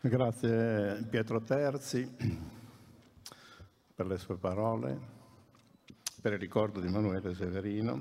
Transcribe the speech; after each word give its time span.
Grazie 0.00 1.02
Pietro 1.10 1.40
Terzi 1.40 2.08
per 3.96 4.06
le 4.06 4.16
sue 4.16 4.36
parole, 4.36 4.96
per 6.22 6.34
il 6.34 6.38
ricordo 6.38 6.78
di 6.78 6.86
Emanuele 6.86 7.34
Severino, 7.34 8.00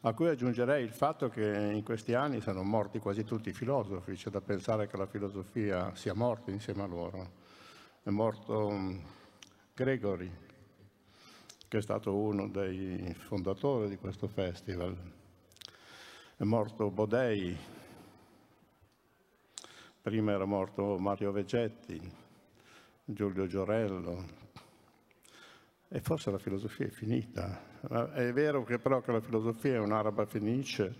a 0.00 0.12
cui 0.12 0.26
aggiungerei 0.26 0.82
il 0.82 0.90
fatto 0.90 1.28
che 1.28 1.70
in 1.72 1.84
questi 1.84 2.14
anni 2.14 2.40
sono 2.40 2.64
morti 2.64 2.98
quasi 2.98 3.22
tutti 3.22 3.50
i 3.50 3.52
filosofi, 3.52 4.14
c'è 4.14 4.28
da 4.28 4.40
pensare 4.40 4.88
che 4.88 4.96
la 4.96 5.06
filosofia 5.06 5.94
sia 5.94 6.14
morta 6.14 6.50
insieme 6.50 6.82
a 6.82 6.86
loro. 6.86 7.30
È 8.02 8.10
morto 8.10 8.70
mm, 8.72 8.98
Gregory, 9.72 10.32
che 11.68 11.78
è 11.78 11.80
stato 11.80 12.12
uno 12.12 12.48
dei 12.48 13.14
fondatori 13.14 13.88
di 13.88 13.98
questo 13.98 14.26
festival. 14.26 14.96
È 16.36 16.42
morto 16.42 16.90
Bodei, 16.90 17.56
prima 20.04 20.32
era 20.32 20.44
morto 20.44 20.98
Mario 20.98 21.32
Vegetti, 21.32 21.98
Giulio 23.06 23.46
Giorello, 23.46 24.22
e 25.88 26.00
forse 26.02 26.30
la 26.30 26.36
filosofia 26.36 26.84
è 26.84 26.90
finita. 26.90 27.80
È 28.12 28.30
vero 28.34 28.64
che 28.64 28.78
però 28.78 29.00
che 29.00 29.12
la 29.12 29.22
filosofia 29.22 29.76
è 29.76 29.78
un'araba 29.78 30.26
fenice 30.26 30.94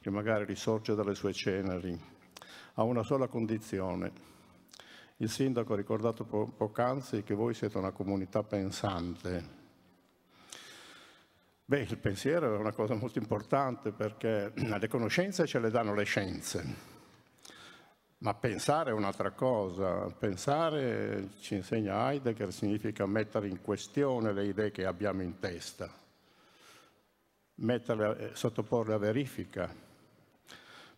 che 0.00 0.08
magari 0.08 0.46
risorge 0.46 0.94
dalle 0.94 1.14
sue 1.14 1.34
ceneri, 1.34 2.00
ha 2.76 2.82
una 2.82 3.02
sola 3.02 3.26
condizione. 3.26 4.10
Il 5.18 5.28
sindaco 5.28 5.74
ha 5.74 5.76
ricordato 5.76 6.24
po- 6.24 6.50
poc'anzi 6.50 7.24
che 7.24 7.34
voi 7.34 7.52
siete 7.52 7.76
una 7.76 7.92
comunità 7.92 8.42
pensante. 8.42 9.48
Beh, 11.62 11.80
il 11.80 11.98
pensiero 11.98 12.54
è 12.54 12.58
una 12.58 12.72
cosa 12.72 12.94
molto 12.94 13.18
importante 13.18 13.92
perché 13.92 14.54
le 14.56 14.88
conoscenze 14.88 15.44
ce 15.44 15.58
le 15.58 15.68
danno 15.68 15.92
le 15.92 16.04
scienze 16.04 16.95
ma 18.18 18.34
pensare 18.34 18.90
è 18.90 18.94
un'altra 18.94 19.32
cosa. 19.32 20.06
Pensare, 20.18 21.30
ci 21.40 21.54
insegna 21.54 22.10
Heidegger, 22.10 22.52
significa 22.52 23.06
mettere 23.06 23.48
in 23.48 23.60
questione 23.60 24.32
le 24.32 24.46
idee 24.46 24.70
che 24.70 24.86
abbiamo 24.86 25.22
in 25.22 25.38
testa, 25.38 25.92
metterle, 27.56 28.18
eh, 28.18 28.34
sottoporle 28.34 28.94
a 28.94 28.98
verifica. 28.98 29.84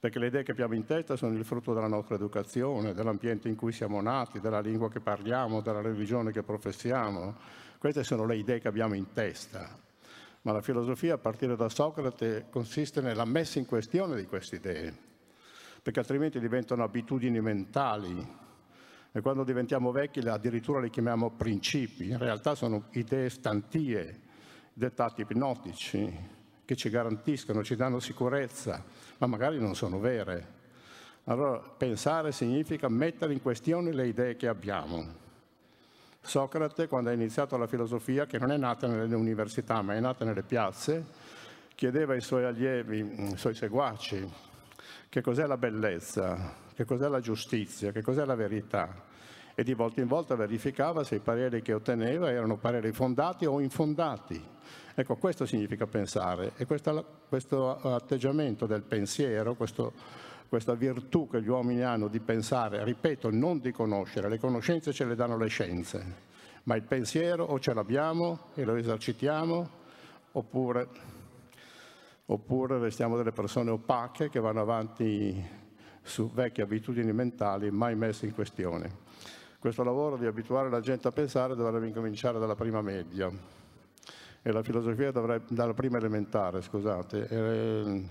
Perché 0.00 0.20
le 0.20 0.28
idee 0.28 0.44
che 0.44 0.52
abbiamo 0.52 0.74
in 0.74 0.84
testa 0.84 1.16
sono 1.16 1.36
il 1.36 1.44
frutto 1.44 1.74
della 1.74 1.88
nostra 1.88 2.14
educazione, 2.14 2.94
dell'ambiente 2.94 3.48
in 3.48 3.56
cui 3.56 3.72
siamo 3.72 4.00
nati, 4.00 4.38
della 4.38 4.60
lingua 4.60 4.88
che 4.88 5.00
parliamo, 5.00 5.60
della 5.60 5.80
religione 5.80 6.30
che 6.30 6.44
professiamo. 6.44 7.34
Queste 7.78 8.04
sono 8.04 8.24
le 8.24 8.36
idee 8.36 8.60
che 8.60 8.68
abbiamo 8.68 8.94
in 8.94 9.12
testa. 9.12 9.76
Ma 10.42 10.52
la 10.52 10.62
filosofia, 10.62 11.14
a 11.14 11.18
partire 11.18 11.56
da 11.56 11.68
Socrate, 11.68 12.46
consiste 12.48 13.00
nella 13.00 13.24
messa 13.24 13.58
in 13.58 13.66
questione 13.66 14.14
di 14.14 14.26
queste 14.26 14.56
idee 14.56 15.07
perché 15.82 16.00
altrimenti 16.00 16.40
diventano 16.40 16.82
abitudini 16.82 17.40
mentali 17.40 18.46
e 19.10 19.20
quando 19.20 19.42
diventiamo 19.42 19.90
vecchi 19.90 20.20
addirittura 20.20 20.80
le 20.80 20.90
chiamiamo 20.90 21.30
principi, 21.30 22.10
in 22.10 22.18
realtà 22.18 22.54
sono 22.54 22.84
idee 22.92 23.30
stantie, 23.30 24.20
dettati 24.72 25.22
ipnotici 25.22 26.36
che 26.64 26.76
ci 26.76 26.90
garantiscono, 26.90 27.64
ci 27.64 27.74
danno 27.74 27.98
sicurezza, 27.98 28.84
ma 29.16 29.26
magari 29.26 29.58
non 29.58 29.74
sono 29.74 29.98
vere. 29.98 30.56
Allora 31.24 31.58
pensare 31.58 32.30
significa 32.30 32.88
mettere 32.88 33.32
in 33.32 33.42
questione 33.42 33.92
le 33.92 34.06
idee 34.06 34.36
che 34.36 34.46
abbiamo. 34.46 35.26
Socrate, 36.20 36.88
quando 36.88 37.10
ha 37.10 37.14
iniziato 37.14 37.56
la 37.56 37.66
filosofia, 37.66 38.26
che 38.26 38.38
non 38.38 38.52
è 38.52 38.56
nata 38.56 38.86
nelle 38.86 39.14
università, 39.14 39.80
ma 39.80 39.94
è 39.94 40.00
nata 40.00 40.24
nelle 40.24 40.42
piazze, 40.42 41.04
chiedeva 41.74 42.12
ai 42.12 42.20
suoi 42.20 42.44
allievi, 42.44 43.00
ai 43.00 43.36
suoi 43.36 43.54
seguaci, 43.54 44.30
che 45.08 45.20
cos'è 45.20 45.46
la 45.46 45.56
bellezza, 45.56 46.54
che 46.74 46.84
cos'è 46.84 47.08
la 47.08 47.20
giustizia, 47.20 47.92
che 47.92 48.02
cos'è 48.02 48.24
la 48.24 48.34
verità 48.34 49.06
e 49.58 49.64
di 49.64 49.74
volta 49.74 50.00
in 50.00 50.06
volta 50.06 50.36
verificava 50.36 51.02
se 51.02 51.16
i 51.16 51.18
pareri 51.18 51.62
che 51.62 51.72
otteneva 51.72 52.30
erano 52.30 52.58
pareri 52.58 52.92
fondati 52.92 53.44
o 53.44 53.58
infondati. 53.58 54.40
Ecco, 54.94 55.16
questo 55.16 55.46
significa 55.46 55.84
pensare 55.84 56.52
e 56.56 56.64
questa, 56.64 57.04
questo 57.28 57.76
atteggiamento 57.80 58.66
del 58.66 58.82
pensiero, 58.82 59.54
questo, 59.54 59.94
questa 60.48 60.74
virtù 60.74 61.28
che 61.28 61.42
gli 61.42 61.48
uomini 61.48 61.82
hanno 61.82 62.06
di 62.06 62.20
pensare, 62.20 62.84
ripeto, 62.84 63.30
non 63.32 63.58
di 63.58 63.72
conoscere, 63.72 64.28
le 64.28 64.38
conoscenze 64.38 64.92
ce 64.92 65.04
le 65.04 65.16
danno 65.16 65.36
le 65.36 65.48
scienze, 65.48 66.14
ma 66.62 66.76
il 66.76 66.82
pensiero 66.82 67.42
o 67.42 67.58
ce 67.58 67.74
l'abbiamo 67.74 68.50
e 68.54 68.62
lo 68.62 68.76
esercitiamo 68.76 69.68
oppure 70.30 70.88
oppure 72.30 72.78
restiamo 72.78 73.16
delle 73.16 73.32
persone 73.32 73.70
opache 73.70 74.28
che 74.28 74.40
vanno 74.40 74.60
avanti 74.60 75.42
su 76.02 76.30
vecchie 76.30 76.62
abitudini 76.62 77.12
mentali 77.12 77.70
mai 77.70 77.94
messe 77.94 78.26
in 78.26 78.34
questione. 78.34 79.06
Questo 79.58 79.82
lavoro 79.82 80.16
di 80.16 80.26
abituare 80.26 80.70
la 80.70 80.80
gente 80.80 81.08
a 81.08 81.12
pensare 81.12 81.54
dovrebbe 81.54 81.86
incominciare 81.86 82.38
dalla 82.38 82.54
prima 82.54 82.80
media 82.82 83.30
e 84.42 84.52
la 84.52 84.62
filosofia 84.62 85.10
dovrebbe, 85.10 85.46
dalla 85.48 85.74
prima 85.74 85.98
elementare, 85.98 86.62
scusate, 86.62 87.28
e, 87.28 88.04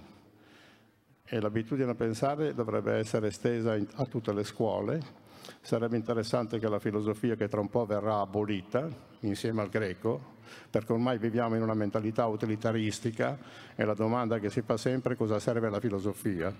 e 1.23 1.39
l'abitudine 1.39 1.91
a 1.91 1.95
pensare 1.95 2.53
dovrebbe 2.53 2.93
essere 2.93 3.27
estesa 3.27 3.75
in, 3.75 3.87
a 3.95 4.05
tutte 4.05 4.33
le 4.33 4.43
scuole. 4.43 5.25
Sarebbe 5.61 5.97
interessante 5.97 6.59
che 6.59 6.67
la 6.67 6.79
filosofia 6.79 7.35
che 7.35 7.47
tra 7.47 7.59
un 7.59 7.69
po' 7.69 7.85
verrà 7.85 8.19
abolita 8.19 8.87
insieme 9.21 9.61
al 9.61 9.69
greco 9.69 10.35
perché 10.69 10.93
ormai 10.93 11.17
viviamo 11.17 11.55
in 11.55 11.61
una 11.61 11.73
mentalità 11.73 12.25
utilitaristica 12.25 13.37
e 13.75 13.83
la 13.83 13.93
domanda 13.93 14.39
che 14.39 14.49
si 14.49 14.61
fa 14.61 14.77
sempre 14.77 15.13
è 15.13 15.17
cosa 15.17 15.39
serve 15.39 15.69
la 15.69 15.79
filosofia. 15.79 16.53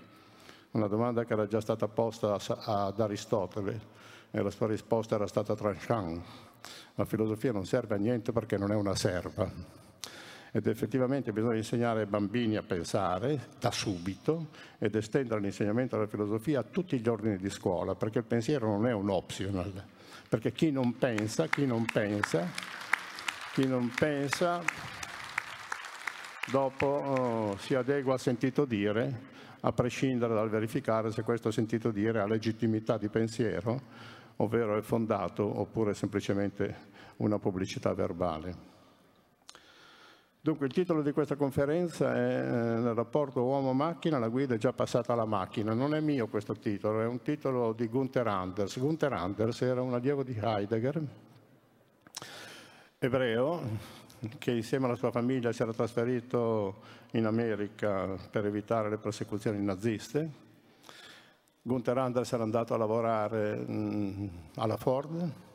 Una 0.72 0.86
domanda 0.86 1.24
che 1.24 1.32
era 1.32 1.46
già 1.46 1.60
stata 1.60 1.88
posta 1.88 2.36
ad 2.36 3.00
Aristotele 3.00 3.80
e 4.30 4.42
la 4.42 4.50
sua 4.50 4.66
risposta 4.66 5.14
era 5.14 5.26
stata 5.26 5.54
tranchant. 5.54 6.22
La 6.94 7.04
filosofia 7.04 7.52
non 7.52 7.64
serve 7.64 7.94
a 7.94 7.98
niente 7.98 8.32
perché 8.32 8.58
non 8.58 8.72
è 8.72 8.74
una 8.74 8.94
serva. 8.94 9.86
Ed 10.50 10.66
effettivamente 10.66 11.32
bisogna 11.32 11.56
insegnare 11.56 12.00
ai 12.00 12.06
bambini 12.06 12.56
a 12.56 12.62
pensare 12.62 13.48
da 13.60 13.70
subito 13.70 14.48
ed 14.78 14.94
estendere 14.94 15.40
l'insegnamento 15.40 15.96
della 15.96 16.08
filosofia 16.08 16.60
a 16.60 16.62
tutti 16.62 16.98
gli 16.98 17.08
ordini 17.08 17.36
di 17.36 17.50
scuola, 17.50 17.94
perché 17.94 18.18
il 18.18 18.24
pensiero 18.24 18.66
non 18.66 18.86
è 18.86 18.92
un 18.92 19.10
optional, 19.10 19.84
perché 20.28 20.52
chi 20.52 20.70
non 20.70 20.96
pensa, 20.96 21.46
chi 21.46 21.66
non 21.66 21.84
pensa 21.84 22.76
chi 23.58 23.66
non 23.66 23.90
pensa 23.92 24.62
dopo 26.48 26.86
oh, 26.86 27.56
si 27.56 27.74
adegua 27.74 28.12
al 28.12 28.20
sentito 28.20 28.64
dire, 28.64 29.20
a 29.62 29.72
prescindere 29.72 30.32
dal 30.32 30.48
verificare 30.48 31.10
se 31.10 31.24
questo 31.24 31.50
sentito 31.50 31.90
dire 31.90 32.20
ha 32.20 32.26
legittimità 32.28 32.96
di 32.96 33.08
pensiero, 33.08 33.80
ovvero 34.36 34.78
è 34.78 34.82
fondato 34.82 35.42
oppure 35.42 35.90
è 35.90 35.94
semplicemente 35.94 36.76
una 37.16 37.40
pubblicità 37.40 37.92
verbale. 37.94 38.77
Dunque 40.48 40.64
il 40.64 40.72
titolo 40.72 41.02
di 41.02 41.12
questa 41.12 41.36
conferenza 41.36 42.16
è 42.16 42.20
eh, 42.20 42.78
Il 42.78 42.94
rapporto 42.94 43.42
uomo-macchina, 43.42 44.18
la 44.18 44.28
guida 44.28 44.54
è 44.54 44.56
già 44.56 44.72
passata 44.72 45.12
alla 45.12 45.26
macchina. 45.26 45.74
Non 45.74 45.94
è 45.94 46.00
mio 46.00 46.26
questo 46.28 46.54
titolo, 46.54 47.02
è 47.02 47.04
un 47.06 47.20
titolo 47.20 47.74
di 47.74 47.86
Gunther 47.86 48.26
Anders. 48.26 48.78
Gunther 48.78 49.12
Anders 49.12 49.60
era 49.60 49.82
un 49.82 49.92
allievo 49.92 50.22
di 50.22 50.34
Heidegger, 50.40 51.02
ebreo 52.98 53.60
che 54.38 54.52
insieme 54.52 54.86
alla 54.86 54.94
sua 54.94 55.10
famiglia 55.10 55.52
si 55.52 55.60
era 55.60 55.74
trasferito 55.74 56.76
in 57.10 57.26
America 57.26 58.16
per 58.30 58.46
evitare 58.46 58.88
le 58.88 58.96
persecuzioni 58.96 59.62
naziste. 59.62 60.30
Gunther 61.60 61.98
Anders 61.98 62.32
era 62.32 62.42
andato 62.42 62.72
a 62.72 62.78
lavorare 62.78 63.54
mh, 63.54 64.30
alla 64.54 64.78
Ford 64.78 65.46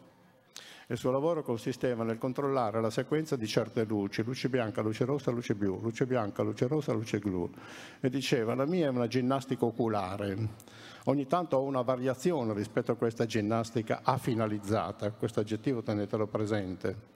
il 0.87 0.97
suo 0.97 1.11
lavoro 1.11 1.43
consisteva 1.43 2.03
nel 2.03 2.17
controllare 2.17 2.81
la 2.81 2.89
sequenza 2.89 3.35
di 3.35 3.47
certe 3.47 3.85
luci, 3.85 4.23
luce 4.23 4.49
bianca, 4.49 4.81
luce 4.81 5.05
rossa, 5.05 5.31
luce 5.31 5.55
blu, 5.55 5.79
luce 5.81 6.05
bianca, 6.05 6.43
luce 6.43 6.67
rossa, 6.67 6.93
luce 6.93 7.19
blu. 7.19 7.49
E 7.99 8.09
diceva, 8.09 8.53
la 8.55 8.65
mia 8.65 8.87
è 8.87 8.89
una 8.89 9.07
ginnastica 9.07 9.65
oculare. 9.65 10.49
Ogni 11.05 11.27
tanto 11.27 11.57
ho 11.57 11.63
una 11.63 11.81
variazione 11.81 12.53
rispetto 12.53 12.91
a 12.91 12.95
questa 12.95 13.25
ginnastica 13.25 14.01
afinalizzata, 14.03 15.11
questo 15.11 15.39
aggettivo 15.39 15.81
tenetelo 15.81 16.27
presente 16.27 17.11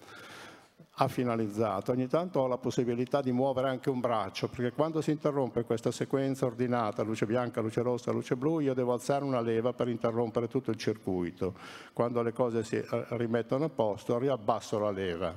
ha 0.99 1.07
finalizzato. 1.07 1.91
Ogni 1.91 2.07
tanto 2.07 2.39
ho 2.39 2.47
la 2.47 2.57
possibilità 2.57 3.21
di 3.21 3.31
muovere 3.31 3.69
anche 3.69 3.89
un 3.89 3.99
braccio, 3.99 4.47
perché 4.47 4.71
quando 4.71 5.01
si 5.01 5.11
interrompe 5.11 5.63
questa 5.63 5.91
sequenza 5.91 6.45
ordinata, 6.45 7.03
luce 7.03 7.25
bianca, 7.25 7.61
luce 7.61 7.81
rossa, 7.81 8.11
luce 8.11 8.35
blu, 8.35 8.59
io 8.59 8.73
devo 8.73 8.93
alzare 8.93 9.23
una 9.23 9.41
leva 9.41 9.73
per 9.73 9.89
interrompere 9.89 10.47
tutto 10.47 10.71
il 10.71 10.77
circuito. 10.77 11.53
Quando 11.93 12.21
le 12.23 12.33
cose 12.33 12.63
si 12.63 12.77
eh, 12.77 12.87
rimettono 13.09 13.65
a 13.65 13.69
posto, 13.69 14.17
riabbasso 14.17 14.79
la 14.79 14.89
leva. 14.89 15.35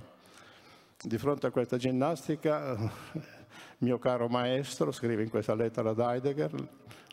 Di 1.02 1.18
fronte 1.18 1.46
a 1.46 1.50
questa 1.50 1.76
ginnastica, 1.76 2.76
mio 3.78 3.98
caro 3.98 4.28
maestro, 4.28 4.92
scrive 4.92 5.22
in 5.22 5.30
questa 5.30 5.54
lettera 5.54 5.90
ad 5.90 5.98
Heidegger, 5.98 6.68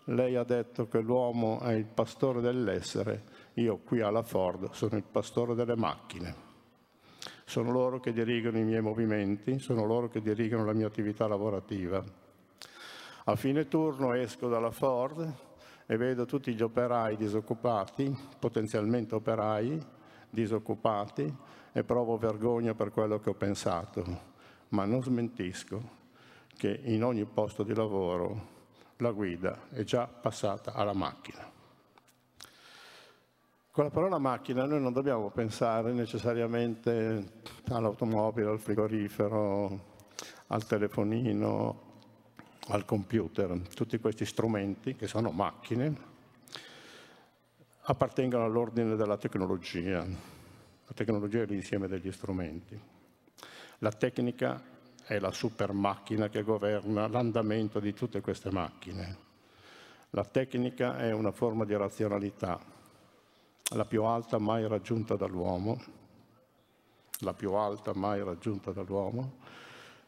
lei 0.05 0.35
ha 0.35 0.43
detto 0.43 0.87
che 0.87 0.99
l'uomo 0.99 1.59
è 1.59 1.73
il 1.73 1.85
pastore 1.85 2.39
dell'essere, 2.39 3.23
io 3.55 3.79
qui 3.79 3.99
alla 3.99 4.23
Ford 4.23 4.71
sono 4.71 4.95
il 4.95 5.03
pastore 5.03 5.53
delle 5.53 5.75
macchine 5.75 6.46
sono 7.47 7.71
loro 7.71 8.01
che 8.01 8.11
dirigono 8.11 8.57
i 8.57 8.63
miei 8.65 8.81
movimenti, 8.81 9.57
sono 9.59 9.85
loro 9.85 10.09
che 10.09 10.21
dirigono 10.21 10.65
la 10.65 10.73
mia 10.73 10.85
attività 10.85 11.27
lavorativa. 11.27 12.03
A 13.23 13.35
fine 13.37 13.69
turno 13.69 14.11
esco 14.11 14.49
dalla 14.49 14.71
Ford 14.71 15.33
e 15.85 15.95
vedo 15.95 16.25
tutti 16.25 16.53
gli 16.53 16.61
operai 16.61 17.15
disoccupati, 17.15 18.13
potenzialmente 18.37 19.15
operai 19.15 19.81
disoccupati, 20.29 21.33
e 21.71 21.83
provo 21.85 22.17
vergogna 22.17 22.73
per 22.73 22.91
quello 22.91 23.17
che 23.21 23.29
ho 23.29 23.35
pensato, 23.35 24.03
ma 24.69 24.83
non 24.83 25.01
smentisco 25.01 25.95
che 26.57 26.77
in 26.83 27.01
ogni 27.01 27.23
posto 27.23 27.63
di 27.63 27.73
lavoro 27.73 28.55
la 28.97 29.11
guida 29.11 29.69
è 29.69 29.83
già 29.83 30.05
passata 30.05 30.73
alla 30.73 30.93
macchina. 30.93 31.56
Con 33.77 33.85
la 33.85 33.91
parola 33.91 34.17
macchina 34.17 34.65
noi 34.65 34.81
non 34.81 34.91
dobbiamo 34.91 35.29
pensare 35.29 35.93
necessariamente 35.93 37.33
all'automobile, 37.69 38.49
al 38.49 38.59
frigorifero, 38.59 39.81
al 40.47 40.65
telefonino, 40.65 41.81
al 42.69 42.85
computer. 42.85 43.55
Tutti 43.75 43.99
questi 43.99 44.25
strumenti, 44.25 44.95
che 44.95 45.05
sono 45.05 45.29
macchine, 45.29 45.95
appartengono 47.81 48.45
all'ordine 48.45 48.95
della 48.95 49.17
tecnologia. 49.17 49.99
La 49.99 50.93
tecnologia 50.95 51.43
è 51.43 51.45
l'insieme 51.45 51.87
degli 51.87 52.11
strumenti. 52.11 52.81
La 53.77 53.91
tecnica 53.91 54.59
è 55.03 55.19
la 55.19 55.31
super 55.31 55.71
macchina 55.71 56.29
che 56.29 56.41
governa 56.41 57.07
l'andamento 57.07 57.79
di 57.79 57.93
tutte 57.93 58.21
queste 58.21 58.49
macchine. 58.49 59.17
La 60.09 60.25
tecnica 60.25 60.97
è 60.97 61.11
una 61.11 61.31
forma 61.31 61.63
di 61.63 61.75
razionalità 61.75 62.73
la 63.75 63.85
più 63.85 64.03
alta 64.03 64.37
mai 64.37 64.67
raggiunta 64.67 65.15
dall'uomo, 65.15 65.81
la 67.19 67.33
più 67.33 67.53
alta 67.53 67.93
mai 67.93 68.23
raggiunta 68.23 68.71
dall'uomo, 68.71 69.39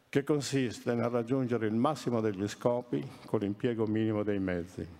che 0.08 0.24
consiste 0.24 0.94
nel 0.94 1.08
raggiungere 1.08 1.66
il 1.66 1.74
massimo 1.74 2.20
degli 2.20 2.48
scopi 2.48 3.06
con 3.26 3.40
l'impiego 3.40 3.86
minimo 3.86 4.22
dei 4.22 4.38
mezzi. 4.38 4.98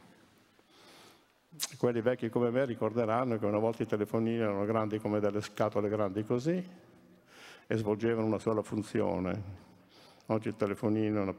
Quelli 1.78 2.00
vecchi 2.00 2.28
come 2.28 2.50
me 2.50 2.64
ricorderanno 2.64 3.38
che 3.38 3.46
una 3.46 3.58
volta 3.58 3.82
i 3.82 3.86
telefonini 3.86 4.38
erano 4.38 4.64
grandi 4.64 4.98
come 4.98 5.20
delle 5.20 5.40
scatole 5.40 5.88
grandi 5.88 6.24
così 6.24 6.64
e 7.66 7.76
svolgevano 7.76 8.26
una 8.26 8.38
sola 8.38 8.62
funzione. 8.62 9.68
Oggi 10.26 10.48
il 10.48 10.56
telefonino 10.56 11.18
è 11.18 11.22
una, 11.22 11.34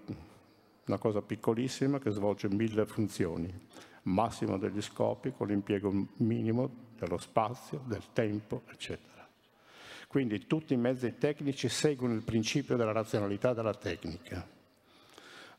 una 0.87 0.97
cosa 0.97 1.21
piccolissima 1.21 1.99
che 1.99 2.11
svolge 2.11 2.49
mille 2.49 2.85
funzioni, 2.85 3.67
massimo 4.03 4.57
degli 4.57 4.81
scopi 4.81 5.31
con 5.31 5.47
l'impiego 5.47 5.91
minimo 6.17 6.89
dello 6.97 7.17
spazio, 7.17 7.81
del 7.85 8.03
tempo, 8.13 8.63
eccetera. 8.69 9.27
Quindi 10.07 10.45
tutti 10.45 10.73
i 10.73 10.77
mezzi 10.77 11.17
tecnici 11.17 11.69
seguono 11.69 12.13
il 12.13 12.23
principio 12.23 12.75
della 12.75 12.91
razionalità 12.91 13.53
della 13.53 13.73
tecnica, 13.73 14.45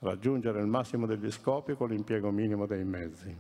raggiungere 0.01 0.61
il 0.61 0.67
massimo 0.67 1.07
degli 1.07 1.31
scopi 1.31 1.75
con 1.75 1.89
l'impiego 1.89 2.31
minimo 2.31 2.67
dei 2.67 2.85
mezzi. 2.85 3.35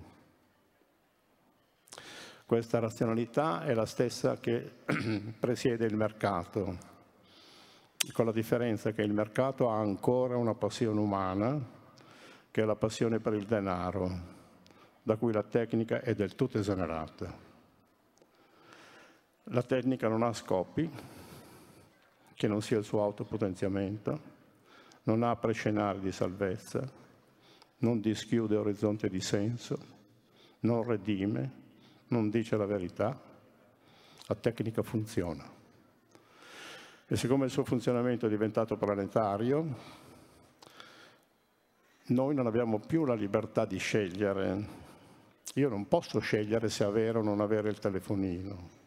Questa 2.46 2.78
razionalità 2.78 3.64
è 3.64 3.74
la 3.74 3.86
stessa 3.86 4.38
che 4.38 4.70
presiede 5.38 5.86
il 5.86 5.96
mercato, 5.96 6.78
con 8.12 8.24
la 8.24 8.32
differenza 8.32 8.92
che 8.92 9.02
il 9.02 9.12
mercato 9.12 9.70
ha 9.70 9.78
ancora 9.78 10.36
una 10.36 10.54
passione 10.54 10.98
umana, 10.98 11.60
che 12.50 12.62
è 12.62 12.64
la 12.64 12.76
passione 12.76 13.20
per 13.20 13.34
il 13.34 13.44
denaro, 13.44 14.41
da 15.02 15.16
cui 15.16 15.32
la 15.32 15.42
tecnica 15.42 16.00
è 16.00 16.14
del 16.14 16.34
tutto 16.34 16.58
esonerata. 16.58 17.50
La 19.44 19.62
tecnica 19.62 20.08
non 20.08 20.22
ha 20.22 20.32
scopi, 20.32 20.88
che 22.34 22.48
non 22.48 22.62
sia 22.62 22.78
il 22.78 22.84
suo 22.84 23.02
autopotenziamento, 23.02 24.30
non 25.04 25.22
ha 25.22 25.34
prescenari 25.36 26.00
di 26.00 26.12
salvezza, 26.12 26.88
non 27.78 28.00
dischiude 28.00 28.56
orizzonte 28.56 29.08
di 29.08 29.20
senso, 29.20 29.78
non 30.60 30.84
redime, 30.84 31.60
non 32.08 32.30
dice 32.30 32.56
la 32.56 32.66
verità. 32.66 33.30
La 34.26 34.34
tecnica 34.36 34.82
funziona. 34.82 35.44
E 37.06 37.16
siccome 37.16 37.46
il 37.46 37.50
suo 37.50 37.64
funzionamento 37.64 38.26
è 38.26 38.28
diventato 38.28 38.76
planetario, 38.76 40.00
noi 42.06 42.34
non 42.34 42.46
abbiamo 42.46 42.78
più 42.78 43.04
la 43.04 43.14
libertà 43.14 43.64
di 43.64 43.78
scegliere. 43.78 44.80
Io 45.54 45.68
non 45.68 45.86
posso 45.88 46.18
scegliere 46.20 46.68
se 46.68 46.84
avere 46.84 47.18
o 47.18 47.22
non 47.22 47.40
avere 47.40 47.68
il 47.68 47.78
telefonino 47.78 48.80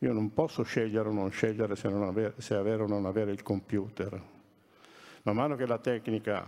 io 0.00 0.12
non 0.12 0.34
posso 0.34 0.62
scegliere 0.62 1.08
o 1.08 1.12
non 1.12 1.30
scegliere 1.30 1.74
se, 1.74 1.88
non 1.88 2.02
avere, 2.02 2.34
se 2.36 2.54
avere 2.54 2.82
o 2.82 2.86
non 2.86 3.06
avere 3.06 3.32
il 3.32 3.42
computer. 3.42 4.22
Man 5.22 5.34
mano 5.34 5.56
che 5.56 5.66
la 5.66 5.78
tecnica 5.78 6.46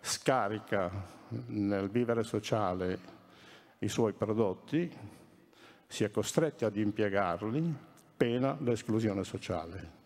scarica 0.00 0.90
nel 1.46 1.88
vivere 1.88 2.22
sociale 2.24 3.18
i 3.78 3.88
suoi 3.88 4.12
prodotti, 4.12 4.90
si 5.86 6.04
è 6.04 6.10
costretti 6.10 6.64
ad 6.66 6.76
impiegarli, 6.76 7.74
pena 8.16 8.56
l'esclusione 8.60 9.24
sociale. 9.24 9.98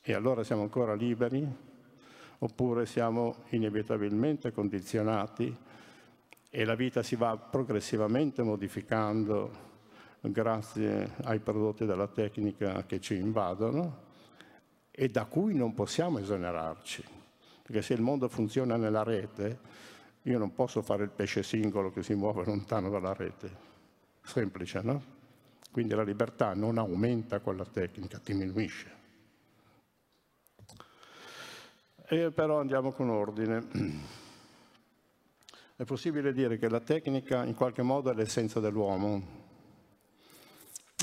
E 0.00 0.14
allora 0.14 0.42
siamo 0.42 0.62
ancora 0.62 0.94
liberi 0.94 1.46
oppure 2.38 2.86
siamo 2.86 3.44
inevitabilmente 3.50 4.50
condizionati 4.50 5.54
e 6.54 6.66
la 6.66 6.74
vita 6.74 7.02
si 7.02 7.16
va 7.16 7.34
progressivamente 7.38 8.42
modificando 8.42 9.70
grazie 10.20 11.14
ai 11.22 11.38
prodotti 11.38 11.86
della 11.86 12.08
tecnica 12.08 12.84
che 12.84 13.00
ci 13.00 13.16
invadono 13.16 14.10
e 14.90 15.08
da 15.08 15.24
cui 15.24 15.54
non 15.54 15.72
possiamo 15.72 16.18
esonerarci. 16.18 17.02
Perché 17.62 17.80
se 17.80 17.94
il 17.94 18.02
mondo 18.02 18.28
funziona 18.28 18.76
nella 18.76 19.02
rete, 19.02 19.58
io 20.24 20.38
non 20.38 20.52
posso 20.52 20.82
fare 20.82 21.04
il 21.04 21.08
pesce 21.08 21.42
singolo 21.42 21.90
che 21.90 22.02
si 22.02 22.12
muove 22.12 22.44
lontano 22.44 22.90
dalla 22.90 23.14
rete. 23.14 23.50
Semplice, 24.22 24.82
no? 24.82 25.02
Quindi 25.70 25.94
la 25.94 26.02
libertà 26.02 26.52
non 26.52 26.76
aumenta 26.76 27.40
con 27.40 27.56
la 27.56 27.64
tecnica, 27.64 28.20
diminuisce. 28.22 29.00
E 32.08 32.30
però 32.30 32.60
andiamo 32.60 32.92
con 32.92 33.08
ordine. 33.08 34.20
È 35.74 35.84
possibile 35.84 36.34
dire 36.34 36.58
che 36.58 36.68
la 36.68 36.80
tecnica 36.80 37.44
in 37.44 37.54
qualche 37.54 37.82
modo 37.82 38.10
è 38.10 38.14
l'essenza 38.14 38.60
dell'uomo, 38.60 39.40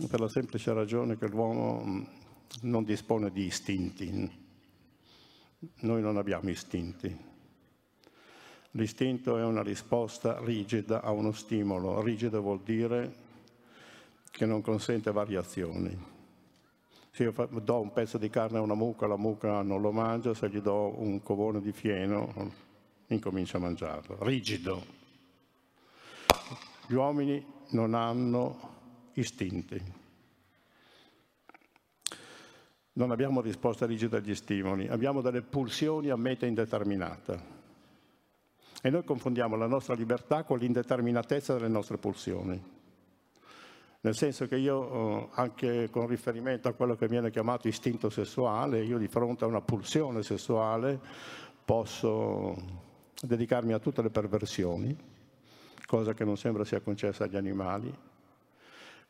per 0.07 0.19
la 0.19 0.30
semplice 0.30 0.71
ragione 0.74 1.18
che 1.18 1.27
l'uomo 1.27 1.83
mm, 1.83 2.04
non 2.62 2.83
dispone 2.83 3.31
di 3.31 3.45
istinti. 3.45 4.48
Noi 5.80 6.01
non 6.01 6.18
abbiamo 6.18 6.50
istinti. 6.50 7.27
L'istinto 8.74 9.38
è 9.38 9.44
una 9.44 9.63
risposta 9.63 10.40
rigida 10.40 11.02
a 11.02 11.09
uno 11.09 11.31
stimolo. 11.31 12.02
Rigido 12.02 12.40
vuol 12.40 12.61
dire 12.61 13.16
che 14.30 14.45
non 14.45 14.61
consente 14.61 15.11
variazioni. 15.11 15.97
Se 17.11 17.23
io 17.23 17.33
do 17.61 17.81
un 17.81 17.92
pezzo 17.92 18.19
di 18.19 18.30
carne 18.30 18.59
a 18.59 18.61
una 18.61 18.76
mucca, 18.76 19.07
la 19.07 19.18
mucca 19.18 19.64
non 19.64 19.81
lo 19.81 19.92
mangia, 19.92 20.35
se 20.35 20.47
gli 20.47 20.59
do 20.59 20.94
un 20.95 21.21
covone 21.23 21.59
di 21.59 21.71
fieno, 21.71 22.68
incomincia 23.09 23.57
a 23.57 23.61
mangiarlo. 23.61 24.18
Rigido. 24.21 24.97
Gli 26.87 26.94
uomini 26.94 27.44
non 27.69 27.94
hanno 27.94 28.78
istinti. 29.13 29.97
Non 32.94 33.11
abbiamo 33.11 33.42
risposta 33.42 33.85
rigida 33.85 34.18
agli 34.18 34.35
stimoli, 34.35 34.87
abbiamo 34.87 35.21
delle 35.21 35.42
pulsioni 35.42 36.09
a 36.09 36.18
meta 36.18 36.45
indeterminata. 36.45 37.57
E 38.81 38.89
noi 38.89 39.04
confondiamo 39.04 39.56
la 39.56 39.68
nostra 39.68 39.94
libertà 39.94 40.44
con 40.44 40.57
l'indeterminatezza 40.57 41.54
delle 41.54 41.68
nostre 41.68 41.97
pulsioni. 41.97 42.78
Nel 44.01 44.16
senso 44.16 44.47
che 44.47 44.56
io, 44.56 44.89
eh, 44.92 45.30
anche 45.33 45.89
con 45.89 46.07
riferimento 46.07 46.69
a 46.69 46.73
quello 46.73 46.95
che 46.95 47.07
viene 47.07 47.31
chiamato 47.31 47.68
istinto 47.68 48.09
sessuale, 48.09 48.83
io 48.83 48.97
di 48.97 49.07
fronte 49.07 49.44
a 49.44 49.47
una 49.47 49.61
pulsione 49.61 50.23
sessuale 50.23 50.99
posso 51.66 52.87
dedicarmi 53.21 53.73
a 53.73 53.80
tutte 53.80 54.02
le 54.02 54.09
perversioni, 54.09 54.95
cosa 55.85 56.14
che 56.14 56.23
non 56.23 56.38
sembra 56.38 56.64
sia 56.64 56.81
concessa 56.81 57.23
agli 57.23 57.35
animali, 57.38 57.94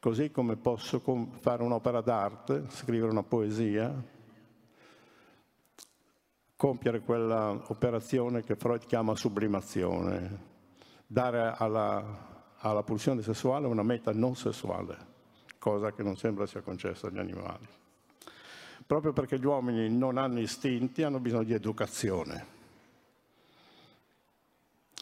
Così 0.01 0.31
come 0.31 0.55
posso 0.55 1.01
fare 1.41 1.61
un'opera 1.61 1.99
d'arte, 1.99 2.67
scrivere 2.69 3.11
una 3.11 3.21
poesia, 3.21 3.93
compiere 6.55 7.01
quella 7.01 7.63
operazione 7.67 8.41
che 8.41 8.55
Freud 8.55 8.85
chiama 8.85 9.13
sublimazione, 9.17 10.39
dare 11.05 11.53
alla, 11.53 12.53
alla 12.59 12.83
pulsione 12.83 13.21
sessuale 13.21 13.67
una 13.67 13.83
meta 13.83 14.13
non 14.13 14.37
sessuale, 14.37 14.97
cosa 15.57 15.91
che 15.91 16.01
non 16.01 16.15
sembra 16.15 16.45
sia 16.45 16.61
concessa 16.61 17.07
agli 17.07 17.19
animali. 17.19 17.67
Proprio 18.87 19.11
perché 19.11 19.37
gli 19.37 19.45
uomini 19.45 19.89
non 19.89 20.17
hanno 20.17 20.39
istinti, 20.39 21.03
hanno 21.03 21.19
bisogno 21.19 21.43
di 21.43 21.53
educazione. 21.53 22.58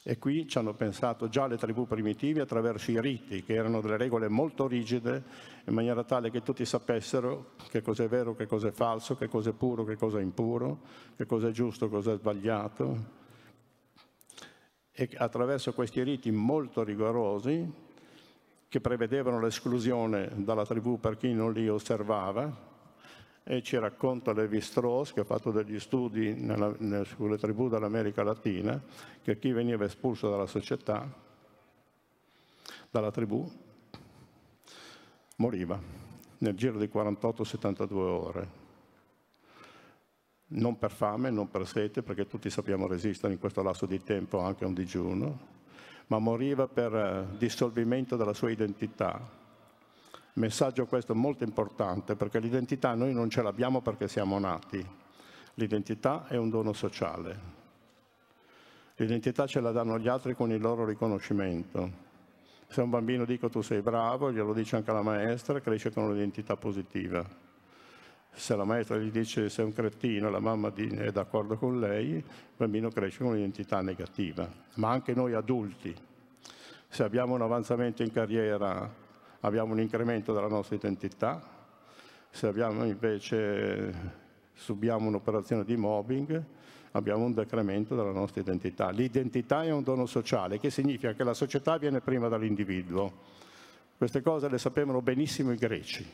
E 0.09 0.17
qui 0.19 0.47
ci 0.47 0.57
hanno 0.57 0.73
pensato 0.73 1.27
già 1.27 1.47
le 1.47 1.57
tribù 1.57 1.85
primitive 1.85 2.39
attraverso 2.39 2.91
i 2.91 3.01
riti, 3.01 3.43
che 3.43 3.53
erano 3.53 3.81
delle 3.81 3.97
regole 3.97 4.29
molto 4.29 4.65
rigide, 4.65 5.21
in 5.65 5.73
maniera 5.73 6.05
tale 6.05 6.31
che 6.31 6.43
tutti 6.43 6.63
sapessero 6.63 7.55
che 7.69 7.81
cosa 7.81 8.05
è 8.05 8.07
vero, 8.07 8.33
che 8.33 8.45
cosa 8.45 8.69
è 8.69 8.71
falso, 8.71 9.17
che 9.17 9.27
cosa 9.27 9.49
è 9.49 9.53
puro, 9.53 9.83
che 9.83 9.97
cosa 9.97 10.19
è 10.19 10.21
impuro, 10.21 10.79
che 11.17 11.25
cosa 11.25 11.49
è 11.49 11.51
giusto, 11.51 11.89
cosa 11.89 12.13
è 12.13 12.15
sbagliato. 12.15 13.15
e 14.93 15.09
attraverso 15.17 15.73
questi 15.73 16.01
riti 16.03 16.31
molto 16.31 16.85
rigorosi, 16.85 17.69
che 18.69 18.79
prevedevano 18.79 19.41
l'esclusione 19.41 20.31
dalla 20.35 20.65
tribù 20.65 21.01
per 21.01 21.17
chi 21.17 21.33
non 21.33 21.51
li 21.51 21.67
osservava, 21.67 22.76
e 23.49 23.63
ci 23.63 23.77
racconta 23.77 24.33
Levi 24.33 24.59
Strauss, 24.59 25.13
che 25.13 25.21
ha 25.21 25.23
fatto 25.23 25.51
degli 25.51 25.79
studi 25.79 26.33
nella, 26.33 26.75
nelle, 26.79 27.05
sulle 27.05 27.37
tribù 27.37 27.69
dell'America 27.69 28.21
Latina, 28.21 28.81
che 29.21 29.39
chi 29.39 29.53
veniva 29.53 29.85
espulso 29.85 30.29
dalla 30.29 30.45
società, 30.45 31.09
dalla 32.91 33.09
tribù, 33.09 33.49
moriva 35.37 35.79
nel 36.39 36.55
giro 36.55 36.77
di 36.77 36.89
48-72 36.93 37.93
ore. 37.93 38.65
Non 40.47 40.77
per 40.77 40.91
fame, 40.91 41.29
non 41.29 41.49
per 41.49 41.65
sete, 41.65 42.03
perché 42.03 42.27
tutti 42.27 42.49
sappiamo 42.49 42.85
resistere 42.85 43.31
in 43.31 43.39
questo 43.39 43.63
lasso 43.63 43.85
di 43.85 44.03
tempo 44.03 44.41
anche 44.41 44.65
a 44.65 44.67
un 44.67 44.73
digiuno, 44.73 45.39
ma 46.07 46.19
moriva 46.19 46.67
per 46.67 46.93
eh, 46.93 47.37
dissolvimento 47.37 48.17
della 48.17 48.33
sua 48.33 48.51
identità, 48.51 49.46
Messaggio 50.37 50.85
questo 50.85 51.15
molto 51.15 51.43
importante 51.43 52.15
perché 52.15 52.37
l'identità 52.39 52.93
noi 52.93 53.11
non 53.11 53.27
ce 53.27 53.41
l'abbiamo 53.41 53.81
perché 53.81 54.07
siamo 54.07 54.37
nati. 54.37 54.85
L'identità 55.55 56.27
è 56.27 56.37
un 56.37 56.51
dono 56.51 56.73
sociale. 56.73 57.55
L'identità 58.97 59.47
ce 59.47 59.59
la 59.61 59.71
danno 59.71 59.97
gli 59.97 60.07
altri 60.07 60.35
con 60.35 60.51
il 60.51 60.61
loro 60.61 60.85
riconoscimento. 60.85 62.05
Se 62.67 62.81
un 62.81 62.91
bambino 62.91 63.25
dico 63.25 63.49
tu 63.49 63.61
sei 63.61 63.81
bravo, 63.81 64.31
glielo 64.31 64.53
dice 64.53 64.75
anche 64.75 64.91
la 64.91 65.01
maestra, 65.01 65.59
cresce 65.59 65.91
con 65.91 66.03
un'identità 66.03 66.55
positiva. 66.55 67.25
Se 68.31 68.55
la 68.55 68.63
maestra 68.63 68.97
gli 68.97 69.09
dice 69.09 69.49
sei 69.49 69.65
un 69.65 69.73
cretino, 69.73 70.29
la 70.29 70.39
mamma 70.39 70.71
è 70.71 71.11
d'accordo 71.11 71.57
con 71.57 71.79
lei, 71.79 72.11
il 72.11 72.23
bambino 72.55 72.89
cresce 72.89 73.23
con 73.23 73.29
un'identità 73.29 73.81
negativa. 73.81 74.47
Ma 74.75 74.91
anche 74.91 75.15
noi 75.15 75.33
adulti, 75.33 75.95
se 76.87 77.01
abbiamo 77.01 77.33
un 77.33 77.41
avanzamento 77.41 78.03
in 78.03 78.11
carriera 78.11 79.05
abbiamo 79.41 79.73
un 79.73 79.79
incremento 79.79 80.33
della 80.33 80.47
nostra 80.47 80.75
identità, 80.75 81.41
se 82.29 82.47
abbiamo 82.47 82.85
invece 82.85 84.25
subiamo 84.53 85.07
un'operazione 85.07 85.63
di 85.63 85.75
mobbing, 85.75 86.43
abbiamo 86.91 87.25
un 87.25 87.33
decremento 87.33 87.95
della 87.95 88.11
nostra 88.11 88.41
identità. 88.41 88.89
L'identità 88.89 89.63
è 89.63 89.71
un 89.71 89.83
dono 89.83 90.05
sociale, 90.05 90.59
che 90.59 90.69
significa 90.69 91.13
che 91.13 91.23
la 91.23 91.33
società 91.33 91.77
viene 91.77 92.01
prima 92.01 92.27
dall'individuo. 92.27 93.35
Queste 93.97 94.21
cose 94.21 94.49
le 94.49 94.57
sapevano 94.57 95.01
benissimo 95.01 95.51
i 95.51 95.57
greci. 95.57 96.05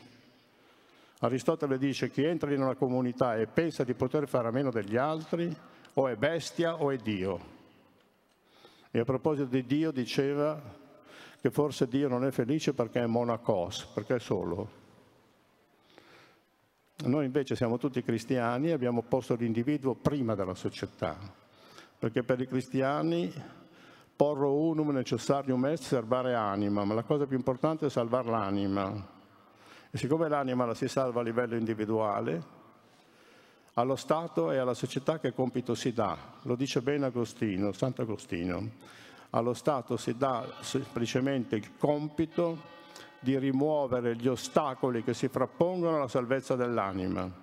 Aristotele 1.20 1.78
dice 1.78 2.10
chi 2.10 2.24
entra 2.24 2.52
in 2.52 2.60
una 2.60 2.74
comunità 2.74 3.36
e 3.36 3.46
pensa 3.46 3.84
di 3.84 3.94
poter 3.94 4.28
fare 4.28 4.48
a 4.48 4.50
meno 4.50 4.70
degli 4.70 4.96
altri, 4.96 5.54
o 5.94 6.08
è 6.08 6.16
bestia 6.16 6.82
o 6.82 6.90
è 6.90 6.96
Dio. 6.96 7.52
E 8.90 8.98
a 8.98 9.04
proposito 9.04 9.46
di 9.46 9.64
Dio 9.64 9.90
diceva 9.90 10.60
che 11.44 11.50
forse 11.50 11.86
Dio 11.88 12.08
non 12.08 12.24
è 12.24 12.30
felice 12.30 12.72
perché 12.72 13.02
è 13.02 13.06
monacos, 13.06 13.84
perché 13.92 14.14
è 14.14 14.18
solo. 14.18 14.66
Noi 17.04 17.26
invece 17.26 17.54
siamo 17.54 17.76
tutti 17.76 18.02
cristiani 18.02 18.68
e 18.68 18.72
abbiamo 18.72 19.02
posto 19.02 19.34
l'individuo 19.34 19.94
prima 19.94 20.34
della 20.34 20.54
società, 20.54 21.18
perché 21.98 22.22
per 22.22 22.40
i 22.40 22.46
cristiani 22.46 23.30
porro 24.16 24.54
unum 24.54 24.88
necessarium 24.92 25.66
est 25.66 25.82
servare 25.82 26.34
anima, 26.34 26.82
ma 26.84 26.94
la 26.94 27.02
cosa 27.02 27.26
più 27.26 27.36
importante 27.36 27.84
è 27.84 27.90
salvare 27.90 28.30
l'anima. 28.30 29.06
E 29.90 29.98
siccome 29.98 30.30
l'anima 30.30 30.64
la 30.64 30.72
si 30.72 30.88
salva 30.88 31.20
a 31.20 31.24
livello 31.24 31.56
individuale, 31.56 32.42
allo 33.74 33.96
Stato 33.96 34.50
e 34.50 34.56
alla 34.56 34.72
società 34.72 35.18
che 35.18 35.34
compito 35.34 35.74
si 35.74 35.92
dà? 35.92 36.16
Lo 36.44 36.54
dice 36.54 36.80
bene 36.80 37.04
Agostino, 37.04 37.70
Sant'Agostino 37.72 39.02
allo 39.34 39.52
Stato 39.52 39.96
si 39.96 40.16
dà 40.16 40.46
semplicemente 40.60 41.56
il 41.56 41.76
compito 41.76 42.72
di 43.18 43.36
rimuovere 43.36 44.16
gli 44.16 44.28
ostacoli 44.28 45.02
che 45.02 45.12
si 45.12 45.28
frappongono 45.28 45.96
alla 45.96 46.08
salvezza 46.08 46.54
dell'anima. 46.54 47.42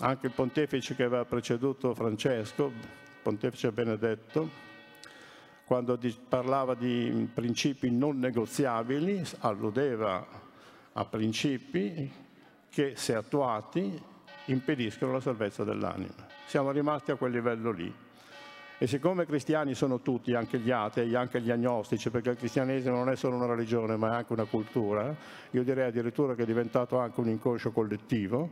Anche 0.00 0.26
il 0.26 0.32
pontefice 0.32 0.94
che 0.94 1.02
aveva 1.02 1.24
preceduto 1.24 1.94
Francesco, 1.94 2.72
pontefice 3.22 3.70
Benedetto, 3.70 4.66
quando 5.66 5.98
parlava 6.28 6.74
di 6.74 7.28
principi 7.34 7.90
non 7.90 8.18
negoziabili, 8.18 9.22
alludeva 9.40 10.26
a 10.92 11.04
principi 11.04 12.10
che, 12.70 12.96
se 12.96 13.14
attuati, 13.14 14.00
impediscono 14.46 15.12
la 15.12 15.20
salvezza 15.20 15.64
dell'anima. 15.64 16.26
Siamo 16.46 16.70
rimasti 16.70 17.10
a 17.10 17.16
quel 17.16 17.32
livello 17.32 17.70
lì. 17.72 18.06
E 18.80 18.86
siccome 18.86 19.26
cristiani 19.26 19.74
sono 19.74 20.00
tutti, 20.02 20.34
anche 20.34 20.60
gli 20.60 20.70
atei, 20.70 21.12
anche 21.16 21.40
gli 21.40 21.50
agnostici, 21.50 22.10
perché 22.10 22.30
il 22.30 22.36
cristianesimo 22.36 22.94
non 22.94 23.10
è 23.10 23.16
solo 23.16 23.34
una 23.34 23.46
religione 23.46 23.96
ma 23.96 24.12
è 24.12 24.14
anche 24.18 24.32
una 24.32 24.44
cultura, 24.44 25.12
io 25.50 25.64
direi 25.64 25.88
addirittura 25.88 26.36
che 26.36 26.44
è 26.44 26.46
diventato 26.46 26.96
anche 26.96 27.18
un 27.18 27.28
inconscio 27.28 27.72
collettivo, 27.72 28.50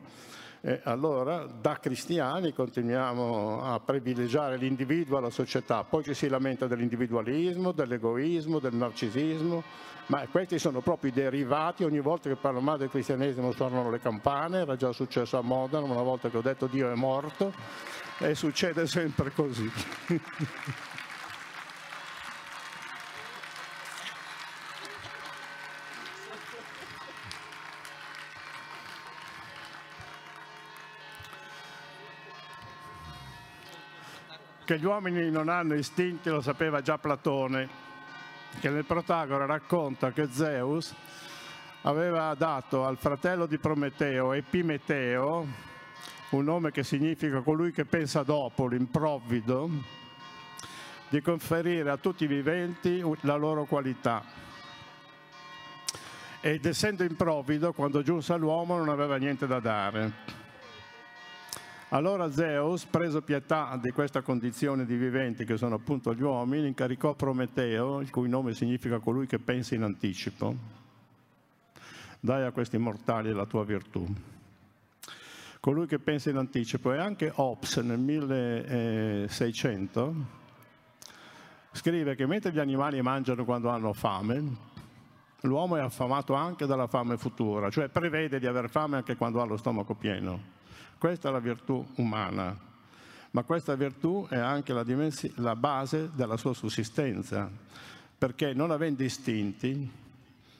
e 0.62 0.80
allora 0.82 1.46
da 1.46 1.78
cristiani 1.78 2.52
continuiamo 2.52 3.62
a 3.62 3.78
privilegiare 3.78 4.56
l'individuo 4.56 5.18
alla 5.18 5.30
società, 5.30 5.84
poi 5.84 6.02
ci 6.02 6.12
si 6.12 6.26
lamenta 6.26 6.66
dell'individualismo, 6.66 7.70
dell'egoismo, 7.70 8.58
del 8.58 8.74
narcisismo, 8.74 9.62
ma 10.06 10.26
questi 10.26 10.58
sono 10.58 10.80
proprio 10.80 11.10
i 11.10 11.14
derivati, 11.14 11.84
ogni 11.84 12.00
volta 12.00 12.28
che 12.28 12.34
parlo 12.34 12.60
male 12.60 12.78
del 12.78 12.90
cristianesimo 12.90 13.52
suonano 13.52 13.90
le 13.90 14.00
campane, 14.00 14.58
era 14.58 14.74
già 14.74 14.90
successo 14.90 15.38
a 15.38 15.42
Modena 15.42 15.84
una 15.84 16.02
volta 16.02 16.30
che 16.30 16.36
ho 16.36 16.42
detto 16.42 16.66
Dio 16.66 16.90
è 16.90 16.96
morto 16.96 18.04
e 18.18 18.34
succede 18.34 18.86
sempre 18.86 19.30
così. 19.32 19.70
che 34.66 34.80
gli 34.80 34.84
uomini 34.84 35.30
non 35.30 35.48
hanno 35.48 35.74
istinti 35.74 36.28
lo 36.28 36.40
sapeva 36.40 36.80
già 36.80 36.98
Platone, 36.98 37.68
che 38.58 38.68
nel 38.68 38.84
Protagora 38.84 39.46
racconta 39.46 40.10
che 40.10 40.26
Zeus 40.32 40.92
aveva 41.82 42.34
dato 42.34 42.84
al 42.84 42.98
fratello 42.98 43.46
di 43.46 43.58
Prometeo, 43.58 44.32
Epimeteo, 44.32 45.46
un 46.30 46.42
nome 46.42 46.72
che 46.72 46.82
significa 46.82 47.40
colui 47.40 47.70
che 47.70 47.84
pensa 47.84 48.24
dopo, 48.24 48.66
l'improvvido, 48.66 49.70
di 51.08 51.20
conferire 51.20 51.88
a 51.90 51.96
tutti 51.98 52.24
i 52.24 52.26
viventi 52.26 53.00
la 53.20 53.36
loro 53.36 53.64
qualità. 53.64 54.24
Ed 56.40 56.64
essendo 56.64 57.04
improvvido, 57.04 57.72
quando 57.72 58.02
giunse 58.02 58.32
all'uomo 58.32 58.76
non 58.76 58.88
aveva 58.88 59.16
niente 59.16 59.46
da 59.46 59.60
dare. 59.60 60.34
Allora 61.90 62.30
Zeus, 62.32 62.84
preso 62.84 63.22
pietà 63.22 63.78
di 63.80 63.92
questa 63.92 64.20
condizione 64.20 64.84
di 64.84 64.96
viventi 64.96 65.44
che 65.44 65.56
sono 65.56 65.76
appunto 65.76 66.12
gli 66.12 66.22
uomini, 66.22 66.66
incaricò 66.66 67.14
Prometeo, 67.14 68.00
il 68.00 68.10
cui 68.10 68.28
nome 68.28 68.52
significa 68.52 68.98
colui 68.98 69.28
che 69.28 69.38
pensa 69.38 69.76
in 69.76 69.82
anticipo, 69.82 70.56
dai 72.18 72.44
a 72.44 72.50
questi 72.50 72.78
mortali 72.78 73.32
la 73.32 73.46
tua 73.46 73.64
virtù 73.64 74.04
colui 75.66 75.88
che 75.88 75.98
pensa 75.98 76.30
in 76.30 76.36
anticipo 76.36 76.92
e 76.92 76.98
anche 76.98 77.32
Hobbes 77.34 77.78
nel 77.78 77.98
1600 77.98 80.14
scrive 81.72 82.14
che 82.14 82.24
mentre 82.24 82.52
gli 82.52 82.60
animali 82.60 83.02
mangiano 83.02 83.44
quando 83.44 83.68
hanno 83.68 83.92
fame, 83.92 84.44
l'uomo 85.40 85.74
è 85.74 85.80
affamato 85.80 86.34
anche 86.34 86.66
dalla 86.66 86.86
fame 86.86 87.16
futura, 87.16 87.68
cioè 87.68 87.88
prevede 87.88 88.38
di 88.38 88.46
aver 88.46 88.70
fame 88.70 88.98
anche 88.98 89.16
quando 89.16 89.42
ha 89.42 89.44
lo 89.44 89.56
stomaco 89.56 89.96
pieno. 89.96 90.40
Questa 90.98 91.30
è 91.30 91.32
la 91.32 91.40
virtù 91.40 91.84
umana, 91.96 92.56
ma 93.32 93.42
questa 93.42 93.74
virtù 93.74 94.24
è 94.28 94.38
anche 94.38 94.72
la, 94.72 94.84
la 95.34 95.56
base 95.56 96.10
della 96.14 96.36
sua 96.36 96.54
sussistenza, 96.54 97.50
perché 98.16 98.54
non 98.54 98.70
avendo 98.70 99.02
istinti, 99.02 99.90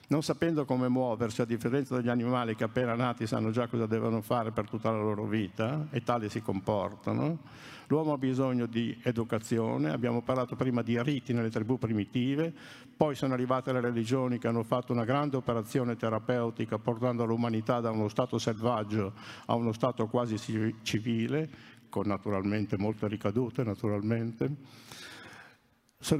non 0.07 0.23
sapendo 0.23 0.63
come 0.63 0.87
muoversi, 0.87 1.41
a 1.41 1.45
differenza 1.45 1.95
degli 1.95 2.07
animali 2.07 2.55
che 2.55 2.63
appena 2.63 2.95
nati 2.95 3.27
sanno 3.27 3.51
già 3.51 3.67
cosa 3.67 3.85
devono 3.85 4.21
fare 4.21 4.51
per 4.51 4.69
tutta 4.69 4.89
la 4.89 4.99
loro 4.99 5.25
vita 5.25 5.87
e 5.91 6.01
tali 6.01 6.29
si 6.29 6.41
comportano. 6.41 7.39
L'uomo 7.87 8.13
ha 8.13 8.17
bisogno 8.17 8.65
di 8.65 8.97
educazione, 9.03 9.91
abbiamo 9.91 10.21
parlato 10.21 10.55
prima 10.55 10.81
di 10.81 11.01
riti 11.01 11.33
nelle 11.33 11.49
tribù 11.49 11.77
primitive, 11.77 12.53
poi 12.95 13.15
sono 13.15 13.33
arrivate 13.33 13.71
le 13.71 13.81
religioni 13.81 14.37
che 14.39 14.47
hanno 14.47 14.63
fatto 14.63 14.91
una 14.91 15.05
grande 15.05 15.37
operazione 15.37 15.95
terapeutica 15.95 16.77
portando 16.77 17.25
l'umanità 17.25 17.79
da 17.79 17.91
uno 17.91 18.07
stato 18.09 18.37
selvaggio 18.37 19.13
a 19.45 19.55
uno 19.55 19.71
stato 19.71 20.07
quasi 20.07 20.37
civile, 20.83 21.49
con 21.89 22.07
naturalmente 22.07 22.77
molte 22.77 23.07
ricadute, 23.07 23.63
naturalmente 23.63 24.51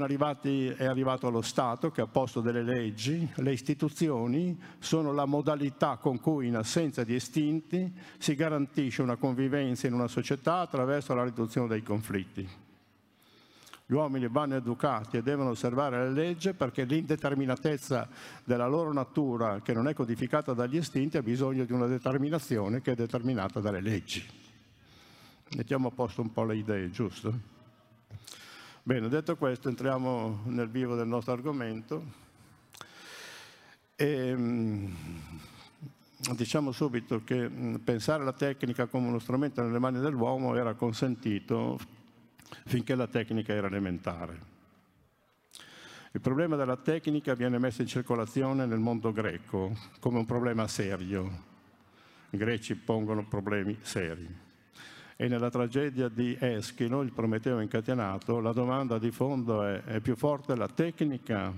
arrivati, 0.02 0.66
è 0.66 0.84
arrivato 0.84 1.30
lo 1.30 1.42
Stato 1.42 1.90
che 1.90 2.00
ha 2.00 2.06
posto 2.06 2.40
delle 2.40 2.62
leggi, 2.62 3.30
le 3.36 3.52
istituzioni 3.52 4.58
sono 4.78 5.12
la 5.12 5.24
modalità 5.24 5.96
con 5.96 6.20
cui 6.20 6.48
in 6.48 6.56
assenza 6.56 7.04
di 7.04 7.14
estinti 7.14 7.92
si 8.18 8.34
garantisce 8.34 9.02
una 9.02 9.16
convivenza 9.16 9.86
in 9.86 9.94
una 9.94 10.08
società 10.08 10.60
attraverso 10.60 11.14
la 11.14 11.24
riduzione 11.24 11.68
dei 11.68 11.82
conflitti. 11.82 12.48
Gli 13.90 13.94
uomini 13.94 14.28
vanno 14.28 14.56
educati 14.56 15.16
e 15.16 15.22
devono 15.22 15.50
osservare 15.50 16.02
le 16.02 16.12
leggi 16.12 16.52
perché 16.52 16.84
l'indeterminatezza 16.84 18.06
della 18.44 18.66
loro 18.66 18.92
natura, 18.92 19.62
che 19.62 19.72
non 19.72 19.88
è 19.88 19.94
codificata 19.94 20.52
dagli 20.52 20.76
istinti, 20.76 21.16
ha 21.16 21.22
bisogno 21.22 21.64
di 21.64 21.72
una 21.72 21.86
determinazione 21.86 22.82
che 22.82 22.92
è 22.92 22.94
determinata 22.94 23.60
dalle 23.60 23.80
leggi. 23.80 24.22
Mettiamo 25.56 25.88
a 25.88 25.90
posto 25.90 26.20
un 26.20 26.30
po' 26.30 26.44
le 26.44 26.56
idee, 26.56 26.90
giusto? 26.90 27.56
Bene, 28.88 29.10
detto 29.10 29.36
questo, 29.36 29.68
entriamo 29.68 30.44
nel 30.46 30.70
vivo 30.70 30.94
del 30.94 31.06
nostro 31.06 31.34
argomento. 31.34 32.02
E, 33.94 34.06
ehm, 34.06 34.96
diciamo 36.34 36.72
subito 36.72 37.22
che 37.22 37.50
pensare 37.84 38.22
alla 38.22 38.32
tecnica 38.32 38.86
come 38.86 39.08
uno 39.08 39.18
strumento 39.18 39.62
nelle 39.62 39.78
mani 39.78 40.00
dell'uomo 40.00 40.56
era 40.56 40.72
consentito 40.72 41.78
finché 42.64 42.94
la 42.94 43.06
tecnica 43.06 43.52
era 43.52 43.66
elementare. 43.66 44.40
Il 46.12 46.22
problema 46.22 46.56
della 46.56 46.78
tecnica 46.78 47.34
viene 47.34 47.58
messo 47.58 47.82
in 47.82 47.88
circolazione 47.88 48.64
nel 48.64 48.78
mondo 48.78 49.12
greco 49.12 49.76
come 50.00 50.16
un 50.16 50.24
problema 50.24 50.66
serio. 50.66 51.44
I 52.30 52.38
greci 52.38 52.74
pongono 52.74 53.28
problemi 53.28 53.76
seri. 53.82 54.46
E 55.20 55.26
nella 55.26 55.50
tragedia 55.50 56.08
di 56.08 56.36
Eschino, 56.38 57.00
il 57.00 57.10
Prometeo 57.10 57.58
incatenato, 57.58 58.38
la 58.38 58.52
domanda 58.52 59.00
di 59.00 59.10
fondo 59.10 59.64
è, 59.64 59.82
è 59.82 59.98
più 59.98 60.14
forte 60.14 60.54
la 60.54 60.68
tecnica 60.68 61.52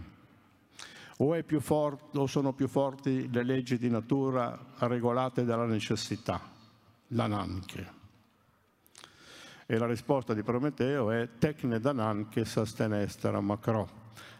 o, 1.18 1.36
o 1.36 2.26
sono 2.26 2.52
più 2.54 2.68
forti 2.68 3.30
le 3.30 3.42
leggi 3.42 3.76
di 3.76 3.90
natura 3.90 4.58
regolate 4.78 5.44
dalla 5.44 5.66
necessità, 5.66 6.40
l'ananche? 7.08 7.86
E 9.66 9.76
la 9.76 9.86
risposta 9.86 10.32
di 10.32 10.42
Prometeo 10.42 11.10
è 11.10 11.28
tecne 11.36 11.80
dananche 11.80 12.46
sastenestera 12.46 13.42
macro. 13.42 13.90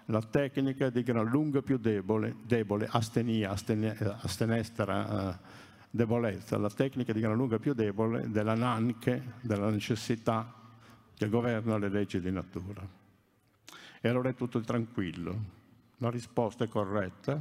La 0.07 0.23
tecnica 0.23 0.87
è 0.87 0.91
di 0.91 1.03
gran 1.03 1.27
lunga 1.27 1.61
più 1.61 1.77
debole, 1.77 2.37
debole 2.43 2.89
astenia, 2.91 3.50
astenia 3.50 4.19
astenestera, 4.23 5.29
uh, 5.29 5.69
debolezza. 5.90 6.56
La 6.56 6.70
tecnica 6.70 7.12
di 7.12 7.20
gran 7.20 7.37
lunga 7.37 7.59
più 7.59 7.75
debole 7.75 8.30
della 8.30 8.54
nanche, 8.54 9.35
della 9.40 9.70
necessità 9.70 10.54
che 11.14 11.28
governa 11.28 11.76
le 11.76 11.88
leggi 11.88 12.20
di 12.20 12.30
natura. 12.30 12.87
E 14.00 14.09
allora 14.09 14.30
è 14.30 14.35
tutto 14.35 14.61
tranquillo. 14.61 15.59
La 15.99 16.09
risposta 16.09 16.64
è 16.64 16.68
corretta, 16.68 17.38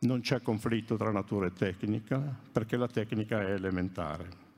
non 0.00 0.20
c'è 0.20 0.40
conflitto 0.42 0.96
tra 0.96 1.12
natura 1.12 1.46
e 1.46 1.52
tecnica, 1.52 2.18
perché 2.50 2.76
la 2.76 2.88
tecnica 2.88 3.40
è 3.40 3.52
elementare. 3.52 4.48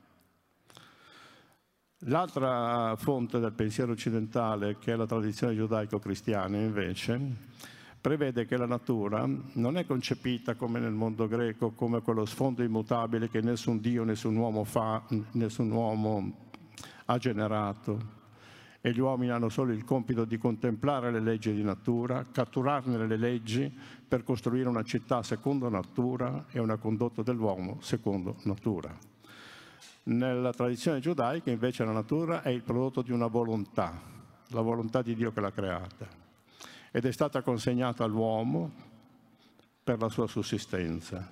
L'altra 2.07 2.95
fonte 2.97 3.39
del 3.39 3.53
pensiero 3.53 3.91
occidentale, 3.91 4.77
che 4.77 4.93
è 4.93 4.95
la 4.95 5.05
tradizione 5.05 5.55
giudaico-cristiana, 5.55 6.57
invece, 6.57 7.19
prevede 8.03 8.45
che 8.45 8.57
la 8.57 8.65
natura 8.65 9.25
non 9.53 9.77
è 9.77 9.85
concepita 9.85 10.55
come 10.55 10.81
nel 10.81 10.91
mondo 10.91 11.25
greco, 11.25 11.71
come 11.71 12.01
quello 12.01 12.25
sfondo 12.25 12.61
immutabile 12.61 13.29
che 13.29 13.39
nessun 13.39 13.79
Dio, 13.79 14.03
nessun 14.03 14.35
uomo 14.35 14.65
fa, 14.65 15.01
nessun 15.31 15.71
uomo 15.71 16.49
ha 17.05 17.17
generato. 17.17 18.21
E 18.81 18.91
gli 18.91 18.99
uomini 18.99 19.31
hanno 19.31 19.47
solo 19.47 19.71
il 19.71 19.85
compito 19.85 20.25
di 20.25 20.37
contemplare 20.37 21.11
le 21.11 21.21
leggi 21.21 21.53
di 21.53 21.63
natura, 21.63 22.25
catturarne 22.29 23.07
le 23.07 23.15
leggi 23.15 23.73
per 24.05 24.25
costruire 24.25 24.67
una 24.67 24.83
città 24.83 25.23
secondo 25.23 25.69
natura 25.69 26.47
e 26.51 26.59
una 26.59 26.75
condotta 26.75 27.23
dell'uomo 27.23 27.77
secondo 27.79 28.35
natura. 28.43 28.93
Nella 30.03 30.51
tradizione 30.51 30.99
giudaica 30.99 31.51
invece 31.51 31.85
la 31.85 31.93
natura 31.93 32.41
è 32.41 32.49
il 32.49 32.63
prodotto 32.63 33.01
di 33.01 33.13
una 33.13 33.27
volontà, 33.27 33.97
la 34.49 34.61
volontà 34.61 35.01
di 35.01 35.15
Dio 35.15 35.31
che 35.31 35.39
l'ha 35.39 35.53
creata 35.53 36.22
ed 36.95 37.05
è 37.05 37.11
stata 37.11 37.41
consegnata 37.41 38.03
all'uomo 38.03 38.71
per 39.83 39.99
la 39.99 40.09
sua 40.09 40.27
sussistenza. 40.27 41.27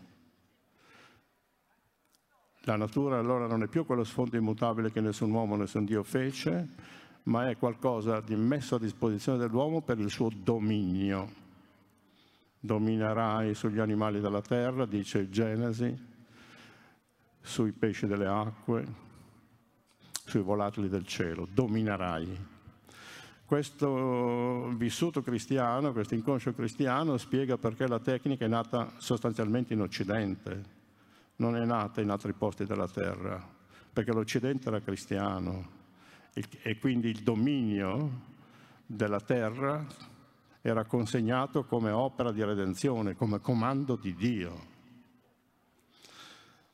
La 2.62 2.76
natura 2.76 3.20
allora 3.20 3.46
non 3.46 3.62
è 3.62 3.68
più 3.68 3.86
quello 3.86 4.04
sfondo 4.04 4.38
immutabile 4.38 4.92
che 4.92 5.02
nessun 5.02 5.30
uomo, 5.30 5.56
nessun 5.56 5.86
Dio 5.86 6.02
fece, 6.02 6.68
ma 7.24 7.48
è 7.48 7.58
qualcosa 7.58 8.22
di 8.22 8.36
messo 8.36 8.76
a 8.76 8.80
disposizione 8.80 9.38
dell'uomo 9.38 9.82
per 9.82 10.00
il 10.00 10.10
suo 10.10 10.32
dominio. 10.36 11.32
Dominerai 12.60 13.54
sugli 13.54 13.80
animali 13.80 14.20
della 14.20 14.42
terra, 14.42 14.88
dice 14.88 15.30
Genesi, 15.30 15.96
sui 17.40 17.72
pesci 17.72 18.08
delle 18.08 18.28
acque, 18.28 18.88
sui 20.26 20.42
volatili 20.42 20.90
del 20.90 21.06
cielo, 21.06 21.48
dominerai. 21.52 22.51
Questo 23.52 24.70
vissuto 24.78 25.22
cristiano, 25.22 25.92
questo 25.92 26.14
inconscio 26.14 26.54
cristiano 26.54 27.18
spiega 27.18 27.58
perché 27.58 27.86
la 27.86 28.00
tecnica 28.00 28.46
è 28.46 28.48
nata 28.48 28.94
sostanzialmente 28.96 29.74
in 29.74 29.82
Occidente, 29.82 30.64
non 31.36 31.58
è 31.58 31.66
nata 31.66 32.00
in 32.00 32.10
altri 32.12 32.32
posti 32.32 32.66
della 32.66 32.88
terra, 32.88 33.46
perché 33.92 34.14
l'Occidente 34.14 34.70
era 34.70 34.80
cristiano 34.80 35.68
e 36.62 36.80
quindi 36.80 37.10
il 37.10 37.24
dominio 37.24 38.22
della 38.86 39.20
terra 39.20 39.86
era 40.62 40.86
consegnato 40.86 41.66
come 41.66 41.92
opera 41.92 42.32
di 42.32 42.46
redenzione, 42.46 43.18
come 43.18 43.42
comando 43.42 43.98
di 43.98 44.16
Dio. 44.16 44.60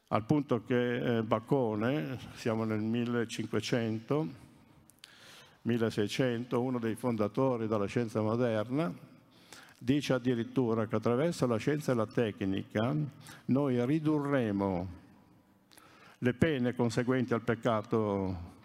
Al 0.09 0.25
punto 0.25 0.63
che 0.63 1.17
eh, 1.17 1.23
Bacone, 1.23 2.19
siamo 2.35 2.65
nel 2.65 2.81
1500, 2.81 4.45
1600, 5.67 6.61
uno 6.61 6.79
dei 6.79 6.95
fondatori 6.95 7.67
della 7.67 7.87
scienza 7.87 8.21
moderna, 8.21 8.89
dice 9.77 10.13
addirittura 10.13 10.87
che 10.87 10.95
attraverso 10.95 11.45
la 11.45 11.57
scienza 11.57 11.91
e 11.91 11.95
la 11.95 12.05
tecnica 12.05 12.95
noi 13.45 13.85
ridurremo 13.85 14.87
le 16.19 16.33
pene 16.33 16.73
conseguenti 16.73 17.33
al 17.33 17.41
peccato 17.41 18.55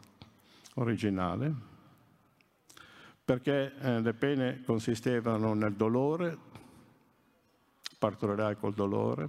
originale, 0.74 1.52
perché 3.24 3.74
eh, 3.78 4.00
le 4.00 4.14
pene 4.14 4.62
consistevano 4.64 5.54
nel 5.54 5.74
dolore, 5.74 6.38
partorirai 7.98 8.56
col 8.56 8.74
dolore, 8.74 9.26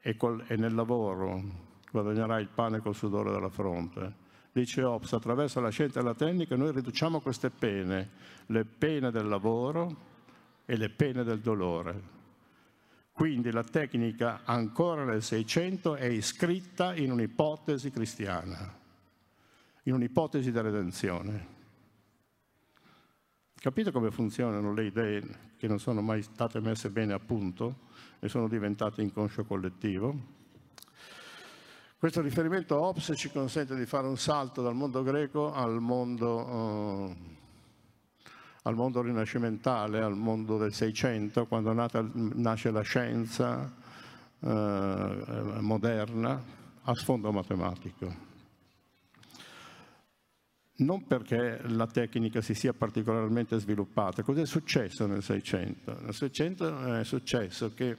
e, 0.00 0.16
col, 0.16 0.42
e 0.48 0.56
nel 0.56 0.74
lavoro 0.74 1.40
guadagnerai 1.90 2.40
il 2.40 2.48
pane 2.48 2.80
col 2.80 2.94
sudore 2.94 3.30
della 3.30 3.50
fronte. 3.50 4.21
Dice 4.52 4.82
Ops, 4.82 5.14
attraverso 5.14 5.60
la 5.60 5.70
scienza 5.70 6.00
e 6.00 6.02
la 6.02 6.14
tecnica 6.14 6.56
noi 6.56 6.72
riduciamo 6.72 7.20
queste 7.20 7.50
pene, 7.50 8.10
le 8.46 8.64
pene 8.64 9.10
del 9.10 9.26
lavoro 9.26 10.10
e 10.66 10.76
le 10.76 10.90
pene 10.90 11.24
del 11.24 11.40
dolore. 11.40 12.20
Quindi 13.12 13.50
la 13.50 13.64
tecnica 13.64 14.42
ancora 14.44 15.04
nel 15.04 15.22
Seicento 15.22 15.94
è 15.94 16.04
iscritta 16.04 16.94
in 16.94 17.10
un'ipotesi 17.10 17.90
cristiana, 17.90 18.78
in 19.84 19.94
un'ipotesi 19.94 20.52
di 20.52 20.60
redenzione. 20.60 21.46
Capite 23.54 23.90
come 23.90 24.10
funzionano 24.10 24.72
le 24.74 24.84
idee 24.84 25.50
che 25.56 25.68
non 25.68 25.78
sono 25.78 26.02
mai 26.02 26.22
state 26.22 26.60
messe 26.60 26.90
bene 26.90 27.12
a 27.12 27.18
punto? 27.18 27.90
e 28.24 28.28
sono 28.28 28.46
diventate 28.46 29.02
inconscio 29.02 29.44
collettivo. 29.44 30.41
Questo 32.02 32.20
riferimento 32.20 32.74
a 32.74 32.88
Ops 32.88 33.12
ci 33.14 33.30
consente 33.30 33.76
di 33.76 33.86
fare 33.86 34.08
un 34.08 34.16
salto 34.16 34.60
dal 34.60 34.74
mondo 34.74 35.04
greco 35.04 35.52
al 35.52 35.80
mondo, 35.80 36.48
eh, 37.06 37.16
al 38.64 38.74
mondo 38.74 39.02
rinascimentale, 39.02 40.00
al 40.00 40.16
mondo 40.16 40.58
del 40.58 40.72
Seicento, 40.72 41.46
quando 41.46 41.72
nata, 41.72 42.04
nasce 42.12 42.72
la 42.72 42.80
scienza 42.80 43.72
eh, 44.40 44.48
moderna 45.60 46.42
a 46.82 46.94
sfondo 46.96 47.30
matematico 47.30 48.30
non 50.78 51.06
perché 51.06 51.60
la 51.68 51.86
tecnica 51.86 52.40
si 52.40 52.54
sia 52.54 52.72
particolarmente 52.72 53.60
sviluppata. 53.60 54.24
Cos'è 54.24 54.44
successo 54.44 55.06
nel 55.06 55.22
Seicento? 55.22 55.96
Nel 56.00 56.14
Seicento 56.14 56.96
è 56.96 57.04
successo 57.04 57.72
che 57.72 57.96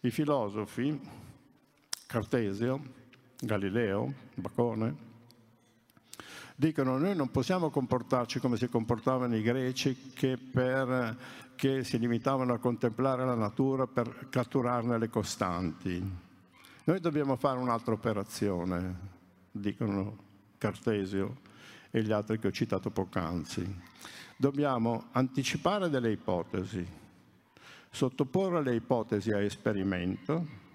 i 0.00 0.10
filosofi, 0.10 0.98
Cartesio, 2.06 3.06
Galileo, 3.40 4.12
Bacone, 4.34 4.96
dicono 6.56 6.98
noi 6.98 7.14
non 7.14 7.30
possiamo 7.30 7.70
comportarci 7.70 8.40
come 8.40 8.56
si 8.56 8.68
comportavano 8.68 9.36
i 9.36 9.42
greci 9.42 10.10
che, 10.12 10.36
per, 10.36 11.16
che 11.54 11.84
si 11.84 12.00
limitavano 12.00 12.52
a 12.52 12.58
contemplare 12.58 13.24
la 13.24 13.36
natura 13.36 13.86
per 13.86 14.26
catturarne 14.28 14.98
le 14.98 15.08
costanti. 15.08 16.02
Noi 16.82 17.00
dobbiamo 17.00 17.36
fare 17.36 17.60
un'altra 17.60 17.94
operazione, 17.94 18.98
dicono 19.52 20.16
Cartesio 20.58 21.36
e 21.92 22.02
gli 22.02 22.10
altri 22.10 22.40
che 22.40 22.48
ho 22.48 22.52
citato 22.52 22.90
poc'anzi. 22.90 23.80
Dobbiamo 24.36 25.10
anticipare 25.12 25.88
delle 25.88 26.10
ipotesi, 26.10 26.84
sottoporre 27.88 28.62
le 28.62 28.74
ipotesi 28.74 29.30
a 29.30 29.40
esperimento 29.40 30.66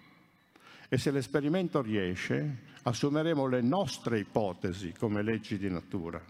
e 0.94 1.00
se 1.00 1.10
l'esperimento 1.10 1.82
riesce 1.82 2.66
assumeremo 2.84 3.48
le 3.48 3.62
nostre 3.62 4.20
ipotesi 4.20 4.94
come 4.94 5.24
leggi 5.24 5.58
di 5.58 5.68
natura. 5.68 6.24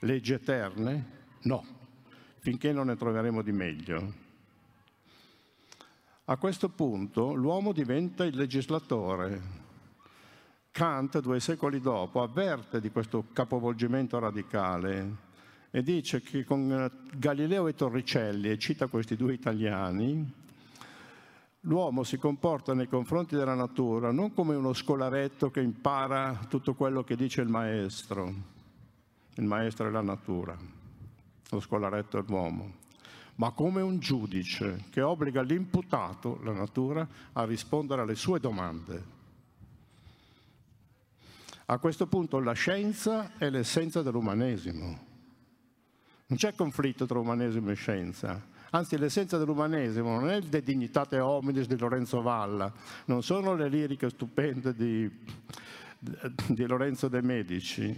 Leggi 0.00 0.32
eterne? 0.32 1.20
No, 1.42 1.64
finché 2.40 2.72
non 2.72 2.86
ne 2.86 2.96
troveremo 2.96 3.42
di 3.42 3.52
meglio. 3.52 4.14
A 6.24 6.36
questo 6.36 6.68
punto 6.68 7.32
l'uomo 7.32 7.70
diventa 7.70 8.24
il 8.24 8.34
legislatore. 8.34 9.40
Kant, 10.72 11.20
due 11.20 11.38
secoli 11.38 11.80
dopo, 11.80 12.22
avverte 12.22 12.80
di 12.80 12.90
questo 12.90 13.26
capovolgimento 13.32 14.18
radicale 14.18 15.16
e 15.70 15.80
dice 15.84 16.22
che 16.22 16.42
con 16.42 16.90
Galileo 17.14 17.68
e 17.68 17.74
Torricelli, 17.76 18.50
e 18.50 18.58
cita 18.58 18.88
questi 18.88 19.14
due 19.14 19.32
italiani, 19.32 20.40
l'uomo 21.62 22.02
si 22.02 22.16
comporta 22.16 22.74
nei 22.74 22.88
confronti 22.88 23.36
della 23.36 23.54
natura 23.54 24.10
non 24.10 24.32
come 24.32 24.54
uno 24.54 24.72
scolaretto 24.72 25.50
che 25.50 25.60
impara 25.60 26.46
tutto 26.48 26.74
quello 26.74 27.04
che 27.04 27.14
dice 27.14 27.40
il 27.40 27.48
maestro, 27.48 28.32
il 29.34 29.44
maestro 29.44 29.86
è 29.86 29.90
la 29.90 30.00
natura, 30.00 30.56
lo 31.50 31.60
scolaretto 31.60 32.18
è 32.18 32.24
l'uomo, 32.26 32.72
ma 33.36 33.52
come 33.52 33.80
un 33.80 33.98
giudice 33.98 34.84
che 34.90 35.02
obbliga 35.02 35.42
l'imputato, 35.42 36.40
la 36.42 36.52
natura, 36.52 37.06
a 37.32 37.44
rispondere 37.44 38.02
alle 38.02 38.16
sue 38.16 38.40
domande. 38.40 39.20
A 41.66 41.78
questo 41.78 42.06
punto 42.06 42.40
la 42.40 42.52
scienza 42.52 43.36
è 43.38 43.48
l'essenza 43.48 44.02
dell'umanesimo. 44.02 45.10
Non 46.26 46.38
c'è 46.38 46.54
conflitto 46.54 47.06
tra 47.06 47.18
umanesimo 47.18 47.70
e 47.70 47.74
scienza, 47.74 48.50
Anzi, 48.74 48.96
l'essenza 48.96 49.36
dell'umanesimo 49.36 50.18
non 50.18 50.30
è 50.30 50.36
il 50.36 50.46
De 50.46 50.62
Dignitate 50.62 51.18
Hominis 51.18 51.66
di 51.66 51.76
Lorenzo 51.76 52.22
Valla, 52.22 52.72
non 53.04 53.22
sono 53.22 53.54
le 53.54 53.68
liriche 53.68 54.08
stupende 54.08 54.74
di, 54.74 55.10
di 55.98 56.66
Lorenzo 56.66 57.08
De 57.08 57.20
Medici. 57.20 57.94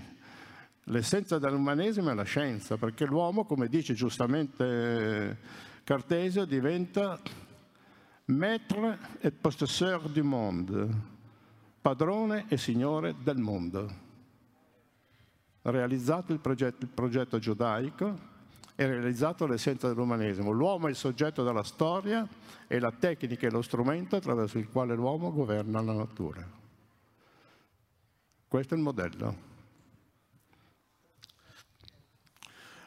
L'essenza 0.89 1.39
dell'umanesimo 1.39 2.11
è 2.11 2.15
la 2.15 2.25
scienza, 2.25 2.77
perché 2.77 3.07
l'uomo, 3.07 3.45
come 3.45 3.69
dice 3.69 3.95
giustamente 3.95 5.39
Cartesio, 5.85 6.45
diventa 6.45 7.21
maître 8.25 8.99
et 9.21 9.33
possesseur 9.33 10.09
du 10.09 10.25
monde, 10.25 10.89
padrone 11.81 12.47
e 12.49 12.57
signore 12.57 13.15
del 13.23 13.39
mondo. 13.39 14.03
Realizzato 15.63 16.33
il 16.33 16.41
progetto, 16.41 16.85
il 16.85 16.91
progetto 16.91 17.39
giudaico, 17.39 18.33
è 18.75 18.87
realizzato 18.87 19.47
l'essenza 19.47 19.89
dell'umanesimo. 19.89 20.51
L'uomo 20.51 20.89
è 20.89 20.91
il 20.91 20.97
soggetto 20.97 21.45
della 21.45 21.63
storia 21.63 22.27
e 22.67 22.79
la 22.79 22.91
tecnica 22.91 23.47
è 23.47 23.51
lo 23.51 23.63
strumento 23.63 24.17
attraverso 24.17 24.59
il 24.59 24.69
quale 24.69 24.95
l'uomo 24.95 25.33
governa 25.33 25.81
la 25.81 25.93
natura. 25.93 26.47
Questo 28.49 28.75
è 28.75 28.77
il 28.77 28.83
modello. 28.83 29.53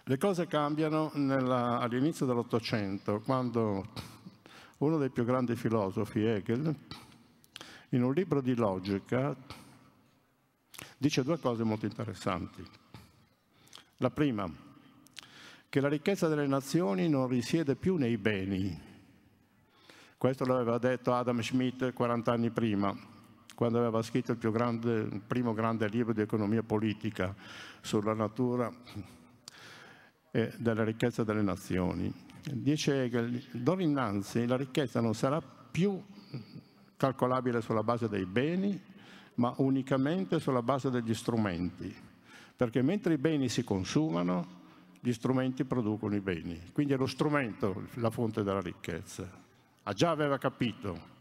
Le 0.03 0.17
cose 0.17 0.47
cambiano 0.47 1.11
all'inizio 1.13 2.25
dell'Ottocento, 2.25 3.19
quando 3.21 3.85
uno 4.77 4.97
dei 4.97 5.09
più 5.09 5.25
grandi 5.25 5.55
filosofi, 5.55 6.23
Hegel, 6.23 6.75
in 7.89 8.03
un 8.03 8.13
libro 8.13 8.39
di 8.39 8.55
logica, 8.55 9.35
dice 10.97 11.23
due 11.23 11.39
cose 11.39 11.63
molto 11.63 11.85
interessanti. 11.85 12.65
La 13.97 14.09
prima, 14.09 14.49
che 15.69 15.79
la 15.81 15.89
ricchezza 15.89 16.27
delle 16.27 16.47
nazioni 16.47 17.09
non 17.09 17.27
risiede 17.27 17.75
più 17.75 17.95
nei 17.95 18.17
beni. 18.17 18.85
Questo 20.17 20.45
l'aveva 20.45 20.77
detto 20.77 21.13
Adam 21.13 21.41
Schmidt 21.41 21.93
40 21.93 22.31
anni 22.31 22.49
prima, 22.49 22.95
quando 23.53 23.77
aveva 23.77 24.01
scritto 24.01 24.31
il, 24.31 24.39
grande, 24.39 24.93
il 24.93 25.21
primo 25.25 25.53
grande 25.53 25.87
libro 25.87 26.13
di 26.13 26.21
economia 26.21 26.63
politica 26.63 27.35
sulla 27.81 28.13
natura 28.13 28.71
e 30.31 30.53
della 30.57 30.83
ricchezza 30.83 31.23
delle 31.23 31.41
nazioni. 31.41 32.11
Dice 32.51 33.03
Hegel, 33.03 33.43
d'ora 33.51 33.81
innanzi 33.81 34.45
la 34.47 34.55
ricchezza 34.55 35.01
non 35.01 35.13
sarà 35.13 35.41
più 35.41 36.01
calcolabile 36.95 37.61
sulla 37.61 37.83
base 37.83 38.07
dei 38.07 38.25
beni, 38.25 38.81
ma 39.35 39.53
unicamente 39.57 40.39
sulla 40.39 40.63
base 40.63 40.89
degli 40.89 41.13
strumenti, 41.13 41.93
perché 42.55 42.81
mentre 42.81 43.13
i 43.13 43.17
beni 43.17 43.49
si 43.49 43.63
consumano, 43.63 44.56
gli 45.07 45.13
strumenti 45.13 45.63
producono 45.63 46.15
i 46.15 46.19
beni. 46.19 46.59
Quindi 46.73 46.91
è 46.91 46.97
lo 46.97 47.05
strumento 47.05 47.83
la 47.93 48.09
fonte 48.09 48.43
della 48.43 48.59
ricchezza. 48.59 49.25
Ha 49.83 49.93
già 49.93 50.09
aveva 50.09 50.37
capito 50.37 51.15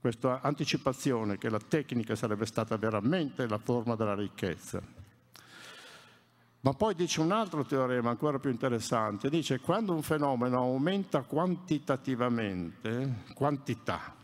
questa 0.00 0.40
anticipazione 0.42 1.38
che 1.38 1.50
la 1.50 1.58
tecnica 1.58 2.14
sarebbe 2.14 2.46
stata 2.46 2.76
veramente 2.76 3.48
la 3.48 3.58
forma 3.58 3.96
della 3.96 4.14
ricchezza. 4.14 4.80
Ma 6.60 6.72
poi 6.74 6.94
dice 6.94 7.20
un 7.20 7.32
altro 7.32 7.64
teorema 7.64 8.10
ancora 8.10 8.38
più 8.38 8.50
interessante, 8.50 9.28
dice 9.28 9.58
quando 9.58 9.92
un 9.92 10.02
fenomeno 10.02 10.58
aumenta 10.58 11.22
quantitativamente, 11.22 13.24
quantità, 13.34 14.14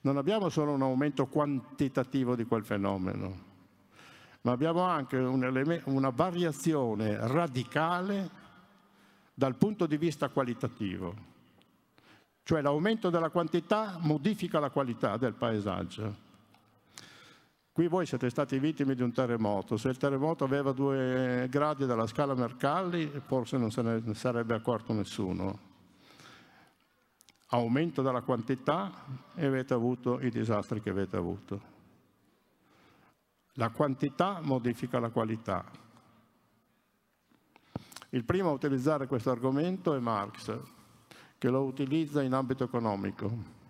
non 0.00 0.16
abbiamo 0.16 0.48
solo 0.48 0.72
un 0.72 0.82
aumento 0.82 1.26
quantitativo 1.26 2.34
di 2.34 2.44
quel 2.44 2.64
fenomeno, 2.64 3.50
ma 4.42 4.52
abbiamo 4.52 4.82
anche 4.82 5.16
un 5.16 5.80
una 5.84 6.10
variazione 6.10 7.16
radicale 7.16 8.30
dal 9.34 9.56
punto 9.56 9.86
di 9.86 9.96
vista 9.96 10.28
qualitativo. 10.28 11.30
Cioè 12.42 12.60
l'aumento 12.60 13.08
della 13.08 13.30
quantità 13.30 13.98
modifica 14.00 14.58
la 14.58 14.70
qualità 14.70 15.16
del 15.16 15.34
paesaggio. 15.34 16.30
Qui 17.70 17.88
voi 17.88 18.04
siete 18.04 18.28
stati 18.28 18.58
vittime 18.58 18.94
di 18.94 19.02
un 19.02 19.12
terremoto. 19.12 19.76
Se 19.76 19.88
il 19.88 19.96
terremoto 19.96 20.44
aveva 20.44 20.72
due 20.72 21.46
gradi 21.48 21.86
della 21.86 22.06
scala 22.06 22.34
Mercalli, 22.34 23.10
forse 23.24 23.56
non 23.56 23.70
se 23.70 23.80
ne 23.80 24.14
sarebbe 24.14 24.54
accorto 24.54 24.92
nessuno. 24.92 25.70
Aumento 27.46 28.02
della 28.02 28.22
quantità 28.22 28.92
e 29.34 29.46
avete 29.46 29.72
avuto 29.72 30.20
i 30.20 30.30
disastri 30.30 30.82
che 30.82 30.90
avete 30.90 31.16
avuto. 31.16 31.71
La 33.56 33.68
quantità 33.70 34.40
modifica 34.42 34.98
la 34.98 35.10
qualità. 35.10 35.64
Il 38.10 38.24
primo 38.24 38.48
a 38.48 38.52
utilizzare 38.52 39.06
questo 39.06 39.30
argomento 39.30 39.94
è 39.94 39.98
Marx, 39.98 40.58
che 41.36 41.48
lo 41.48 41.64
utilizza 41.64 42.22
in 42.22 42.32
ambito 42.32 42.64
economico. 42.64 43.60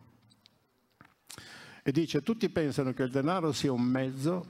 E 1.83 1.91
dice, 1.91 2.23
tutti 2.23 2.49
pensano 2.49 2.93
che 2.93 3.03
il 3.03 3.11
denaro 3.11 3.53
sia 3.53 3.73
un 3.73 3.83
mezzo 3.83 4.47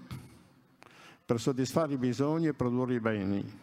per 1.25 1.40
soddisfare 1.40 1.95
i 1.95 1.99
bisogni 1.99 2.49
e 2.49 2.55
produrre 2.55 2.95
i 2.95 3.01
beni. 3.01 3.61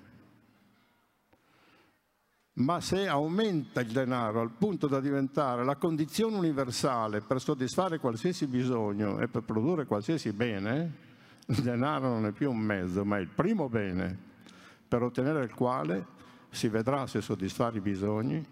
Ma 2.53 2.82
se 2.82 3.08
aumenta 3.08 3.82
il 3.82 3.91
denaro 3.91 4.41
al 4.41 4.51
punto 4.51 4.88
da 4.88 4.99
diventare 4.99 5.63
la 5.63 5.75
condizione 5.75 6.36
universale 6.36 7.21
per 7.21 7.39
soddisfare 7.39 7.99
qualsiasi 7.99 8.47
bisogno 8.47 9.19
e 9.19 9.27
per 9.27 9.43
produrre 9.43 9.86
qualsiasi 9.86 10.34
bene, 10.34 11.09
il 11.49 11.62
denaro 11.62 12.09
non 12.09 12.25
è 12.25 12.31
più 12.31 12.51
un 12.51 12.59
mezzo, 12.59 13.03
ma 13.03 13.17
è 13.17 13.21
il 13.21 13.27
primo 13.27 13.69
bene 13.69 14.17
per 14.88 15.01
ottenere 15.01 15.43
il 15.43 15.53
quale 15.53 16.05
si 16.49 16.67
vedrà 16.67 17.07
se 17.07 17.21
soddisfare 17.21 17.77
i 17.77 17.81
bisogni 17.81 18.43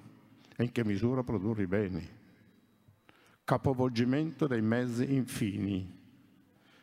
e 0.55 0.63
in 0.63 0.71
che 0.71 0.83
misura 0.83 1.23
produrre 1.23 1.63
i 1.63 1.67
beni. 1.67 2.09
Capovolgimento 3.43 4.47
dei 4.47 4.61
mezzi 4.61 5.13
infini. 5.13 5.95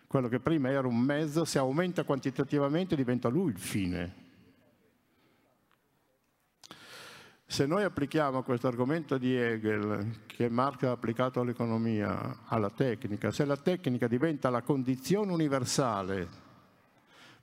Quello 0.07 0.29
che 0.29 0.39
prima 0.39 0.71
era 0.71 0.87
un 0.87 0.99
mezzo, 0.99 1.45
se 1.45 1.59
aumenta 1.59 2.05
quantitativamente 2.05 2.95
diventa 2.95 3.29
lui 3.29 3.51
il 3.51 3.59
fine. 3.59 4.24
Se 7.47 7.67
noi 7.67 7.85
applichiamo 7.85 8.43
questo 8.43 8.67
argomento 8.67 9.17
di 9.19 9.37
Hegel, 9.37 10.23
che 10.27 10.49
Marx 10.49 10.83
ha 10.83 10.91
applicato 10.91 11.41
all'economia, 11.41 12.41
alla 12.47 12.71
tecnica, 12.71 13.31
se 13.31 13.45
la 13.45 13.57
tecnica 13.57 14.09
diventa 14.09 14.51
la 14.51 14.63
condizione 14.63 15.31
universale 15.31 16.27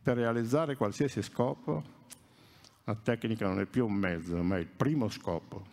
per 0.02 0.18
realizzare 0.18 0.76
qualsiasi 0.76 1.22
scopo, 1.22 2.00
la 2.84 2.96
tecnica 2.96 3.48
non 3.48 3.60
è 3.60 3.66
più 3.66 3.86
un 3.86 3.94
mezzo, 3.94 4.42
ma 4.42 4.58
è 4.58 4.60
il 4.60 4.68
primo 4.68 5.08
scopo, 5.08 5.66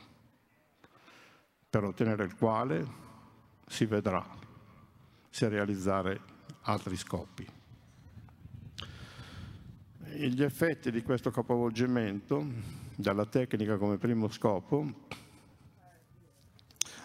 per 1.68 1.84
ottenere 1.84 2.24
il 2.24 2.36
quale 2.36 2.86
si 3.66 3.86
vedrà 3.86 4.24
se 5.30 5.48
realizzare 5.48 6.20
altri 6.62 6.96
scopi. 6.96 7.46
Gli 10.14 10.42
effetti 10.42 10.90
di 10.90 11.02
questo 11.02 11.30
capovolgimento 11.30 12.86
dalla 13.00 13.26
tecnica 13.26 13.76
come 13.76 13.96
primo 13.96 14.26
scopo, 14.28 14.84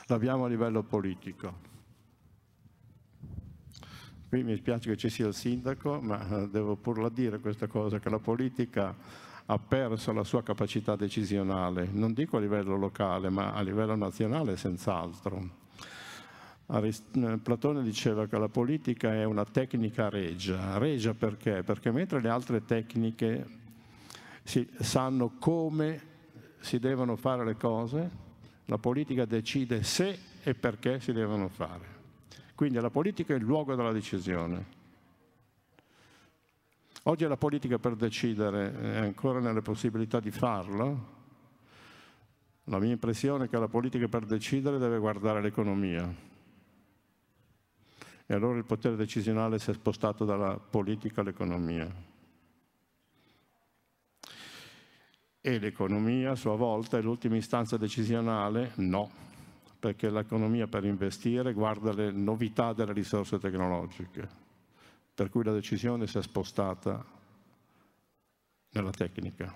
l'abbiamo 0.08 0.46
a 0.46 0.48
livello 0.48 0.82
politico. 0.82 1.72
Qui 4.28 4.44
mi 4.44 4.56
spiace 4.56 4.90
che 4.90 4.98
ci 4.98 5.10
sia 5.10 5.28
il 5.28 5.36
sindaco, 5.36 6.02
ma 6.02 6.28
eh, 6.28 6.50
devo 6.50 6.76
purla 6.78 7.10
dire 7.10 7.40
questa 7.40 7.68
cosa, 7.68 8.00
che 8.00 8.10
la 8.10 8.18
politica 8.18 8.96
ha 9.46 9.60
perso 9.60 10.12
la 10.14 10.24
sua 10.24 10.42
capacità 10.42 10.96
decisionale, 10.96 11.88
non 11.92 12.14
dico 12.14 12.38
a 12.38 12.40
livello 12.40 12.76
locale, 12.76 13.30
ma 13.30 13.54
a 13.54 13.62
livello 13.62 13.94
nazionale 13.94 14.58
senz'altro. 14.58 15.62
Eh, 16.72 17.38
Platone 17.38 17.84
diceva 17.84 18.26
che 18.26 18.40
la 18.40 18.50
politica 18.50 19.14
è 19.14 19.26
una 19.26 19.46
tecnica 19.46 20.10
regia. 20.10 20.80
Regia 20.80 21.14
perché? 21.14 21.62
Perché 21.62 21.92
mentre 21.92 22.20
le 22.20 22.30
altre 22.30 22.66
tecniche 22.66 23.62
si, 24.44 24.70
sanno 24.80 25.38
come 25.40 26.12
si 26.60 26.80
devono 26.80 27.16
fare 27.16 27.44
le 27.44 27.56
cose, 27.56 28.12
la 28.66 28.78
politica 28.78 29.26
decide 29.26 29.84
se 29.84 30.18
e 30.44 30.54
perché 30.54 31.00
si 31.00 31.12
devono 31.12 31.48
fare. 31.48 32.02
Quindi 32.56 32.80
la 32.80 32.90
politica 32.90 33.34
è 33.34 33.38
il 33.38 33.44
luogo 33.44 33.76
della 33.76 33.92
decisione. 33.92 34.82
Oggi 37.04 37.26
la 37.26 37.36
politica 37.36 37.80
per 37.80 37.96
decidere 37.96 38.80
è 38.80 38.98
ancora 39.00 39.40
nelle 39.40 39.62
possibilità 39.62 40.20
di 40.22 40.32
farlo. 40.32 41.12
La 42.66 42.80
mia 42.80 42.92
impressione 42.92 43.46
è 43.46 43.50
che 43.50 43.58
la 43.58 43.68
politica 43.68 44.08
per 44.08 44.26
decidere 44.26 44.78
deve 44.78 45.00
guardare 45.00 45.42
l'economia. 45.42 46.32
E 48.26 48.34
allora 48.34 48.58
il 48.58 48.64
potere 48.64 48.96
decisionale 48.96 49.60
si 49.60 49.72
è 49.72 49.74
spostato 49.74 50.24
dalla 50.24 50.58
politica 50.58 51.20
all'economia. 51.20 52.13
E 55.46 55.60
l'economia 55.60 56.32
a 56.32 56.36
sua 56.36 56.56
volta 56.56 56.98
è 56.98 57.02
l'ultima 57.02 57.36
istanza 57.36 57.76
decisionale? 57.76 58.72
No, 58.76 59.12
perché 59.78 60.10
l'economia 60.10 60.68
per 60.68 60.86
investire 60.86 61.52
guarda 61.52 61.92
le 61.92 62.12
novità 62.12 62.72
delle 62.72 62.94
risorse 62.94 63.38
tecnologiche, 63.40 64.26
per 65.14 65.30
cui 65.30 65.44
la 65.44 65.52
decisione 65.52 66.08
si 66.08 66.18
è 66.18 66.22
spostata 66.22 67.04
nella 68.70 68.92
tecnica. 68.92 69.54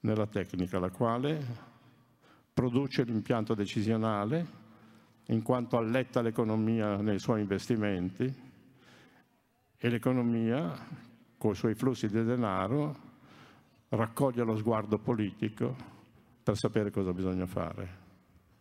Nella 0.00 0.26
tecnica, 0.26 0.78
la 0.78 0.90
quale 0.90 1.42
produce 2.52 3.02
l'impianto 3.04 3.54
decisionale 3.54 4.46
in 5.28 5.40
quanto 5.40 5.78
alletta 5.78 6.20
l'economia 6.20 6.96
nei 6.96 7.18
suoi 7.18 7.40
investimenti 7.40 8.30
e 9.74 9.88
l'economia 9.88 11.12
con 11.44 11.52
i 11.52 11.56
suoi 11.56 11.74
flussi 11.74 12.08
di 12.08 12.24
denaro, 12.24 12.96
raccoglie 13.90 14.42
lo 14.44 14.56
sguardo 14.56 14.96
politico 14.96 15.76
per 16.42 16.56
sapere 16.56 16.90
cosa 16.90 17.12
bisogna 17.12 17.44
fare. 17.44 18.02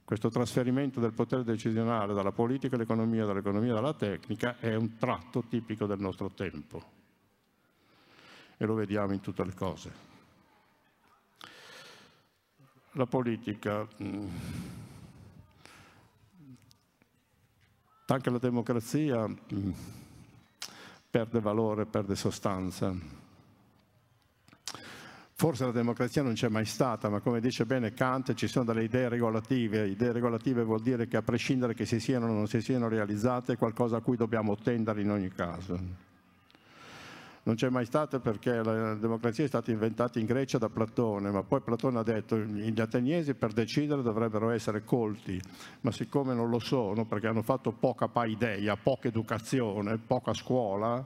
Questo 0.03 0.27
trasferimento 0.27 0.99
del 0.99 1.13
potere 1.13 1.45
decisionale 1.45 2.13
dalla 2.13 2.33
politica 2.33 2.75
all'economia, 2.75 3.23
dall'economia 3.23 3.77
alla 3.77 3.93
tecnica 3.93 4.57
è 4.59 4.75
un 4.75 4.97
tratto 4.97 5.45
tipico 5.47 5.85
del 5.85 6.01
nostro 6.01 6.29
tempo 6.31 6.83
e 8.57 8.65
lo 8.65 8.73
vediamo 8.73 9.13
in 9.13 9.21
tutte 9.21 9.45
le 9.45 9.53
cose. 9.53 9.91
La 12.91 13.05
politica, 13.05 13.87
mm, 14.03 14.27
anche 18.07 18.29
la 18.29 18.39
democrazia, 18.39 19.25
mm, 19.25 19.71
perde 21.13 21.41
valore, 21.41 21.85
perde 21.85 22.15
sostanza. 22.15 22.91
Forse 25.35 25.63
la 25.63 25.71
democrazia 25.71 26.23
non 26.23 26.33
c'è 26.33 26.47
mai 26.49 26.65
stata, 26.65 27.07
ma 27.07 27.19
come 27.19 27.39
dice 27.39 27.67
bene 27.67 27.93
Kant 27.93 28.33
ci 28.33 28.47
sono 28.47 28.65
delle 28.65 28.83
idee 28.83 29.09
regolative. 29.09 29.87
Idee 29.89 30.11
regolative 30.11 30.63
vuol 30.63 30.81
dire 30.81 31.07
che 31.07 31.17
a 31.17 31.21
prescindere 31.21 31.75
che 31.75 31.85
si 31.85 31.99
siano 31.99 32.25
o 32.25 32.33
non 32.33 32.47
si 32.47 32.61
siano 32.61 32.87
realizzate 32.87 33.53
è 33.53 33.57
qualcosa 33.57 33.97
a 33.97 34.01
cui 34.01 34.17
dobbiamo 34.17 34.55
tendere 34.55 35.01
in 35.01 35.11
ogni 35.11 35.29
caso 35.29 36.12
non 37.43 37.55
c'è 37.55 37.69
mai 37.69 37.85
stata 37.85 38.19
perché 38.19 38.63
la 38.63 38.95
democrazia 38.95 39.43
è 39.43 39.47
stata 39.47 39.69
inventata 39.71 40.17
in 40.19 40.25
Grecia 40.25 40.57
da 40.57 40.69
Platone, 40.69 41.29
ma 41.29 41.43
poi 41.43 41.61
Platone 41.61 41.99
ha 41.99 42.03
detto 42.03 42.37
che 42.37 42.45
gli 42.45 42.79
ateniesi 42.79 43.33
per 43.33 43.51
decidere 43.51 44.01
dovrebbero 44.01 44.49
essere 44.49 44.83
colti, 44.83 45.39
ma 45.81 45.91
siccome 45.91 46.33
non 46.33 46.49
lo 46.49 46.59
sono 46.59 47.05
perché 47.05 47.27
hanno 47.27 47.41
fatto 47.41 47.73
poca 47.73 48.07
paideia, 48.07 48.77
poca 48.77 49.09
educazione, 49.09 49.97
poca 49.97 50.33
scuola, 50.33 51.05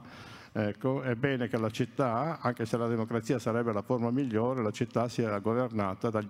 ecco, 0.52 1.02
è 1.02 1.16
bene 1.16 1.48
che 1.48 1.58
la 1.58 1.70
città, 1.70 2.38
anche 2.40 2.66
se 2.66 2.76
la 2.76 2.86
democrazia 2.86 3.40
sarebbe 3.40 3.72
la 3.72 3.82
forma 3.82 4.10
migliore, 4.10 4.62
la 4.62 4.70
città 4.70 5.08
sia 5.08 5.36
governata 5.40 6.08
dagli, 6.08 6.28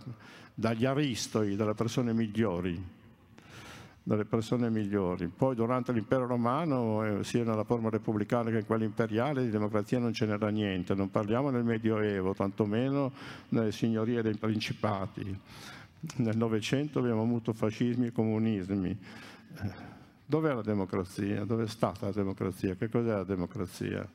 dagli 0.54 0.86
aristoi, 0.86 1.54
dalle 1.54 1.74
persone 1.74 2.14
migliori 2.14 2.96
dalle 4.08 4.24
persone 4.24 4.70
migliori. 4.70 5.26
Poi 5.28 5.54
durante 5.54 5.92
l'impero 5.92 6.26
romano, 6.26 7.04
eh, 7.04 7.24
sia 7.24 7.44
nella 7.44 7.64
forma 7.64 7.90
repubblicana 7.90 8.48
che 8.48 8.60
in 8.60 8.64
quella 8.64 8.84
imperiale, 8.84 9.42
di 9.42 9.50
democrazia 9.50 9.98
non 9.98 10.14
ce 10.14 10.24
n'era 10.24 10.48
niente, 10.48 10.94
non 10.94 11.10
parliamo 11.10 11.50
nel 11.50 11.62
Medioevo, 11.62 12.32
tantomeno 12.32 13.12
nelle 13.50 13.70
signorie 13.70 14.22
dei 14.22 14.34
principati. 14.34 15.38
Nel 16.16 16.38
Novecento 16.38 17.00
abbiamo 17.00 17.20
avuto 17.20 17.52
fascismi 17.52 18.06
e 18.06 18.12
comunismi. 18.12 18.88
Eh, 18.88 19.70
dov'è 20.24 20.54
la 20.54 20.62
democrazia? 20.62 21.44
Dove 21.44 21.64
è 21.64 21.68
stata 21.68 22.06
la 22.06 22.12
democrazia? 22.12 22.76
Che 22.76 22.88
cos'è 22.88 23.12
la 23.12 23.24
democrazia? 23.24 24.08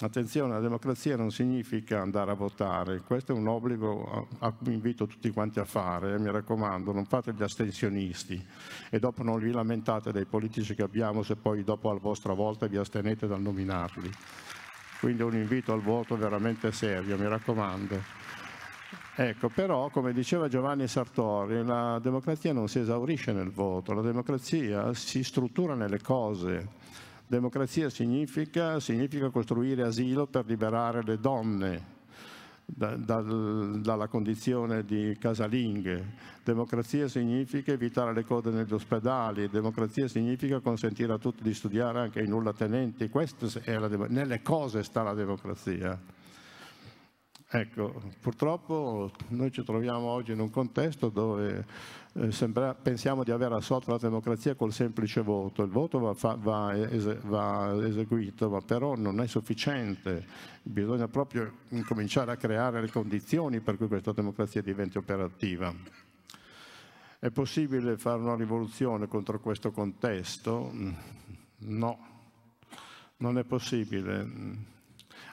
Attenzione, 0.00 0.54
la 0.54 0.58
democrazia 0.58 1.16
non 1.16 1.30
significa 1.30 2.00
andare 2.00 2.32
a 2.32 2.34
votare, 2.34 3.02
questo 3.02 3.30
è 3.30 3.34
un 3.36 3.46
obbligo 3.46 4.26
a 4.40 4.50
cui 4.50 4.74
invito 4.74 5.06
tutti 5.06 5.30
quanti 5.30 5.60
a 5.60 5.64
fare, 5.64 6.18
mi 6.18 6.32
raccomando, 6.32 6.92
non 6.92 7.04
fate 7.04 7.32
gli 7.32 7.44
astensionisti 7.44 8.44
e 8.90 8.98
dopo 8.98 9.22
non 9.22 9.38
vi 9.38 9.52
lamentate 9.52 10.10
dei 10.10 10.24
politici 10.24 10.74
che 10.74 10.82
abbiamo 10.82 11.22
se 11.22 11.36
poi 11.36 11.62
dopo 11.62 11.90
a 11.90 11.98
vostra 12.00 12.32
volta 12.32 12.66
vi 12.66 12.76
astenete 12.76 13.28
dal 13.28 13.40
nominarli. 13.40 14.10
Quindi 14.98 15.22
è 15.22 15.24
un 15.24 15.36
invito 15.36 15.72
al 15.72 15.80
voto 15.80 16.16
veramente 16.16 16.72
serio, 16.72 17.16
mi 17.16 17.28
raccomando. 17.28 18.02
Ecco, 19.14 19.48
però, 19.48 19.90
come 19.90 20.12
diceva 20.12 20.48
Giovanni 20.48 20.88
Sartori, 20.88 21.64
la 21.64 22.00
democrazia 22.00 22.52
non 22.52 22.66
si 22.66 22.80
esaurisce 22.80 23.32
nel 23.32 23.52
voto, 23.52 23.92
la 23.92 24.02
democrazia 24.02 24.92
si 24.92 25.22
struttura 25.22 25.76
nelle 25.76 26.00
cose 26.00 26.82
Democrazia 27.26 27.88
significa, 27.88 28.78
significa 28.80 29.30
costruire 29.30 29.82
asilo 29.82 30.26
per 30.26 30.44
liberare 30.46 31.02
le 31.02 31.18
donne 31.18 31.92
da, 32.64 32.96
da, 32.96 33.20
dalla 33.20 34.08
condizione 34.08 34.84
di 34.84 35.16
casalinghe. 35.18 36.32
Democrazia 36.42 37.08
significa 37.08 37.72
evitare 37.72 38.12
le 38.12 38.24
code 38.24 38.50
negli 38.50 38.72
ospedali, 38.72 39.48
democrazia 39.48 40.08
significa 40.08 40.60
consentire 40.60 41.12
a 41.12 41.18
tutti 41.18 41.42
di 41.42 41.54
studiare 41.54 42.00
anche 42.00 42.20
ai 42.20 42.28
nullatenenti. 42.28 43.10
La, 43.64 43.88
nelle 44.08 44.42
cose 44.42 44.82
sta 44.82 45.02
la 45.02 45.14
democrazia. 45.14 45.98
Ecco, 47.56 48.02
purtroppo 48.18 49.12
noi 49.28 49.52
ci 49.52 49.62
troviamo 49.62 50.06
oggi 50.06 50.32
in 50.32 50.40
un 50.40 50.50
contesto 50.50 51.08
dove 51.08 51.64
eh, 52.14 52.32
sembra, 52.32 52.74
pensiamo 52.74 53.22
di 53.22 53.30
aver 53.30 53.52
assolto 53.52 53.92
la 53.92 53.96
democrazia 53.96 54.56
col 54.56 54.72
semplice 54.72 55.20
voto. 55.20 55.62
Il 55.62 55.70
voto 55.70 56.00
va, 56.00 56.14
fa, 56.14 56.34
va, 56.34 56.74
es, 56.74 57.20
va 57.22 57.72
eseguito, 57.86 58.50
ma 58.50 58.60
però 58.60 58.96
non 58.96 59.20
è 59.20 59.28
sufficiente. 59.28 60.26
Bisogna 60.64 61.06
proprio 61.06 61.58
incominciare 61.68 62.32
a 62.32 62.36
creare 62.36 62.80
le 62.80 62.90
condizioni 62.90 63.60
per 63.60 63.76
cui 63.76 63.86
questa 63.86 64.10
democrazia 64.10 64.60
diventi 64.60 64.98
operativa. 64.98 65.72
È 67.20 67.30
possibile 67.30 67.96
fare 67.98 68.20
una 68.20 68.34
rivoluzione 68.34 69.06
contro 69.06 69.38
questo 69.38 69.70
contesto? 69.70 70.72
No, 71.58 71.98
non 73.18 73.38
è 73.38 73.44
possibile 73.44 74.72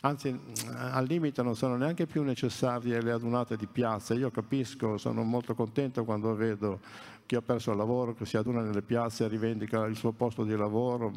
anzi 0.01 0.37
al 0.75 1.05
limite 1.05 1.41
non 1.43 1.55
sono 1.55 1.75
neanche 1.75 2.05
più 2.05 2.23
necessarie 2.23 3.01
le 3.01 3.11
adunate 3.11 3.55
di 3.55 3.67
piazza. 3.67 4.13
Io 4.13 4.31
capisco, 4.31 4.97
sono 4.97 5.23
molto 5.23 5.55
contento 5.55 6.03
quando 6.03 6.35
vedo 6.35 6.79
chi 7.25 7.35
ha 7.35 7.41
perso 7.41 7.71
il 7.71 7.77
lavoro, 7.77 8.13
che 8.13 8.25
si 8.25 8.35
aduna 8.35 8.61
nelle 8.61 8.81
piazze 8.81 9.25
e 9.25 9.27
rivendica 9.27 9.85
il 9.85 9.95
suo 9.95 10.11
posto 10.11 10.43
di 10.43 10.55
lavoro, 10.55 11.13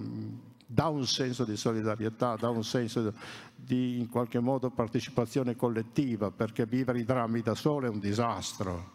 dà 0.67 0.89
un 0.89 1.07
senso 1.07 1.45
di 1.45 1.57
solidarietà, 1.57 2.37
dà 2.37 2.51
un 2.51 2.63
senso 2.63 3.13
di 3.57 3.99
in 3.99 4.09
qualche 4.09 4.39
modo 4.39 4.71
partecipazione 4.71 5.57
collettiva, 5.57 6.31
perché 6.31 6.67
vivere 6.67 7.01
i 7.01 7.05
drammi 7.05 7.41
da 7.41 7.55
solo 7.55 7.87
è 7.87 7.89
un 7.89 7.99
disastro, 7.99 8.93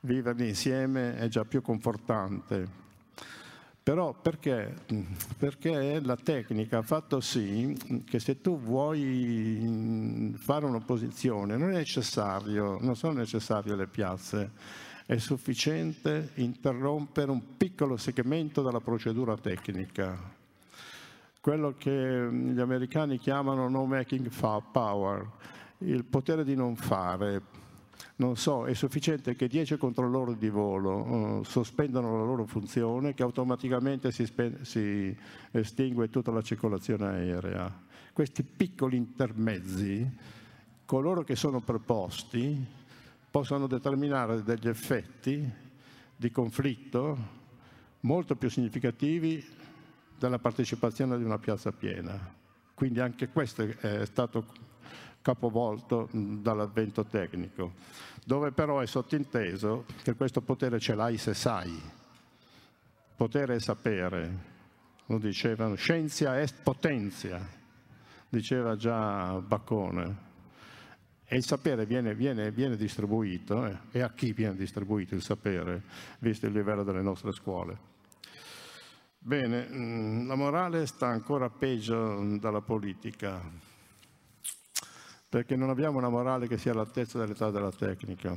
viverli 0.00 0.48
insieme 0.48 1.16
è 1.16 1.28
già 1.28 1.44
più 1.44 1.62
confortante. 1.62 2.80
Però 3.82 4.14
perché? 4.14 4.74
Perché 5.36 6.00
la 6.00 6.14
tecnica 6.14 6.78
ha 6.78 6.82
fatto 6.82 7.20
sì 7.20 7.76
che 8.06 8.20
se 8.20 8.40
tu 8.40 8.60
vuoi 8.60 10.32
fare 10.36 10.66
un'opposizione 10.66 11.56
non, 11.56 11.70
non 12.80 12.96
sono 12.96 13.12
necessarie 13.14 13.74
le 13.74 13.88
piazze, 13.88 14.52
è 15.04 15.18
sufficiente 15.18 16.30
interrompere 16.34 17.32
un 17.32 17.56
piccolo 17.56 17.96
segmento 17.96 18.62
della 18.62 18.78
procedura 18.78 19.36
tecnica, 19.36 20.16
quello 21.40 21.74
che 21.76 22.30
gli 22.30 22.60
americani 22.60 23.18
chiamano 23.18 23.68
no 23.68 23.84
making 23.84 24.30
power, 24.70 25.28
il 25.78 26.04
potere 26.04 26.44
di 26.44 26.54
non 26.54 26.76
fare 26.76 27.42
non 28.16 28.36
so, 28.36 28.66
è 28.66 28.74
sufficiente 28.74 29.34
che 29.34 29.48
10 29.48 29.76
controllori 29.76 30.36
di 30.36 30.48
volo 30.48 30.96
uh, 30.96 31.44
sospendano 31.44 32.18
la 32.18 32.24
loro 32.24 32.46
funzione 32.46 33.14
che 33.14 33.22
automaticamente 33.22 34.12
si, 34.12 34.30
si, 34.62 35.16
estingue 35.50 36.10
tutta 36.10 36.30
la 36.30 36.42
circolazione 36.42 37.06
aerea. 37.06 37.90
Questi 38.12 38.42
piccoli 38.42 38.96
intermezzi, 38.96 40.08
coloro 40.84 41.24
che 41.24 41.36
sono 41.36 41.60
preposti, 41.60 42.64
possono 43.30 43.66
determinare 43.66 44.42
degli 44.42 44.68
effetti 44.68 45.50
di 46.14 46.30
conflitto 46.30 47.40
molto 48.00 48.36
più 48.36 48.50
significativi 48.50 49.44
della 50.18 50.38
partecipazione 50.38 51.16
di 51.16 51.24
una 51.24 51.38
piazza 51.38 51.72
piena. 51.72 52.40
Quindi 52.74 53.00
anche 53.00 53.28
questo 53.28 53.62
è 53.62 54.04
stato 54.04 54.70
capovolto 55.22 56.08
dall'avvento 56.12 57.04
tecnico, 57.04 57.72
dove 58.24 58.52
però 58.52 58.80
è 58.80 58.86
sottinteso 58.86 59.86
che 60.02 60.14
questo 60.14 60.40
potere 60.42 60.78
ce 60.78 60.94
l'hai 60.94 61.16
se 61.16 61.32
sai. 61.32 61.80
Potere 63.16 63.54
è 63.54 63.60
sapere, 63.60 64.50
lo 65.06 65.18
dicevano, 65.18 65.76
scienza 65.76 66.40
est 66.40 66.62
potenzia, 66.62 67.40
diceva 68.28 68.76
già 68.76 69.40
Baccone. 69.40 70.30
E 71.24 71.36
il 71.36 71.44
sapere 71.44 71.86
viene, 71.86 72.14
viene, 72.14 72.50
viene 72.50 72.76
distribuito, 72.76 73.64
eh? 73.64 73.78
e 73.92 74.00
a 74.02 74.10
chi 74.10 74.34
viene 74.34 74.54
distribuito 74.54 75.14
il 75.14 75.22
sapere, 75.22 75.82
visto 76.18 76.46
il 76.46 76.52
livello 76.52 76.82
delle 76.82 77.00
nostre 77.00 77.32
scuole? 77.32 77.90
Bene, 79.18 79.68
mm, 79.70 80.26
la 80.26 80.34
morale 80.34 80.84
sta 80.84 81.06
ancora 81.06 81.48
peggio 81.48 82.36
dalla 82.38 82.60
politica, 82.60 83.40
perché 85.32 85.56
non 85.56 85.70
abbiamo 85.70 85.96
una 85.96 86.10
morale 86.10 86.46
che 86.46 86.58
sia 86.58 86.72
all'altezza 86.72 87.18
dell'età 87.18 87.50
della 87.50 87.72
tecnica. 87.72 88.36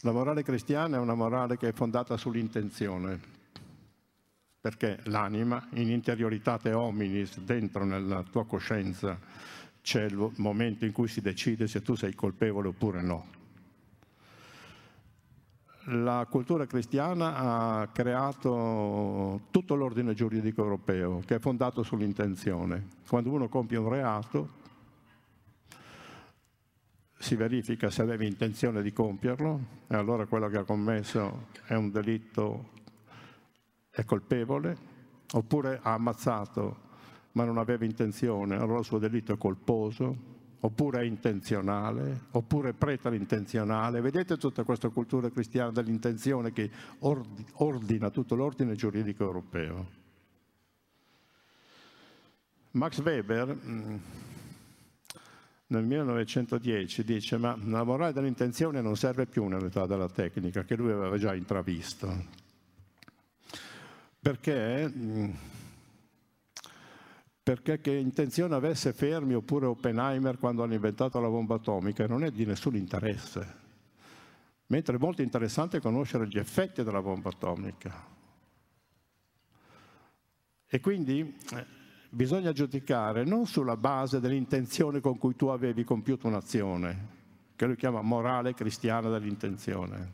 La 0.00 0.10
morale 0.10 0.42
cristiana 0.42 0.96
è 0.96 0.98
una 0.98 1.12
morale 1.12 1.58
che 1.58 1.68
è 1.68 1.72
fondata 1.74 2.16
sull'intenzione, 2.16 3.20
perché 4.58 5.00
l'anima, 5.02 5.68
in 5.72 5.90
interioritate 5.90 6.72
hominis, 6.72 7.40
dentro 7.40 7.84
nella 7.84 8.22
tua 8.22 8.46
coscienza, 8.46 9.20
c'è 9.82 10.04
il 10.04 10.32
momento 10.36 10.86
in 10.86 10.92
cui 10.92 11.08
si 11.08 11.20
decide 11.20 11.66
se 11.66 11.82
tu 11.82 11.94
sei 11.94 12.14
colpevole 12.14 12.68
oppure 12.68 13.02
no 13.02 13.37
la 15.90 16.26
cultura 16.28 16.66
cristiana 16.66 17.36
ha 17.36 17.88
creato 17.88 19.42
tutto 19.50 19.74
l'ordine 19.74 20.12
giuridico 20.12 20.62
europeo 20.62 21.22
che 21.24 21.36
è 21.36 21.38
fondato 21.38 21.82
sull'intenzione. 21.82 22.88
Quando 23.08 23.30
uno 23.30 23.48
compie 23.48 23.78
un 23.78 23.88
reato 23.88 24.56
si 27.18 27.36
verifica 27.36 27.90
se 27.90 28.02
aveva 28.02 28.24
intenzione 28.24 28.82
di 28.82 28.92
compierlo 28.92 29.60
e 29.86 29.96
allora 29.96 30.26
quello 30.26 30.48
che 30.48 30.58
ha 30.58 30.64
commesso 30.64 31.46
è 31.66 31.74
un 31.74 31.90
delitto, 31.90 32.70
è 33.90 34.04
colpevole, 34.04 34.76
oppure 35.32 35.80
ha 35.82 35.94
ammazzato 35.94 36.86
ma 37.32 37.44
non 37.44 37.58
aveva 37.58 37.84
intenzione, 37.84 38.56
allora 38.56 38.80
il 38.80 38.84
suo 38.84 38.98
delitto 38.98 39.32
è 39.32 39.38
colposo, 39.38 40.27
oppure 40.60 41.00
è 41.00 41.04
intenzionale, 41.04 42.22
oppure 42.32 42.72
preterintenzionale. 42.72 44.00
Vedete 44.00 44.36
tutta 44.36 44.64
questa 44.64 44.88
cultura 44.88 45.30
cristiana 45.30 45.70
dell'intenzione 45.70 46.52
che 46.52 46.70
ordina 47.00 48.10
tutto 48.10 48.34
l'ordine 48.34 48.74
giuridico 48.74 49.24
europeo. 49.24 49.96
Max 52.72 53.00
Weber 53.00 53.56
mm, 53.56 53.96
nel 55.68 55.84
1910 55.84 57.04
dice 57.04 57.36
ma 57.38 57.56
la 57.64 57.82
morale 57.82 58.12
dell'intenzione 58.12 58.80
non 58.80 58.96
serve 58.96 59.26
più 59.26 59.46
nell'età 59.46 59.86
della 59.86 60.08
tecnica 60.08 60.64
che 60.64 60.76
lui 60.76 60.92
aveva 60.92 61.16
già 61.18 61.34
intravisto. 61.34 62.36
Perché 64.20 64.88
mm, 64.88 65.30
perché 67.48 67.80
che 67.80 67.94
intenzione 67.94 68.54
avesse 68.54 68.92
Fermi 68.92 69.32
oppure 69.32 69.64
Oppenheimer 69.64 70.36
quando 70.36 70.62
hanno 70.62 70.74
inventato 70.74 71.18
la 71.18 71.30
bomba 71.30 71.54
atomica 71.54 72.06
non 72.06 72.22
è 72.22 72.30
di 72.30 72.44
nessun 72.44 72.76
interesse, 72.76 73.54
mentre 74.66 74.96
è 74.96 74.98
molto 74.98 75.22
interessante 75.22 75.80
conoscere 75.80 76.28
gli 76.28 76.36
effetti 76.36 76.82
della 76.82 77.00
bomba 77.00 77.30
atomica. 77.30 78.04
E 80.66 80.80
quindi 80.80 81.38
eh, 81.54 81.64
bisogna 82.10 82.52
giudicare 82.52 83.24
non 83.24 83.46
sulla 83.46 83.78
base 83.78 84.20
dell'intenzione 84.20 85.00
con 85.00 85.16
cui 85.16 85.34
tu 85.34 85.46
avevi 85.46 85.84
compiuto 85.84 86.26
un'azione, 86.26 87.08
che 87.56 87.64
lui 87.64 87.76
chiama 87.76 88.02
morale 88.02 88.52
cristiana 88.52 89.08
dell'intenzione, 89.08 90.12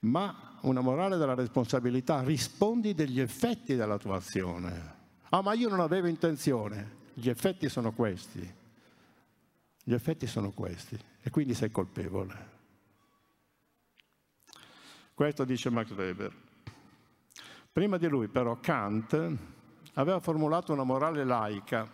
ma 0.00 0.58
una 0.62 0.80
morale 0.80 1.16
della 1.16 1.34
responsabilità, 1.34 2.24
rispondi 2.24 2.92
degli 2.92 3.20
effetti 3.20 3.76
della 3.76 3.98
tua 3.98 4.16
azione. 4.16 5.02
Ah, 5.34 5.42
ma 5.42 5.52
io 5.52 5.68
non 5.68 5.80
avevo 5.80 6.06
intenzione. 6.06 7.02
Gli 7.12 7.28
effetti 7.28 7.68
sono 7.68 7.90
questi. 7.90 8.54
Gli 9.82 9.92
effetti 9.92 10.28
sono 10.28 10.52
questi. 10.52 10.96
E 11.20 11.30
quindi 11.30 11.54
sei 11.54 11.72
colpevole. 11.72 12.50
Questo 15.12 15.44
dice 15.44 15.70
Max 15.70 15.90
Weber. 15.90 16.32
Prima 17.72 17.96
di 17.96 18.06
lui 18.06 18.28
però 18.28 18.60
Kant 18.60 19.36
aveva 19.94 20.20
formulato 20.20 20.72
una 20.72 20.84
morale 20.84 21.24
laica 21.24 21.90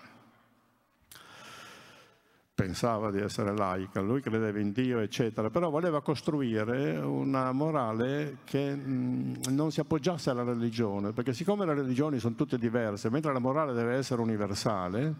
pensava 2.60 3.10
di 3.10 3.20
essere 3.20 3.56
laica, 3.56 4.02
lui 4.02 4.20
credeva 4.20 4.58
in 4.58 4.72
Dio, 4.72 4.98
eccetera, 4.98 5.48
però 5.48 5.70
voleva 5.70 6.02
costruire 6.02 6.98
una 6.98 7.52
morale 7.52 8.38
che 8.44 8.74
non 8.74 9.70
si 9.70 9.80
appoggiasse 9.80 10.28
alla 10.28 10.42
religione, 10.42 11.12
perché 11.12 11.32
siccome 11.32 11.64
le 11.64 11.72
religioni 11.72 12.18
sono 12.18 12.34
tutte 12.34 12.58
diverse, 12.58 13.08
mentre 13.08 13.32
la 13.32 13.38
morale 13.38 13.72
deve 13.72 13.94
essere 13.94 14.20
universale, 14.20 15.14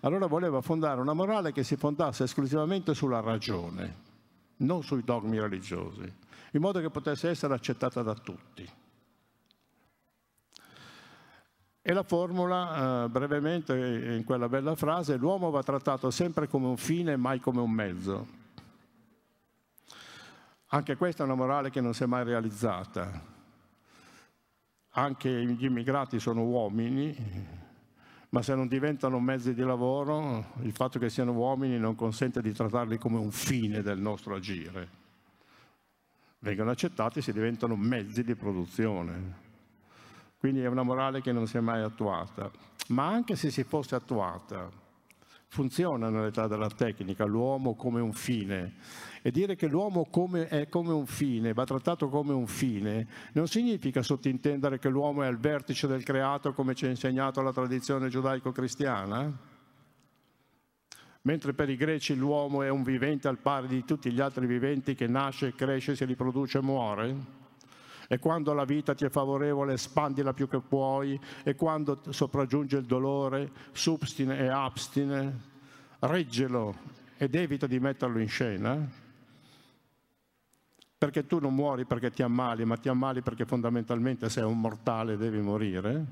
allora 0.00 0.26
voleva 0.26 0.60
fondare 0.60 1.00
una 1.00 1.14
morale 1.14 1.50
che 1.50 1.64
si 1.64 1.74
fondasse 1.74 2.22
esclusivamente 2.24 2.94
sulla 2.94 3.18
ragione, 3.18 3.94
non 4.58 4.84
sui 4.84 5.02
dogmi 5.02 5.40
religiosi, 5.40 6.12
in 6.52 6.60
modo 6.60 6.80
che 6.80 6.90
potesse 6.90 7.28
essere 7.28 7.54
accettata 7.54 8.02
da 8.02 8.14
tutti. 8.14 8.68
E 11.86 11.92
la 11.92 12.02
formula, 12.02 13.04
eh, 13.04 13.08
brevemente, 13.10 13.74
in 14.16 14.24
quella 14.24 14.48
bella 14.48 14.74
frase, 14.74 15.18
l'uomo 15.18 15.50
va 15.50 15.62
trattato 15.62 16.10
sempre 16.10 16.48
come 16.48 16.66
un 16.66 16.78
fine 16.78 17.14
mai 17.16 17.40
come 17.40 17.60
un 17.60 17.70
mezzo. 17.70 18.26
Anche 20.68 20.96
questa 20.96 21.22
è 21.22 21.26
una 21.26 21.34
morale 21.34 21.68
che 21.68 21.82
non 21.82 21.92
si 21.92 22.04
è 22.04 22.06
mai 22.06 22.24
realizzata. 22.24 23.22
Anche 24.92 25.28
gli 25.44 25.62
immigrati 25.62 26.18
sono 26.18 26.44
uomini, 26.44 27.14
ma 28.30 28.40
se 28.40 28.54
non 28.54 28.66
diventano 28.66 29.20
mezzi 29.20 29.52
di 29.52 29.62
lavoro, 29.62 30.52
il 30.62 30.72
fatto 30.72 30.98
che 30.98 31.10
siano 31.10 31.32
uomini 31.32 31.78
non 31.78 31.94
consente 31.96 32.40
di 32.40 32.54
trattarli 32.54 32.96
come 32.96 33.18
un 33.18 33.30
fine 33.30 33.82
del 33.82 33.98
nostro 33.98 34.34
agire. 34.34 34.88
Vengono 36.38 36.70
accettati 36.70 37.20
se 37.20 37.34
diventano 37.34 37.76
mezzi 37.76 38.24
di 38.24 38.34
produzione. 38.34 39.43
Quindi 40.44 40.60
è 40.60 40.66
una 40.66 40.82
morale 40.82 41.22
che 41.22 41.32
non 41.32 41.46
si 41.46 41.56
è 41.56 41.60
mai 41.60 41.80
attuata. 41.80 42.50
Ma 42.88 43.06
anche 43.06 43.34
se 43.34 43.50
si 43.50 43.64
fosse 43.64 43.94
attuata, 43.94 44.68
funziona 45.48 46.10
nell'età 46.10 46.46
della 46.46 46.68
tecnica 46.68 47.24
l'uomo 47.24 47.74
come 47.74 48.02
un 48.02 48.12
fine. 48.12 48.74
E 49.22 49.30
dire 49.30 49.56
che 49.56 49.68
l'uomo 49.68 50.04
come, 50.04 50.48
è 50.48 50.68
come 50.68 50.92
un 50.92 51.06
fine, 51.06 51.54
va 51.54 51.64
trattato 51.64 52.10
come 52.10 52.34
un 52.34 52.46
fine, 52.46 53.08
non 53.32 53.48
significa 53.48 54.02
sottintendere 54.02 54.78
che 54.78 54.90
l'uomo 54.90 55.22
è 55.22 55.26
al 55.28 55.38
vertice 55.38 55.86
del 55.86 56.04
creato 56.04 56.52
come 56.52 56.74
ci 56.74 56.84
ha 56.84 56.90
insegnato 56.90 57.40
la 57.40 57.50
tradizione 57.50 58.10
giudaico-cristiana. 58.10 59.32
Mentre 61.22 61.54
per 61.54 61.70
i 61.70 61.76
greci 61.76 62.14
l'uomo 62.14 62.60
è 62.60 62.68
un 62.68 62.82
vivente 62.82 63.28
al 63.28 63.38
pari 63.38 63.66
di 63.66 63.82
tutti 63.86 64.12
gli 64.12 64.20
altri 64.20 64.44
viventi 64.44 64.94
che 64.94 65.06
nasce, 65.06 65.54
cresce, 65.54 65.96
si 65.96 66.04
riproduce 66.04 66.58
e 66.58 66.62
muore 66.62 67.42
e 68.08 68.18
quando 68.18 68.52
la 68.52 68.64
vita 68.64 68.94
ti 68.94 69.04
è 69.04 69.10
favorevole 69.10 69.74
espandila 69.74 70.32
più 70.32 70.48
che 70.48 70.60
puoi 70.60 71.18
e 71.42 71.54
quando 71.54 72.00
sopraggiunge 72.10 72.78
il 72.78 72.84
dolore 72.84 73.50
substine 73.72 74.38
e 74.38 74.48
abstine, 74.48 75.40
reggelo 76.00 76.74
ed 77.16 77.34
evita 77.34 77.66
di 77.66 77.78
metterlo 77.78 78.18
in 78.18 78.28
scena 78.28 79.02
perché 81.04 81.26
tu 81.26 81.38
non 81.38 81.54
muori 81.54 81.84
perché 81.84 82.10
ti 82.10 82.22
ammali, 82.22 82.64
ma 82.64 82.76
ti 82.76 82.88
ammali 82.88 83.20
perché 83.20 83.44
fondamentalmente 83.44 84.30
sei 84.30 84.44
un 84.44 84.58
mortale 84.58 85.12
e 85.12 85.16
devi 85.18 85.40
morire. 85.40 86.04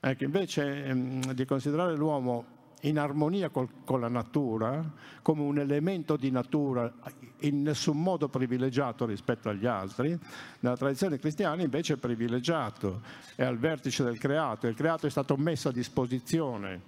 Ecco, 0.00 0.24
invece 0.24 0.84
ehm, 0.86 1.32
di 1.32 1.44
considerare 1.44 1.94
l'uomo 1.94 2.61
in 2.84 2.98
armonia 2.98 3.50
col, 3.50 3.68
con 3.84 4.00
la 4.00 4.08
natura, 4.08 4.84
come 5.22 5.42
un 5.42 5.58
elemento 5.58 6.16
di 6.16 6.30
natura 6.30 6.92
in 7.40 7.62
nessun 7.62 8.00
modo 8.00 8.28
privilegiato 8.28 9.04
rispetto 9.06 9.48
agli 9.48 9.66
altri, 9.66 10.18
nella 10.60 10.76
tradizione 10.76 11.18
cristiana 11.18 11.62
invece 11.62 11.94
è 11.94 11.96
privilegiato, 11.96 13.02
è 13.36 13.44
al 13.44 13.58
vertice 13.58 14.02
del 14.04 14.18
creato, 14.18 14.66
il 14.66 14.74
creato 14.74 15.06
è 15.06 15.10
stato 15.10 15.36
messo 15.36 15.68
a 15.68 15.72
disposizione 15.72 16.80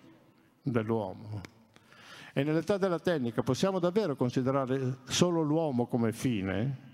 dell'uomo. 0.63 1.41
E 2.33 2.43
nell'età 2.43 2.77
della 2.79 2.99
tecnica 2.99 3.43
possiamo 3.43 3.79
davvero 3.79 4.17
considerare 4.17 4.99
solo 5.05 5.43
l'uomo 5.43 5.87
come 5.87 6.13
fine? 6.13 6.93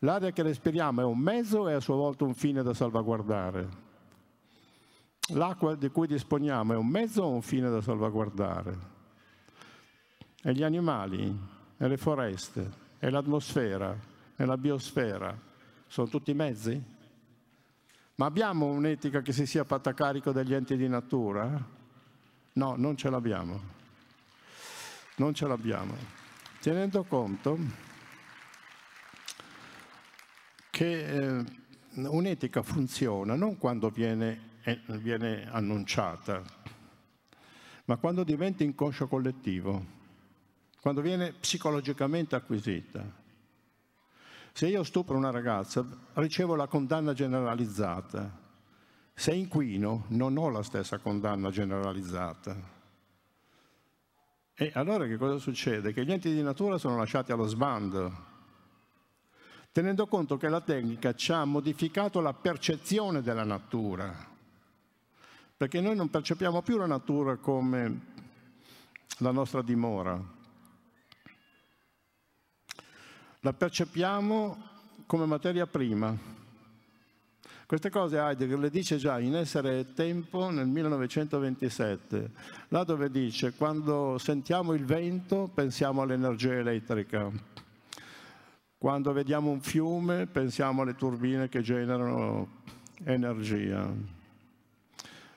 L'aria 0.00 0.32
che 0.32 0.42
respiriamo 0.42 1.00
è 1.00 1.04
un 1.04 1.18
mezzo 1.18 1.68
e 1.68 1.74
a 1.74 1.80
sua 1.80 1.94
volta 1.94 2.24
un 2.24 2.34
fine 2.34 2.62
da 2.64 2.74
salvaguardare. 2.74 3.85
L'acqua 5.30 5.74
di 5.74 5.88
cui 5.90 6.06
disponiamo 6.06 6.72
è 6.72 6.76
un 6.76 6.86
mezzo 6.86 7.22
o 7.22 7.30
un 7.30 7.42
fine 7.42 7.68
da 7.68 7.80
salvaguardare? 7.80 8.78
E 10.40 10.52
gli 10.52 10.62
animali, 10.62 11.36
e 11.76 11.88
le 11.88 11.96
foreste, 11.96 12.70
e 13.00 13.10
l'atmosfera, 13.10 13.98
e 14.36 14.44
la 14.44 14.56
biosfera, 14.56 15.36
sono 15.88 16.08
tutti 16.08 16.32
mezzi? 16.32 16.80
Ma 18.14 18.26
abbiamo 18.26 18.66
un'etica 18.66 19.20
che 19.20 19.32
si 19.32 19.46
sia 19.46 19.64
fatta 19.64 19.92
carico 19.94 20.30
degli 20.30 20.54
enti 20.54 20.76
di 20.76 20.88
natura? 20.88 21.74
No, 22.52 22.74
non 22.76 22.96
ce 22.96 23.10
l'abbiamo. 23.10 23.74
Non 25.16 25.34
ce 25.34 25.46
l'abbiamo. 25.46 25.94
Tenendo 26.60 27.02
conto 27.04 27.58
che 30.70 31.36
eh, 31.38 31.44
un'etica 31.94 32.62
funziona 32.62 33.34
non 33.34 33.58
quando 33.58 33.90
viene, 33.90 34.54
viene 34.86 35.48
annunciata, 35.50 36.42
ma 37.84 37.96
quando 37.96 38.24
diventa 38.24 38.64
inconscio 38.64 39.06
collettivo, 39.06 39.84
quando 40.80 41.00
viene 41.00 41.32
psicologicamente 41.32 42.34
acquisita. 42.34 43.24
Se 44.52 44.66
io 44.66 44.82
stupro 44.84 45.16
una 45.16 45.30
ragazza, 45.30 45.84
ricevo 46.14 46.54
la 46.54 46.66
condanna 46.66 47.12
generalizzata. 47.12 48.44
Se 49.12 49.34
inquino, 49.34 50.04
non 50.08 50.36
ho 50.36 50.48
la 50.48 50.62
stessa 50.62 50.98
condanna 50.98 51.50
generalizzata. 51.50 52.56
E 54.54 54.70
allora 54.74 55.06
che 55.06 55.16
cosa 55.16 55.38
succede? 55.38 55.92
Che 55.92 56.04
gli 56.04 56.12
enti 56.12 56.32
di 56.32 56.42
natura 56.42 56.78
sono 56.78 56.96
lasciati 56.96 57.32
allo 57.32 57.46
sbando, 57.46 58.24
tenendo 59.72 60.06
conto 60.06 60.38
che 60.38 60.48
la 60.48 60.62
tecnica 60.62 61.14
ci 61.14 61.32
ha 61.32 61.44
modificato 61.44 62.20
la 62.20 62.32
percezione 62.32 63.20
della 63.20 63.44
natura, 63.44 64.34
perché 65.56 65.80
noi 65.80 65.96
non 65.96 66.10
percepiamo 66.10 66.60
più 66.60 66.76
la 66.76 66.86
natura 66.86 67.36
come 67.36 68.00
la 69.18 69.30
nostra 69.30 69.62
dimora, 69.62 70.22
la 73.40 73.52
percepiamo 73.52 74.74
come 75.06 75.24
materia 75.24 75.66
prima. 75.66 76.34
Queste 77.64 77.90
cose 77.90 78.18
Heidegger 78.18 78.58
le 78.58 78.70
dice 78.70 78.96
già 78.96 79.18
in 79.18 79.34
Essere 79.34 79.80
e 79.80 79.92
Tempo 79.92 80.50
nel 80.50 80.68
1927, 80.68 82.30
là 82.68 82.84
dove 82.84 83.10
dice 83.10 83.54
quando 83.54 84.18
sentiamo 84.18 84.72
il 84.74 84.84
vento 84.84 85.50
pensiamo 85.52 86.02
all'energia 86.02 86.52
elettrica, 86.52 87.28
quando 88.78 89.12
vediamo 89.12 89.50
un 89.50 89.62
fiume 89.62 90.26
pensiamo 90.26 90.82
alle 90.82 90.94
turbine 90.94 91.48
che 91.48 91.62
generano 91.62 92.62
energia. 93.04 94.15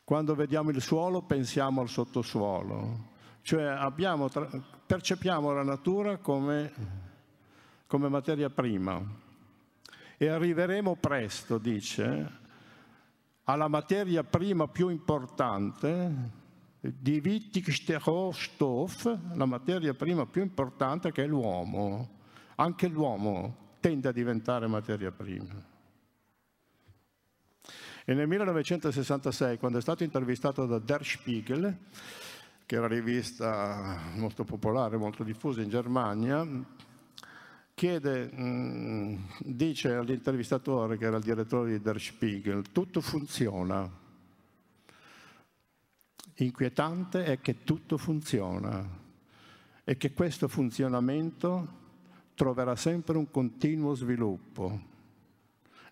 Quando 0.10 0.34
vediamo 0.34 0.72
il 0.72 0.82
suolo 0.82 1.22
pensiamo 1.22 1.82
al 1.82 1.88
sottosuolo. 1.88 3.10
Cioè 3.43 3.62
abbiamo, 3.62 4.28
percepiamo 4.88 5.53
la 5.53 5.62
natura 5.62 6.18
come, 6.18 6.74
come 7.86 8.10
materia 8.10 8.49
prima. 8.49 8.99
E 10.18 10.28
arriveremo 10.28 10.95
presto, 10.95 11.60
dice, 11.60 12.28
alla 13.43 13.68
materia 13.68 14.24
prima 14.24 14.68
più 14.68 14.89
importante, 14.89 16.12
di 16.80 17.22
Wichtigster 17.24 18.01
Rohstoff, 18.03 19.16
la 19.36 19.45
materia 19.45 19.93
prima 19.93 20.26
più 20.26 20.41
importante 20.41 21.12
che 21.12 21.26
è 21.26 21.28
l'uomo 21.28 22.18
anche 22.55 22.88
l'uomo 22.88 23.76
tende 23.80 24.07
a 24.07 24.12
diventare 24.12 24.66
materia 24.66 25.12
prima. 25.12 25.68
E 28.10 28.16
nel 28.16 28.28
1966, 28.28 29.60
quando 29.60 29.78
è 29.78 29.82
stato 29.82 30.03
intervistato 30.03 30.66
da 30.66 30.80
Der 30.80 31.05
Spiegel, 31.05 31.78
che 32.66 32.76
è 32.76 32.80
una 32.80 32.88
rivista 32.88 33.99
molto 34.16 34.43
popolare, 34.43 34.97
molto 34.97 35.24
diffusa 35.24 35.62
in 35.62 35.70
Germania, 35.70 36.43
chiede, 37.76 38.32
mm, 38.36 39.16
dice 39.41 39.93
all'intervistatore, 39.93 40.97
che 40.97 41.05
era 41.05 41.18
il 41.18 41.24
direttore 41.24 41.70
di 41.70 41.82
Der 41.82 42.01
Spiegel, 42.01 42.72
tutto 42.72 42.99
funziona. 42.99 43.88
Inquietante 46.38 47.26
è 47.26 47.39
che 47.41 47.64
tutto 47.64 47.99
funziona 47.99 48.89
e 49.84 49.97
che 49.97 50.14
questo 50.14 50.47
funzionamento 50.47 51.68
troverà 52.34 52.76
sempre 52.76 53.20
un 53.20 53.30
continuo 53.30 53.93
sviluppo. 53.93 54.97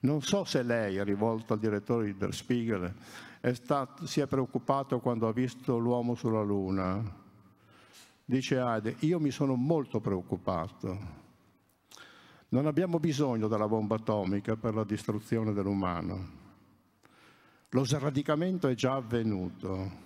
Non 0.02 0.22
so 0.22 0.44
se 0.44 0.62
lei, 0.64 1.04
rivolto 1.04 1.54
al 1.54 1.60
direttore 1.60 2.06
di 2.06 2.18
Der 2.18 2.34
Spiegel, 2.34 2.94
è 3.40 3.54
stato, 3.54 4.06
si 4.06 4.20
è 4.20 4.28
preoccupato 4.28 5.00
quando 5.00 5.28
ha 5.28 5.34
visto 5.34 5.78
l'uomo 5.78 6.16
sulla 6.16 6.42
Luna. 6.42 7.26
Dice 8.26 8.60
Ade, 8.60 8.98
io 9.00 9.20
mi 9.20 9.32
sono 9.32 9.56
molto 9.56 10.00
preoccupato. 10.00 11.26
Non 12.50 12.66
abbiamo 12.66 13.00
bisogno 13.00 13.48
della 13.48 13.68
bomba 13.68 13.96
atomica 13.96 14.56
per 14.56 14.74
la 14.74 14.84
distruzione 14.84 15.54
dell'umano. 15.54 16.46
Lo 17.70 17.84
sradicamento 17.84 18.68
è 18.68 18.74
già 18.74 18.94
avvenuto. 18.94 20.06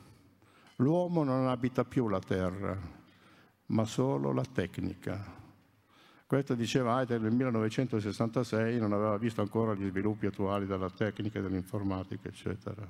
L'uomo 0.77 1.23
non 1.23 1.47
abita 1.47 1.83
più 1.83 2.07
la 2.07 2.19
terra, 2.19 2.77
ma 3.67 3.85
solo 3.85 4.31
la 4.31 4.45
tecnica. 4.45 5.40
Questo 6.31 6.55
diceva 6.55 6.99
Heidegger 6.99 7.23
nel 7.23 7.33
1966, 7.33 8.79
non 8.79 8.93
aveva 8.93 9.17
visto 9.17 9.41
ancora 9.41 9.73
gli 9.73 9.85
sviluppi 9.89 10.27
attuali 10.27 10.65
della 10.65 10.89
tecnica 10.89 11.41
dell'informatica, 11.41 12.29
eccetera. 12.29 12.87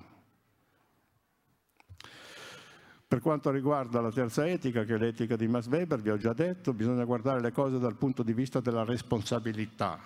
Per 3.08 3.20
quanto 3.20 3.50
riguarda 3.50 4.00
la 4.00 4.12
terza 4.12 4.48
etica, 4.48 4.84
che 4.84 4.94
è 4.94 4.98
l'etica 5.00 5.36
di 5.38 5.48
Max 5.48 5.66
Weber, 5.70 6.00
vi 6.02 6.12
ho 6.12 6.18
già 6.18 6.34
detto, 6.34 6.72
bisogna 6.74 7.04
guardare 7.04 7.42
le 7.42 7.52
cose 7.52 7.80
dal 7.80 7.96
punto 7.96 8.22
di 8.22 8.34
vista 8.34 8.60
della 8.60 8.84
responsabilità. 8.84 10.00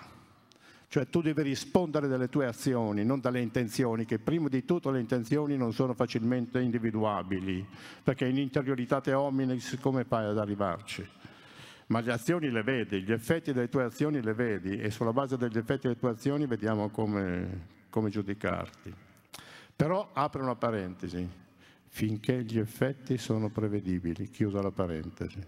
Cioè 0.88 1.06
tu 1.10 1.20
devi 1.20 1.42
rispondere 1.42 2.08
delle 2.08 2.30
tue 2.30 2.46
azioni, 2.46 3.04
non 3.04 3.20
dalle 3.20 3.42
intenzioni, 3.42 4.06
che 4.06 4.18
prima 4.18 4.48
di 4.48 4.64
tutto 4.64 4.88
le 4.88 5.00
intenzioni 5.00 5.58
non 5.58 5.74
sono 5.74 5.92
facilmente 5.92 6.58
individuabili, 6.58 7.68
perché 8.02 8.26
in 8.26 8.38
interiorità 8.38 9.02
te 9.02 9.12
hominis 9.12 9.76
come 9.78 10.04
fai 10.04 10.24
ad 10.24 10.38
arrivarci? 10.38 11.06
Ma 11.86 12.00
le 12.00 12.12
azioni 12.12 12.50
le 12.50 12.62
vedi, 12.62 13.02
gli 13.02 13.12
effetti 13.12 13.52
delle 13.52 13.68
tue 13.68 13.84
azioni 13.84 14.20
le 14.20 14.34
vedi 14.34 14.78
e 14.78 14.90
sulla 14.90 15.12
base 15.12 15.36
degli 15.36 15.56
effetti 15.56 15.82
delle 15.86 15.98
tue 15.98 16.10
azioni 16.10 16.46
vediamo 16.46 16.88
come, 16.90 17.66
come 17.90 18.10
giudicarti. 18.10 18.92
Però 19.76 20.10
apre 20.12 20.42
una 20.42 20.56
parentesi, 20.56 21.28
finché 21.88 22.42
gli 22.44 22.58
effetti 22.58 23.18
sono 23.18 23.50
prevedibili, 23.50 24.28
chiusa 24.30 24.60
la 24.62 24.70
parentesi. 24.70 25.38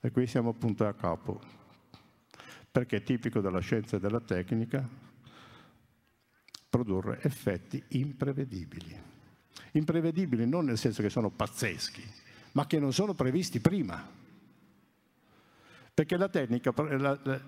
E 0.00 0.10
qui 0.10 0.26
siamo 0.26 0.50
appunto 0.50 0.86
a 0.86 0.94
capo, 0.94 1.40
perché 2.70 2.98
è 2.98 3.02
tipico 3.02 3.40
della 3.40 3.60
scienza 3.60 3.96
e 3.96 4.00
della 4.00 4.20
tecnica 4.20 4.86
produrre 6.68 7.20
effetti 7.22 7.82
imprevedibili. 7.88 8.98
Imprevedibili 9.72 10.46
non 10.46 10.66
nel 10.66 10.78
senso 10.78 11.02
che 11.02 11.10
sono 11.10 11.30
pazzeschi, 11.30 12.04
ma 12.52 12.66
che 12.66 12.78
non 12.78 12.92
sono 12.92 13.14
previsti 13.14 13.60
prima. 13.60 14.15
Perché 15.96 16.18
la 16.18 16.28
tecnica, 16.28 16.74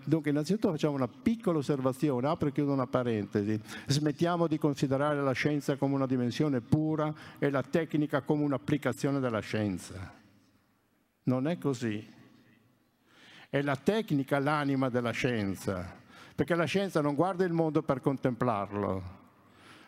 dunque 0.04 0.30
innanzitutto 0.30 0.70
facciamo 0.70 0.94
una 0.94 1.06
piccola 1.06 1.58
osservazione, 1.58 2.28
apro 2.28 2.48
e 2.48 2.52
chiudo 2.52 2.72
una 2.72 2.86
parentesi, 2.86 3.60
smettiamo 3.86 4.46
di 4.46 4.56
considerare 4.56 5.20
la 5.20 5.32
scienza 5.32 5.76
come 5.76 5.96
una 5.96 6.06
dimensione 6.06 6.62
pura 6.62 7.12
e 7.38 7.50
la 7.50 7.60
tecnica 7.60 8.22
come 8.22 8.44
un'applicazione 8.44 9.20
della 9.20 9.40
scienza. 9.40 10.14
Non 11.24 11.46
è 11.46 11.58
così. 11.58 12.10
È 13.50 13.60
la 13.60 13.76
tecnica 13.76 14.38
l'anima 14.38 14.88
della 14.88 15.10
scienza, 15.10 15.86
perché 16.34 16.54
la 16.54 16.64
scienza 16.64 17.02
non 17.02 17.14
guarda 17.14 17.44
il 17.44 17.52
mondo 17.52 17.82
per 17.82 18.00
contemplarlo, 18.00 19.02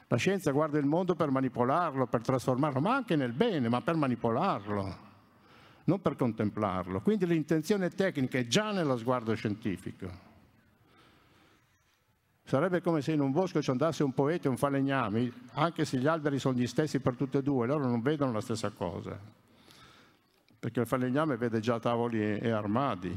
la 0.06 0.16
scienza 0.16 0.50
guarda 0.50 0.78
il 0.78 0.84
mondo 0.84 1.14
per 1.14 1.30
manipolarlo, 1.30 2.06
per 2.08 2.20
trasformarlo, 2.20 2.80
ma 2.80 2.94
anche 2.94 3.16
nel 3.16 3.32
bene, 3.32 3.70
ma 3.70 3.80
per 3.80 3.94
manipolarlo 3.96 5.08
non 5.84 6.00
per 6.00 6.16
contemplarlo. 6.16 7.00
Quindi 7.00 7.26
l'intenzione 7.26 7.90
tecnica 7.90 8.38
è 8.38 8.46
già 8.46 8.72
nello 8.72 8.96
sguardo 8.96 9.34
scientifico. 9.34 10.28
Sarebbe 12.44 12.80
come 12.80 13.00
se 13.00 13.12
in 13.12 13.20
un 13.20 13.30
bosco 13.30 13.62
ci 13.62 13.70
andasse 13.70 14.02
un 14.02 14.12
poeta 14.12 14.48
e 14.48 14.50
un 14.50 14.56
falegname, 14.56 15.32
anche 15.52 15.84
se 15.84 15.98
gli 15.98 16.08
alberi 16.08 16.40
sono 16.40 16.58
gli 16.58 16.66
stessi 16.66 16.98
per 16.98 17.14
tutti 17.14 17.36
e 17.36 17.42
due, 17.42 17.66
loro 17.68 17.86
non 17.86 18.02
vedono 18.02 18.32
la 18.32 18.40
stessa 18.40 18.70
cosa. 18.70 19.16
Perché 20.58 20.80
il 20.80 20.86
falegname 20.86 21.36
vede 21.36 21.60
già 21.60 21.78
tavoli 21.78 22.20
e 22.20 22.50
armadi. 22.50 23.16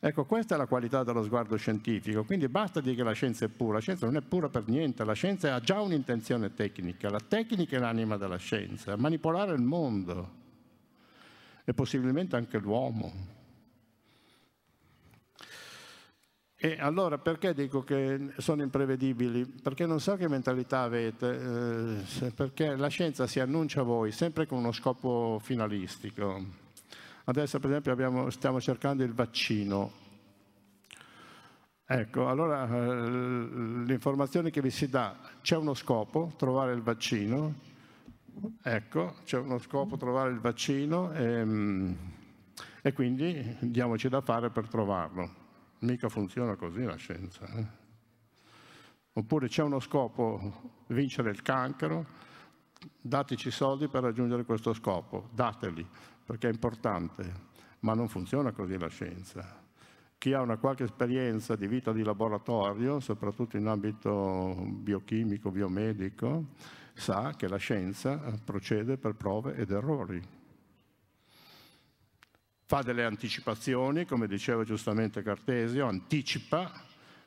Ecco, 0.00 0.24
questa 0.24 0.56
è 0.56 0.58
la 0.58 0.66
qualità 0.66 1.04
dello 1.04 1.22
sguardo 1.22 1.54
scientifico, 1.54 2.24
quindi 2.24 2.48
basta 2.48 2.80
dire 2.80 2.96
che 2.96 3.04
la 3.04 3.12
scienza 3.12 3.44
è 3.44 3.48
pura, 3.48 3.74
la 3.74 3.80
scienza 3.80 4.04
non 4.04 4.16
è 4.16 4.20
pura 4.20 4.48
per 4.48 4.66
niente, 4.66 5.04
la 5.04 5.12
scienza 5.12 5.54
ha 5.54 5.60
già 5.60 5.80
un'intenzione 5.80 6.54
tecnica, 6.54 7.08
la 7.08 7.20
tecnica 7.20 7.76
è 7.76 7.78
l'anima 7.78 8.16
della 8.16 8.36
scienza, 8.36 8.96
manipolare 8.96 9.54
il 9.54 9.62
mondo 9.62 10.40
e 11.64 11.74
possibilmente 11.74 12.36
anche 12.36 12.58
l'uomo. 12.58 13.40
E 16.64 16.76
allora 16.78 17.18
perché 17.18 17.54
dico 17.54 17.82
che 17.82 18.34
sono 18.36 18.62
imprevedibili? 18.62 19.44
Perché 19.44 19.84
non 19.84 19.98
so 19.98 20.14
che 20.14 20.28
mentalità 20.28 20.82
avete, 20.82 21.96
eh, 22.20 22.30
perché 22.30 22.76
la 22.76 22.86
scienza 22.86 23.26
si 23.26 23.40
annuncia 23.40 23.80
a 23.80 23.82
voi 23.82 24.12
sempre 24.12 24.46
con 24.46 24.58
uno 24.58 24.70
scopo 24.70 25.40
finalistico. 25.42 26.40
Adesso 27.24 27.58
per 27.58 27.70
esempio 27.70 27.90
abbiamo, 27.90 28.30
stiamo 28.30 28.60
cercando 28.60 29.02
il 29.02 29.12
vaccino. 29.12 29.90
Ecco, 31.84 32.28
allora 32.28 32.64
eh, 32.64 33.84
l'informazione 33.84 34.50
che 34.50 34.62
vi 34.62 34.70
si 34.70 34.88
dà, 34.88 35.16
c'è 35.42 35.56
uno 35.56 35.74
scopo, 35.74 36.32
trovare 36.36 36.72
il 36.74 36.80
vaccino, 36.82 37.54
ecco, 38.62 39.16
c'è 39.24 39.38
uno 39.38 39.58
scopo 39.58 39.96
trovare 39.96 40.30
il 40.30 40.40
vaccino 40.40 41.12
e, 41.12 41.44
mm, 41.44 41.92
e, 42.82 42.92
quindi 42.92 43.56
diamoci 43.60 44.08
da 44.08 44.20
fare 44.20 44.50
per 44.50 44.68
trovarlo. 44.68 45.40
Mica 45.80 46.08
funziona 46.08 46.54
così 46.56 46.82
la 46.84 46.96
scienza. 46.96 47.46
Eh? 47.46 47.66
Oppure 49.14 49.48
c'è 49.48 49.62
uno 49.62 49.80
scopo, 49.80 50.72
vincere 50.86 51.30
il 51.30 51.42
cancro, 51.42 52.06
dateci 53.00 53.50
soldi 53.50 53.88
per 53.88 54.02
raggiungere 54.02 54.44
questo 54.44 54.72
scopo, 54.72 55.28
dateli, 55.32 55.86
perché 56.24 56.48
è 56.48 56.52
importante, 56.52 57.50
ma 57.80 57.94
non 57.94 58.08
funziona 58.08 58.52
così 58.52 58.78
la 58.78 58.88
scienza. 58.88 59.60
Chi 60.16 60.32
ha 60.32 60.40
una 60.40 60.56
qualche 60.56 60.84
esperienza 60.84 61.56
di 61.56 61.66
vita 61.66 61.92
di 61.92 62.04
laboratorio, 62.04 63.00
soprattutto 63.00 63.56
in 63.56 63.66
ambito 63.66 64.54
biochimico, 64.66 65.50
biomedico, 65.50 66.44
sa 66.94 67.34
che 67.36 67.48
la 67.48 67.56
scienza 67.56 68.16
procede 68.44 68.96
per 68.96 69.14
prove 69.14 69.54
ed 69.54 69.70
errori. 69.70 70.22
Fa 72.64 72.82
delle 72.82 73.04
anticipazioni, 73.04 74.06
come 74.06 74.26
diceva 74.26 74.64
giustamente 74.64 75.22
Cartesio, 75.22 75.86
anticipa 75.86 76.70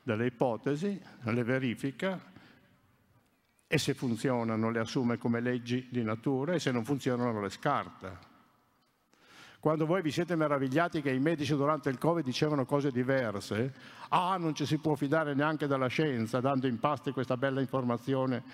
delle 0.02 0.26
ipotesi, 0.26 1.00
le 1.22 1.42
verifica 1.44 2.32
e 3.68 3.78
se 3.78 3.94
funzionano 3.94 4.70
le 4.70 4.78
assume 4.78 5.18
come 5.18 5.40
leggi 5.40 5.88
di 5.90 6.02
natura 6.02 6.54
e 6.54 6.60
se 6.60 6.70
non 6.70 6.84
funzionano 6.84 7.40
le 7.40 7.50
scarta. 7.50 8.35
Quando 9.58 9.86
voi 9.86 10.02
vi 10.02 10.10
siete 10.10 10.36
meravigliati 10.36 11.02
che 11.02 11.10
i 11.10 11.18
medici 11.18 11.54
durante 11.56 11.88
il 11.88 11.98
Covid 11.98 12.24
dicevano 12.24 12.64
cose 12.64 12.90
diverse, 12.90 13.72
ah, 14.10 14.36
non 14.36 14.54
ci 14.54 14.66
si 14.66 14.78
può 14.78 14.94
fidare 14.94 15.34
neanche 15.34 15.66
della 15.66 15.88
scienza, 15.88 16.40
dando 16.40 16.66
in 16.66 16.78
pasto 16.78 17.12
questa 17.12 17.36
bella 17.36 17.60
informazione 17.60 18.44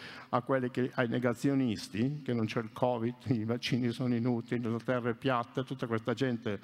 che, 0.71 0.91
ai 0.95 1.09
negazionisti, 1.09 2.23
che 2.25 2.33
non 2.33 2.47
c'è 2.47 2.61
il 2.61 2.71
Covid, 2.73 3.15
i 3.31 3.45
vaccini 3.45 3.91
sono 3.91 4.15
inutili, 4.15 4.63
la 4.63 4.79
terra 4.83 5.11
è 5.11 5.15
piatta, 5.15 5.63
tutta 5.63 5.87
questa 5.87 6.15
gente, 6.15 6.61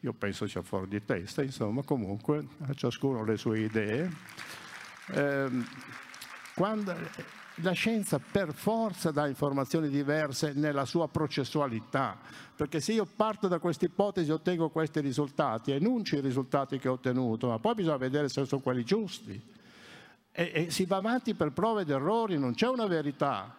io 0.00 0.12
penso 0.12 0.46
sia 0.46 0.62
fuori 0.62 0.88
di 0.88 1.04
testa, 1.04 1.42
insomma, 1.42 1.82
comunque, 1.82 2.46
ciascuno 2.74 3.24
le 3.24 3.36
sue 3.36 3.60
idee. 3.60 4.10
Eh, 5.12 5.48
quando, 6.54 6.94
la 7.62 7.72
scienza 7.72 8.18
per 8.18 8.52
forza 8.52 9.10
dà 9.10 9.26
informazioni 9.26 9.88
diverse 9.88 10.52
nella 10.54 10.84
sua 10.84 11.08
processualità, 11.08 12.18
perché 12.54 12.80
se 12.80 12.92
io 12.92 13.06
parto 13.06 13.48
da 13.48 13.58
queste 13.58 13.86
ipotesi 13.86 14.30
ottengo 14.30 14.70
questi 14.70 15.00
risultati, 15.00 15.72
enuncio 15.72 16.16
i 16.16 16.20
risultati 16.20 16.78
che 16.78 16.88
ho 16.88 16.92
ottenuto, 16.92 17.48
ma 17.48 17.58
poi 17.58 17.74
bisogna 17.74 17.96
vedere 17.96 18.28
se 18.28 18.44
sono 18.44 18.60
quelli 18.60 18.84
giusti. 18.84 19.40
E, 20.32 20.50
e 20.54 20.70
si 20.70 20.84
va 20.84 20.96
avanti 20.96 21.34
per 21.34 21.52
prove 21.52 21.82
ed 21.82 21.90
errori, 21.90 22.38
non 22.38 22.54
c'è 22.54 22.68
una 22.68 22.86
verità. 22.86 23.56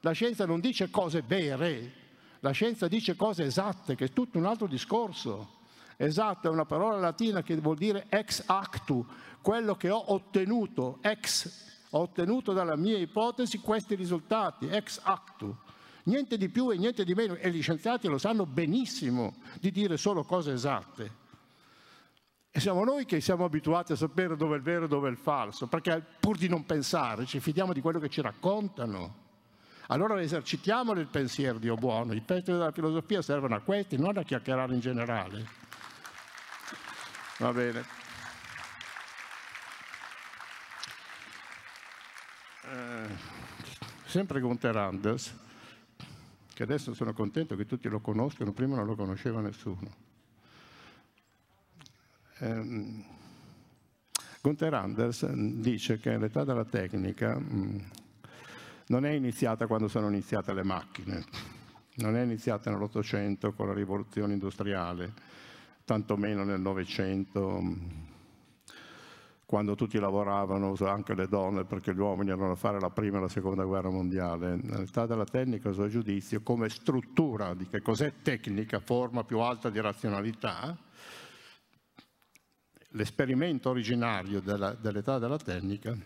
La 0.00 0.12
scienza 0.12 0.46
non 0.46 0.60
dice 0.60 0.90
cose 0.90 1.22
vere, 1.26 1.92
la 2.40 2.50
scienza 2.52 2.88
dice 2.88 3.16
cose 3.16 3.44
esatte, 3.44 3.94
che 3.94 4.06
è 4.06 4.12
tutto 4.12 4.38
un 4.38 4.46
altro 4.46 4.66
discorso. 4.66 5.58
Esatto 5.96 6.48
è 6.48 6.50
una 6.50 6.64
parola 6.64 6.98
latina 6.98 7.42
che 7.42 7.54
vuol 7.56 7.76
dire 7.76 8.06
ex 8.08 8.44
actu, 8.46 9.04
quello 9.42 9.76
che 9.76 9.90
ho 9.90 10.12
ottenuto, 10.12 10.98
ex 11.02 11.68
ho 11.90 12.00
ottenuto 12.00 12.52
dalla 12.52 12.76
mia 12.76 12.98
ipotesi 12.98 13.58
questi 13.58 13.94
risultati, 13.94 14.66
ex 14.68 15.00
actu. 15.02 15.54
Niente 16.04 16.36
di 16.36 16.48
più 16.48 16.70
e 16.70 16.76
niente 16.76 17.04
di 17.04 17.14
meno, 17.14 17.34
e 17.34 17.50
gli 17.50 17.60
scienziati 17.62 18.08
lo 18.08 18.18
sanno 18.18 18.46
benissimo 18.46 19.36
di 19.58 19.70
dire 19.70 19.96
solo 19.96 20.24
cose 20.24 20.52
esatte. 20.52 21.18
E 22.50 22.58
siamo 22.58 22.84
noi 22.84 23.04
che 23.04 23.20
siamo 23.20 23.44
abituati 23.44 23.92
a 23.92 23.96
sapere 23.96 24.36
dove 24.36 24.54
è 24.54 24.56
il 24.56 24.62
vero 24.62 24.86
e 24.86 24.88
dove 24.88 25.08
è 25.08 25.10
il 25.10 25.18
falso, 25.18 25.66
perché 25.66 26.04
pur 26.18 26.36
di 26.36 26.48
non 26.48 26.64
pensare 26.64 27.26
ci 27.26 27.38
fidiamo 27.38 27.72
di 27.72 27.80
quello 27.80 27.98
che 27.98 28.08
ci 28.08 28.20
raccontano. 28.20 29.28
Allora 29.88 30.20
esercitiamo 30.20 30.92
il 30.92 31.06
pensiero 31.06 31.58
Dio 31.58 31.74
buono, 31.74 32.12
i 32.12 32.20
pezzi 32.20 32.52
della 32.52 32.72
filosofia 32.72 33.22
servono 33.22 33.56
a 33.56 33.60
questi, 33.60 33.98
non 33.98 34.16
a 34.16 34.22
chiacchierare 34.22 34.72
in 34.72 34.80
generale. 34.80 35.46
Va 37.38 37.52
bene. 37.52 37.99
Sempre 44.10 44.40
Gunther 44.40 44.76
Anders, 44.76 45.32
che 46.52 46.64
adesso 46.64 46.92
sono 46.94 47.12
contento 47.12 47.54
che 47.54 47.64
tutti 47.64 47.88
lo 47.88 48.00
conoscono, 48.00 48.52
prima 48.52 48.74
non 48.74 48.84
lo 48.84 48.96
conosceva 48.96 49.40
nessuno. 49.40 49.88
Eh, 52.38 53.04
Gunther 54.42 54.74
Anders 54.74 55.30
dice 55.30 55.98
che 56.00 56.18
l'età 56.18 56.42
della 56.42 56.64
tecnica 56.64 57.38
mh, 57.38 57.54
mm, 57.54 57.78
non 58.88 59.06
è 59.06 59.10
iniziata 59.10 59.68
quando 59.68 59.86
sono 59.86 60.08
iniziate 60.08 60.52
le 60.52 60.64
macchine, 60.64 61.24
non 61.96 62.16
è 62.16 62.22
iniziata 62.22 62.68
nell'Ottocento 62.68 63.52
con 63.52 63.68
la 63.68 63.74
rivoluzione 63.74 64.32
industriale, 64.32 65.12
tantomeno 65.84 66.42
nel 66.42 66.60
Novecento 66.60 67.60
mm, 67.60 67.74
quando 69.50 69.74
tutti 69.74 69.98
lavoravano, 69.98 70.76
anche 70.86 71.12
le 71.12 71.26
donne, 71.26 71.64
perché 71.64 71.92
gli 71.92 71.98
uomini 71.98 72.30
erano 72.30 72.52
a 72.52 72.54
fare 72.54 72.78
la 72.78 72.88
prima 72.88 73.18
e 73.18 73.22
la 73.22 73.28
seconda 73.28 73.64
guerra 73.64 73.90
mondiale. 73.90 74.54
Nell'età 74.54 75.06
della 75.06 75.24
tecnica, 75.24 75.70
a 75.70 75.72
suo 75.72 75.88
giudizio, 75.88 76.40
come 76.42 76.68
struttura 76.68 77.52
di 77.54 77.66
che 77.66 77.82
cos'è 77.82 78.22
tecnica, 78.22 78.78
forma 78.78 79.24
più 79.24 79.40
alta 79.40 79.68
di 79.68 79.80
razionalità, 79.80 80.78
l'esperimento 82.90 83.70
originario 83.70 84.40
della, 84.40 84.72
dell'età 84.74 85.18
della 85.18 85.36
tecnica, 85.36 85.98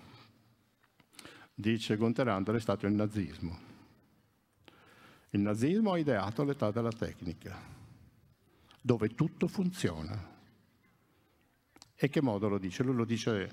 dice 1.52 1.96
Gunther 1.96 2.28
Under, 2.28 2.54
è 2.54 2.60
stato 2.60 2.86
il 2.86 2.94
nazismo. 2.94 3.58
Il 5.28 5.40
nazismo 5.40 5.92
ha 5.92 5.98
ideato 5.98 6.44
l'età 6.44 6.70
della 6.70 6.92
tecnica, 6.92 7.54
dove 8.80 9.10
tutto 9.14 9.48
funziona 9.48 10.32
e 12.04 12.08
che 12.08 12.20
modo 12.20 12.48
lo 12.48 12.58
dice? 12.58 12.82
Lui 12.82 12.94
lo 12.94 13.04
dice, 13.04 13.50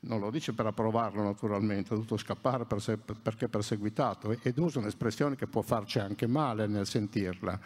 non 0.00 0.20
lo 0.20 0.30
dice 0.30 0.52
per 0.52 0.66
approvarlo 0.66 1.22
naturalmente, 1.22 1.92
ha 1.92 1.96
dovuto 1.96 2.16
scappare 2.16 2.64
per 2.64 2.80
se, 2.80 2.96
perché 2.96 3.46
è 3.46 3.48
perseguitato 3.48 4.36
ed 4.42 4.58
usa 4.58 4.78
un'espressione 4.78 5.36
che 5.36 5.46
può 5.46 5.62
farci 5.62 5.98
anche 5.98 6.26
male 6.26 6.66
nel 6.66 6.86
sentirla. 6.86 7.58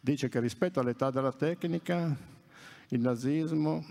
Dice 0.00 0.28
che 0.28 0.38
rispetto 0.38 0.80
all'età 0.80 1.10
della 1.10 1.32
tecnica 1.32 2.16
il 2.88 3.00
nazismo 3.00 3.84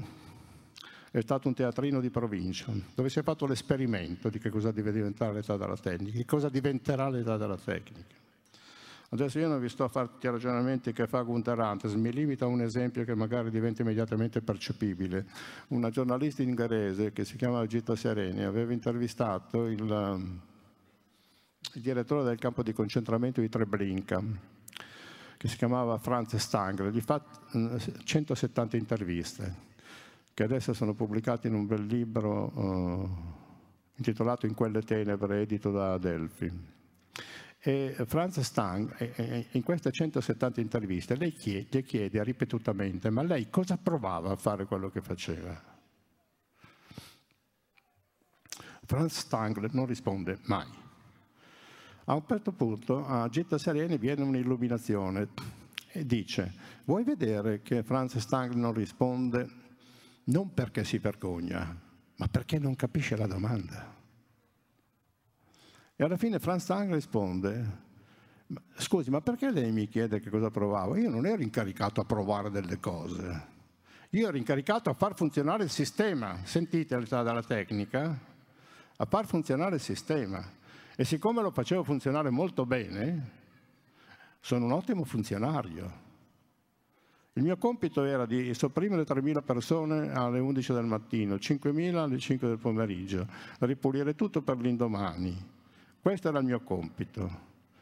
è 1.11 1.21
stato 1.21 1.47
un 1.47 1.53
teatrino 1.53 1.99
di 1.99 2.09
provincia, 2.09 2.71
dove 2.95 3.09
si 3.09 3.19
è 3.19 3.23
fatto 3.23 3.45
l'esperimento 3.45 4.29
di 4.29 4.39
che 4.39 4.49
cosa 4.49 4.71
deve 4.71 4.91
diventare 4.91 5.33
l'età 5.33 5.57
della 5.57 5.77
tecnica, 5.77 6.17
che 6.17 6.25
cosa 6.25 6.49
diventerà 6.49 7.09
l'età 7.09 7.37
della 7.37 7.57
tecnica. 7.57 8.22
Adesso 9.13 9.37
io 9.37 9.47
non 9.47 9.59
vi 9.59 9.69
sto 9.69 9.83
a 9.83 9.89
fare 9.89 10.07
tutti 10.07 10.25
i 10.25 10.29
ragionamenti 10.31 10.91
che 10.91 11.05
fa 11.05 11.21
Gunther 11.21 11.59
Antes, 11.59 11.93
mi 11.93 12.11
limito 12.11 12.45
a 12.45 12.47
un 12.47 12.61
esempio 12.61 13.03
che 13.05 13.13
magari 13.13 13.51
diventa 13.51 13.83
immediatamente 13.83 14.41
percepibile. 14.41 15.27
Una 15.67 15.91
giornalista 15.91 16.41
inglese 16.41 17.13
che 17.13 17.23
si 17.23 17.35
chiama 17.35 17.63
Gita 17.67 17.95
Sereni 17.95 18.43
aveva 18.43 18.73
intervistato 18.73 19.67
il, 19.67 19.79
il 21.73 21.81
direttore 21.81 22.23
del 22.23 22.39
campo 22.39 22.63
di 22.63 22.73
concentramento 22.73 23.39
di 23.39 23.49
Treblinka, 23.49 24.19
che 25.37 25.47
si 25.47 25.57
chiamava 25.57 25.99
Franz 25.99 26.35
Stangler, 26.35 26.91
gli 26.91 27.01
fa 27.01 27.23
170 28.03 28.77
interviste, 28.77 29.55
che 30.33 30.41
adesso 30.41 30.73
sono 30.73 30.95
pubblicate 30.95 31.47
in 31.47 31.53
un 31.53 31.67
bel 31.67 31.85
libro 31.85 32.51
uh, 32.51 33.09
intitolato 33.97 34.47
In 34.47 34.55
quelle 34.55 34.81
tenebre, 34.81 35.41
edito 35.41 35.69
da 35.69 35.93
Adelphi. 35.93 36.71
E 37.65 37.95
Franz 38.07 38.41
Stang, 38.41 39.47
in 39.51 39.63
queste 39.63 39.89
170 39.89 40.59
interviste, 40.59 41.15
lei 41.15 41.31
chiede, 41.31 41.81
chiede 41.83 42.21
ripetutamente, 42.21 43.09
ma 43.09 43.23
lei 43.23 43.49
cosa 43.49 43.77
provava 43.77 44.31
a 44.31 44.35
fare 44.35 44.65
quello 44.65 44.89
che 44.89 44.99
faceva? 44.99 45.57
Franz 48.85 49.19
Stang 49.19 49.69
non 49.71 49.85
risponde 49.85 50.39
mai. 50.43 50.67
A 52.03 52.15
un 52.15 52.23
certo 52.27 52.51
punto 52.51 53.05
a 53.05 53.29
Gitta 53.29 53.57
Sereni 53.57 53.97
viene 53.97 54.23
un'illuminazione 54.23 55.29
e 55.87 56.05
dice, 56.05 56.53
vuoi 56.83 57.05
vedere 57.05 57.61
che 57.61 57.81
Franz 57.81 58.17
Stang 58.17 58.55
non 58.55 58.73
risponde 58.73 59.49
non 60.25 60.53
perché 60.53 60.83
si 60.83 60.97
vergogna, 60.97 61.79
ma 62.17 62.27
perché 62.27 62.59
non 62.59 62.75
capisce 62.75 63.15
la 63.15 63.27
domanda? 63.27 64.02
E 65.95 66.03
alla 66.03 66.17
fine 66.17 66.39
Franz 66.39 66.65
Tang 66.65 66.91
risponde, 66.91 67.81
scusi, 68.77 69.09
ma 69.09 69.21
perché 69.21 69.51
lei 69.51 69.71
mi 69.71 69.87
chiede 69.87 70.19
che 70.19 70.29
cosa 70.29 70.49
provavo? 70.49 70.95
Io 70.95 71.09
non 71.09 71.25
ero 71.25 71.41
incaricato 71.41 72.01
a 72.01 72.05
provare 72.05 72.49
delle 72.49 72.79
cose, 72.79 73.51
io 74.15 74.27
ero 74.27 74.37
incaricato 74.37 74.89
a 74.91 74.93
far 74.93 75.15
funzionare 75.15 75.63
il 75.63 75.71
sistema. 75.71 76.37
Sentite 76.43 76.97
l'età 76.97 77.23
della 77.23 77.41
tecnica? 77.41 78.15
A 78.97 79.05
far 79.05 79.25
funzionare 79.25 79.75
il 79.75 79.81
sistema. 79.81 80.43
E 80.95 81.03
siccome 81.03 81.41
lo 81.41 81.49
facevo 81.49 81.83
funzionare 81.83 82.29
molto 82.29 82.65
bene, 82.65 83.29
sono 84.39 84.65
un 84.65 84.71
ottimo 84.71 85.03
funzionario. 85.03 86.01
Il 87.33 87.41
mio 87.41 87.57
compito 87.57 88.03
era 88.03 88.27
di 88.27 88.53
sopprimere 88.53 89.01
3.000 89.01 89.43
persone 89.43 90.11
alle 90.11 90.37
11 90.37 90.73
del 90.73 90.85
mattino, 90.85 91.35
5.000 91.35 91.95
alle 91.95 92.19
5 92.19 92.47
del 92.47 92.59
pomeriggio, 92.59 93.25
ripulire 93.59 94.13
tutto 94.13 94.43
per 94.43 94.57
l'indomani, 94.57 95.35
questo 96.03 96.27
era 96.27 96.39
il 96.39 96.45
mio 96.45 96.59
compito. 96.59 97.39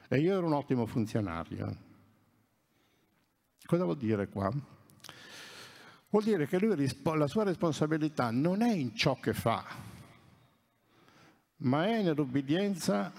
e 0.07 0.19
io 0.19 0.38
ero 0.38 0.45
un 0.45 0.53
ottimo 0.53 0.86
funzionario. 0.86 1.76
Cosa 3.65 3.84
vuol 3.84 3.97
dire 3.97 4.28
qua? 4.28 4.53
Vuol 6.07 6.24
dire 6.24 6.45
che 6.45 6.59
lui, 6.59 6.88
la 7.15 7.26
sua 7.26 7.43
responsabilità 7.43 8.30
non 8.30 8.61
è 8.61 8.72
in 8.72 8.95
ciò 8.95 9.19
che 9.19 9.34
fa, 9.34 9.65
ma 11.57 11.88
è 11.88 12.03
nell'obbedienza 12.03 13.11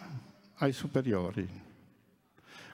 ai 0.59 0.73
superiori. 0.73 1.49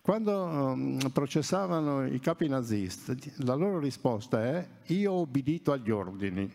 Quando 0.02 0.42
um, 0.42 1.10
processavano 1.10 2.04
i 2.04 2.20
capi 2.20 2.46
nazisti, 2.46 3.32
la 3.38 3.54
loro 3.54 3.78
risposta 3.78 4.44
è 4.44 4.68
io 4.88 5.12
ho 5.12 5.20
obbedito 5.20 5.72
agli 5.72 5.90
ordini. 5.90 6.52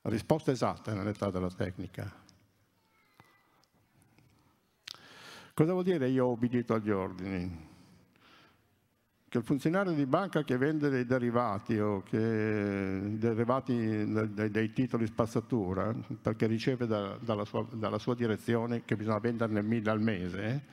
Risposta 0.00 0.50
esatta 0.50 0.94
nell'età 0.94 1.30
della 1.30 1.50
tecnica. 1.50 2.23
Cosa 5.54 5.70
vuol 5.70 5.84
dire 5.84 6.08
io 6.08 6.26
ho 6.26 6.30
obbedito 6.32 6.74
agli 6.74 6.90
ordini? 6.90 7.68
Che 9.28 9.38
il 9.38 9.44
funzionario 9.44 9.92
di 9.92 10.04
banca 10.04 10.42
che 10.42 10.56
vende 10.56 10.88
dei 10.88 11.06
derivati 11.06 11.78
o 11.78 12.02
che 12.02 13.16
derivati 13.16 14.04
dei, 14.32 14.50
dei 14.50 14.72
titoli 14.72 15.06
spazzatura, 15.06 15.94
perché 16.20 16.48
riceve 16.48 16.88
da, 16.88 17.16
dalla, 17.20 17.44
sua, 17.44 17.64
dalla, 17.70 17.98
sua, 17.98 18.16
direzione 18.16 18.84
che 18.84 18.96
bisogna 18.96 19.20
venderne 19.20 19.62
mille 19.62 19.90
al 19.90 20.00
mese, 20.00 20.64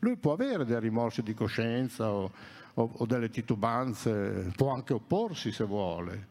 lui 0.00 0.16
può 0.16 0.34
avere 0.34 0.64
dei 0.64 0.78
rimorsi 0.78 1.24
di 1.24 1.34
coscienza 1.34 2.12
o, 2.12 2.30
o, 2.74 2.90
o 2.92 3.06
delle 3.06 3.30
titubanze, 3.30 4.52
può 4.54 4.72
anche 4.72 4.94
opporsi 4.94 5.50
se 5.50 5.64
vuole, 5.64 6.28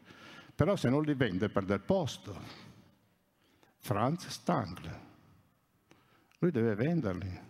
però 0.54 0.76
se 0.76 0.88
non 0.88 1.02
li 1.02 1.12
vende 1.12 1.50
perde 1.50 1.74
il 1.74 1.80
posto. 1.80 2.34
Franz 3.76 4.28
Stangl, 4.28 4.98
lui 6.38 6.50
deve 6.50 6.74
venderli. 6.74 7.47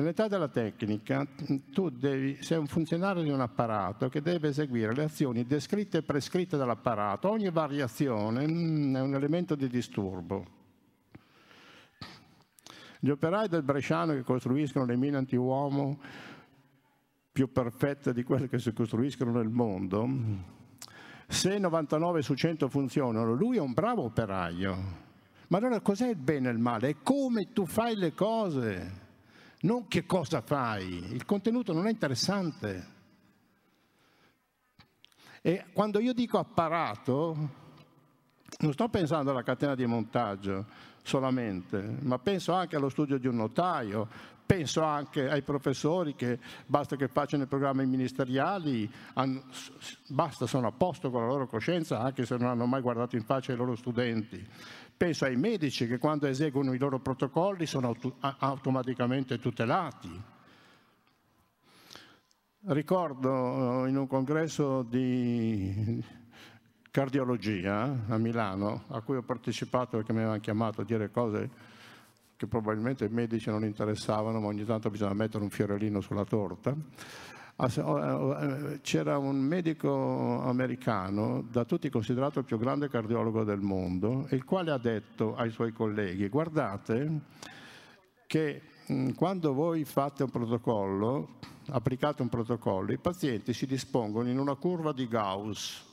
Nell'età 0.00 0.28
della 0.28 0.48
tecnica 0.48 1.26
tu 1.74 1.90
devi, 1.90 2.38
sei 2.40 2.56
un 2.56 2.66
funzionario 2.66 3.22
di 3.22 3.28
un 3.28 3.42
apparato 3.42 4.08
che 4.08 4.22
deve 4.22 4.48
eseguire 4.48 4.94
le 4.94 5.04
azioni 5.04 5.44
descritte 5.44 5.98
e 5.98 6.02
prescritte 6.02 6.56
dall'apparato. 6.56 7.28
Ogni 7.28 7.50
variazione 7.50 8.48
mm, 8.48 8.96
è 8.96 9.00
un 9.02 9.14
elemento 9.14 9.54
di 9.54 9.68
disturbo. 9.68 10.46
Gli 12.98 13.10
operai 13.10 13.48
del 13.48 13.62
Bresciano 13.62 14.14
che 14.14 14.22
costruiscono 14.22 14.86
le 14.86 14.96
mine 14.96 15.18
anti-uomo 15.18 16.00
più 17.30 17.52
perfette 17.52 18.14
di 18.14 18.22
quelle 18.22 18.48
che 18.48 18.58
si 18.58 18.72
costruiscono 18.72 19.32
nel 19.32 19.50
mondo, 19.50 20.08
se 21.28 21.58
99 21.58 22.22
su 22.22 22.32
100 22.32 22.70
funzionano, 22.70 23.34
lui 23.34 23.58
è 23.58 23.60
un 23.60 23.74
bravo 23.74 24.04
operaio. 24.04 24.76
Ma 25.48 25.58
allora 25.58 25.80
cos'è 25.80 26.08
il 26.08 26.16
bene 26.16 26.48
e 26.48 26.52
il 26.52 26.58
male? 26.58 26.88
È 26.88 26.96
come 27.02 27.52
tu 27.52 27.66
fai 27.66 27.96
le 27.96 28.14
cose 28.14 28.99
non 29.62 29.88
che 29.88 30.06
cosa 30.06 30.40
fai, 30.40 31.12
il 31.12 31.24
contenuto 31.24 31.72
non 31.72 31.86
è 31.86 31.90
interessante. 31.90 32.98
E 35.42 35.66
quando 35.72 36.00
io 36.00 36.12
dico 36.12 36.38
apparato, 36.38 37.36
non 38.58 38.72
sto 38.72 38.88
pensando 38.88 39.30
alla 39.30 39.42
catena 39.42 39.74
di 39.74 39.86
montaggio 39.86 40.66
solamente, 41.02 41.80
ma 42.02 42.18
penso 42.18 42.52
anche 42.52 42.76
allo 42.76 42.88
studio 42.90 43.18
di 43.18 43.26
un 43.26 43.36
notaio, 43.36 44.08
penso 44.44 44.82
anche 44.82 45.30
ai 45.30 45.42
professori 45.42 46.14
che 46.14 46.38
basta 46.66 46.96
che 46.96 47.08
facciano 47.08 47.44
i 47.44 47.46
programmi 47.46 47.86
ministeriali, 47.86 48.90
basta, 50.08 50.46
sono 50.46 50.66
a 50.66 50.72
posto 50.72 51.10
con 51.10 51.22
la 51.22 51.28
loro 51.28 51.46
coscienza 51.46 52.00
anche 52.00 52.26
se 52.26 52.36
non 52.36 52.48
hanno 52.48 52.66
mai 52.66 52.80
guardato 52.80 53.16
in 53.16 53.24
faccia 53.24 53.52
i 53.52 53.56
loro 53.56 53.76
studenti. 53.76 54.44
Penso 55.00 55.24
ai 55.24 55.36
medici 55.36 55.86
che 55.86 55.96
quando 55.96 56.26
eseguono 56.26 56.74
i 56.74 56.78
loro 56.78 56.98
protocolli 56.98 57.64
sono 57.64 57.96
automaticamente 58.20 59.38
tutelati. 59.38 60.10
Ricordo 62.66 63.86
eh, 63.86 63.88
in 63.88 63.96
un 63.96 64.06
congresso 64.06 64.82
di 64.82 66.04
cardiologia 66.90 68.04
a 68.08 68.18
Milano, 68.18 68.84
a 68.88 69.00
cui 69.00 69.16
ho 69.16 69.22
partecipato 69.22 69.96
perché 69.96 70.12
mi 70.12 70.18
avevano 70.18 70.40
chiamato 70.40 70.82
a 70.82 70.84
dire 70.84 71.10
cose 71.10 71.48
che 72.36 72.46
probabilmente 72.46 73.06
i 73.06 73.10
medici 73.10 73.48
non 73.48 73.64
interessavano, 73.64 74.38
ma 74.38 74.48
ogni 74.48 74.66
tanto 74.66 74.90
bisogna 74.90 75.14
mettere 75.14 75.42
un 75.42 75.48
fiorellino 75.48 76.02
sulla 76.02 76.26
torta. 76.26 76.76
Eh, 77.62 78.80
c'era 78.80 79.18
un 79.18 79.36
medico 79.36 80.40
americano, 80.40 81.42
da 81.42 81.66
tutti 81.66 81.90
considerato 81.90 82.38
il 82.38 82.46
più 82.46 82.56
grande 82.56 82.88
cardiologo 82.88 83.44
del 83.44 83.60
mondo, 83.60 84.26
il 84.30 84.44
quale 84.44 84.70
ha 84.70 84.78
detto 84.78 85.36
ai 85.36 85.50
suoi 85.50 85.70
colleghi, 85.72 86.26
guardate 86.28 87.20
che 88.26 88.62
quando 89.14 89.52
voi 89.52 89.84
fate 89.84 90.22
un 90.22 90.30
protocollo, 90.30 91.38
applicate 91.68 92.22
un 92.22 92.30
protocollo, 92.30 92.92
i 92.92 92.98
pazienti 92.98 93.52
si 93.52 93.66
dispongono 93.66 94.30
in 94.30 94.38
una 94.38 94.54
curva 94.54 94.92
di 94.92 95.06
Gauss. 95.06 95.84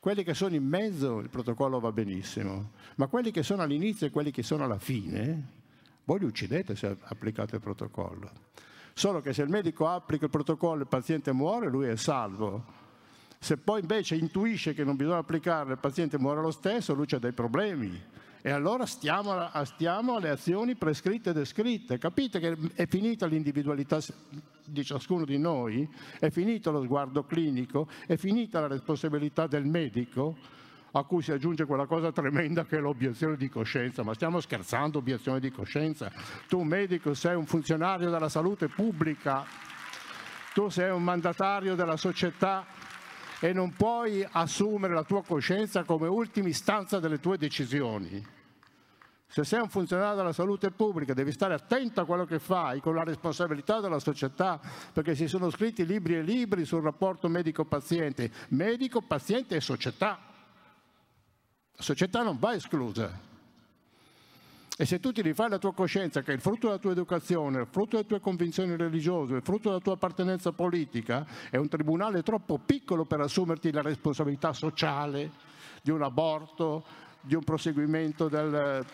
Quelli 0.00 0.24
che 0.24 0.34
sono 0.34 0.56
in 0.56 0.66
mezzo, 0.66 1.20
il 1.20 1.30
protocollo 1.30 1.78
va 1.78 1.92
benissimo, 1.92 2.72
ma 2.96 3.06
quelli 3.06 3.30
che 3.30 3.44
sono 3.44 3.62
all'inizio 3.62 4.08
e 4.08 4.10
quelli 4.10 4.32
che 4.32 4.42
sono 4.42 4.64
alla 4.64 4.78
fine, 4.78 5.50
voi 6.04 6.18
li 6.18 6.24
uccidete 6.24 6.74
se 6.74 6.96
applicate 7.00 7.54
il 7.54 7.62
protocollo. 7.62 8.30
Solo 8.94 9.20
che 9.20 9.32
se 9.32 9.42
il 9.42 9.48
medico 9.48 9.88
applica 9.88 10.26
il 10.26 10.30
protocollo 10.30 10.78
e 10.78 10.82
il 10.82 10.88
paziente 10.88 11.32
muore, 11.32 11.68
lui 11.68 11.88
è 11.88 11.96
salvo. 11.96 12.64
Se 13.40 13.56
poi 13.58 13.80
invece 13.80 14.14
intuisce 14.14 14.72
che 14.72 14.84
non 14.84 14.96
bisogna 14.96 15.18
applicarlo 15.18 15.70
e 15.70 15.74
il 15.74 15.80
paziente 15.80 16.16
muore 16.16 16.40
lo 16.40 16.52
stesso, 16.52 16.94
lui 16.94 17.06
ha 17.10 17.18
dei 17.18 17.32
problemi. 17.32 18.00
E 18.40 18.50
allora 18.50 18.86
stiamo, 18.86 19.50
stiamo 19.64 20.16
alle 20.16 20.30
azioni 20.30 20.76
prescritte 20.76 21.30
e 21.30 21.32
descritte. 21.32 21.98
Capite 21.98 22.38
che 22.38 22.56
è 22.74 22.86
finita 22.86 23.26
l'individualità 23.26 23.98
di 24.64 24.84
ciascuno 24.84 25.24
di 25.24 25.38
noi, 25.38 25.88
è 26.18 26.30
finito 26.30 26.70
lo 26.70 26.82
sguardo 26.82 27.24
clinico, 27.24 27.88
è 28.06 28.16
finita 28.16 28.60
la 28.60 28.68
responsabilità 28.68 29.46
del 29.46 29.64
medico 29.64 30.36
a 30.96 31.04
cui 31.04 31.22
si 31.22 31.32
aggiunge 31.32 31.64
quella 31.64 31.86
cosa 31.86 32.12
tremenda 32.12 32.64
che 32.64 32.76
è 32.76 32.80
l'obiezione 32.80 33.36
di 33.36 33.48
coscienza. 33.48 34.02
Ma 34.02 34.14
stiamo 34.14 34.40
scherzando, 34.40 34.98
obiezione 34.98 35.40
di 35.40 35.50
coscienza? 35.50 36.10
Tu 36.48 36.62
medico 36.62 37.14
sei 37.14 37.34
un 37.34 37.46
funzionario 37.46 38.10
della 38.10 38.28
salute 38.28 38.68
pubblica, 38.68 39.44
tu 40.52 40.68
sei 40.68 40.90
un 40.90 41.02
mandatario 41.02 41.74
della 41.74 41.96
società 41.96 42.64
e 43.40 43.52
non 43.52 43.72
puoi 43.72 44.26
assumere 44.30 44.94
la 44.94 45.02
tua 45.02 45.24
coscienza 45.24 45.82
come 45.82 46.06
ultima 46.06 46.48
istanza 46.48 47.00
delle 47.00 47.18
tue 47.18 47.38
decisioni. 47.38 48.24
Se 49.26 49.42
sei 49.42 49.60
un 49.60 49.68
funzionario 49.68 50.14
della 50.14 50.32
salute 50.32 50.70
pubblica 50.70 51.12
devi 51.12 51.32
stare 51.32 51.54
attento 51.54 52.00
a 52.00 52.04
quello 52.04 52.24
che 52.24 52.38
fai 52.38 52.80
con 52.80 52.94
la 52.94 53.02
responsabilità 53.02 53.80
della 53.80 53.98
società, 53.98 54.60
perché 54.92 55.16
si 55.16 55.26
sono 55.26 55.50
scritti 55.50 55.84
libri 55.84 56.14
e 56.14 56.22
libri 56.22 56.64
sul 56.64 56.82
rapporto 56.82 57.26
medico-paziente, 57.26 58.30
medico, 58.50 59.02
paziente 59.02 59.56
e 59.56 59.60
società. 59.60 60.33
La 61.76 61.82
società 61.82 62.22
non 62.22 62.38
va 62.38 62.54
esclusa. 62.54 63.32
E 64.76 64.86
se 64.86 64.98
tu 64.98 65.12
ti 65.12 65.22
rifai 65.22 65.48
la 65.48 65.58
tua 65.58 65.72
coscienza, 65.72 66.22
che 66.22 66.32
è 66.32 66.34
il 66.34 66.40
frutto 66.40 66.66
della 66.66 66.80
tua 66.80 66.90
educazione, 66.90 67.60
il 67.60 67.68
frutto 67.70 67.96
delle 67.96 68.08
tue 68.08 68.20
convinzioni 68.20 68.74
religiose, 68.74 69.36
il 69.36 69.42
frutto 69.42 69.68
della 69.68 69.80
tua 69.80 69.92
appartenenza 69.92 70.50
politica, 70.50 71.24
è 71.48 71.56
un 71.56 71.68
tribunale 71.68 72.24
troppo 72.24 72.58
piccolo 72.58 73.04
per 73.04 73.20
assumerti 73.20 73.70
la 73.70 73.82
responsabilità 73.82 74.52
sociale 74.52 75.30
di 75.80 75.90
un 75.90 76.02
aborto, 76.02 76.82
di 77.20 77.36
un 77.36 77.44
proseguimento 77.44 78.28
del, 78.28 78.84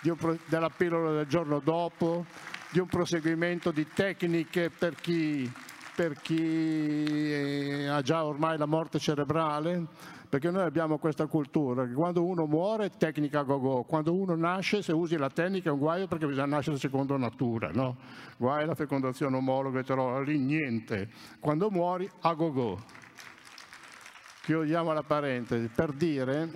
di 0.00 0.10
un, 0.10 0.38
della 0.46 0.70
pillola 0.70 1.10
del 1.10 1.26
giorno 1.26 1.58
dopo, 1.58 2.24
di 2.70 2.78
un 2.78 2.86
proseguimento 2.86 3.72
di 3.72 3.88
tecniche 3.92 4.70
per 4.70 4.94
chi, 4.94 5.50
per 5.96 6.20
chi 6.20 7.84
ha 7.88 8.00
già 8.00 8.24
ormai 8.24 8.58
la 8.58 8.66
morte 8.66 9.00
cerebrale 9.00 10.12
perché 10.34 10.50
noi 10.50 10.64
abbiamo 10.64 10.98
questa 10.98 11.26
cultura 11.26 11.86
che 11.86 11.92
quando 11.92 12.24
uno 12.24 12.44
muore 12.46 12.90
tecnica 12.90 13.42
go-go, 13.42 13.84
quando 13.84 14.12
uno 14.12 14.34
nasce 14.34 14.82
se 14.82 14.90
usi 14.90 15.16
la 15.16 15.30
tecnica 15.30 15.68
è 15.68 15.72
un 15.72 15.78
guaio 15.78 16.08
perché 16.08 16.26
bisogna 16.26 16.56
nascere 16.56 16.76
secondo 16.76 17.16
natura, 17.16 17.70
no? 17.72 17.98
Guai 18.36 18.66
la 18.66 18.74
fecondazione 18.74 19.36
omologa, 19.36 19.78
eterologa, 19.78 20.18
lì 20.22 20.36
niente. 20.36 21.08
Quando 21.38 21.70
muori 21.70 22.10
a 22.22 22.34
go-go. 22.34 22.82
Chiudiamo 24.42 24.92
la 24.92 25.04
parentesi 25.04 25.68
per 25.68 25.92
dire 25.92 26.50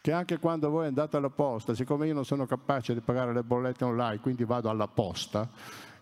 che 0.00 0.12
anche 0.12 0.38
quando 0.38 0.70
voi 0.70 0.86
andate 0.86 1.18
alla 1.18 1.28
posta, 1.28 1.74
siccome 1.74 2.06
io 2.06 2.14
non 2.14 2.24
sono 2.24 2.46
capace 2.46 2.94
di 2.94 3.00
pagare 3.00 3.34
le 3.34 3.42
bollette 3.42 3.84
online, 3.84 4.20
quindi 4.20 4.44
vado 4.44 4.70
alla 4.70 4.88
posta, 4.88 5.46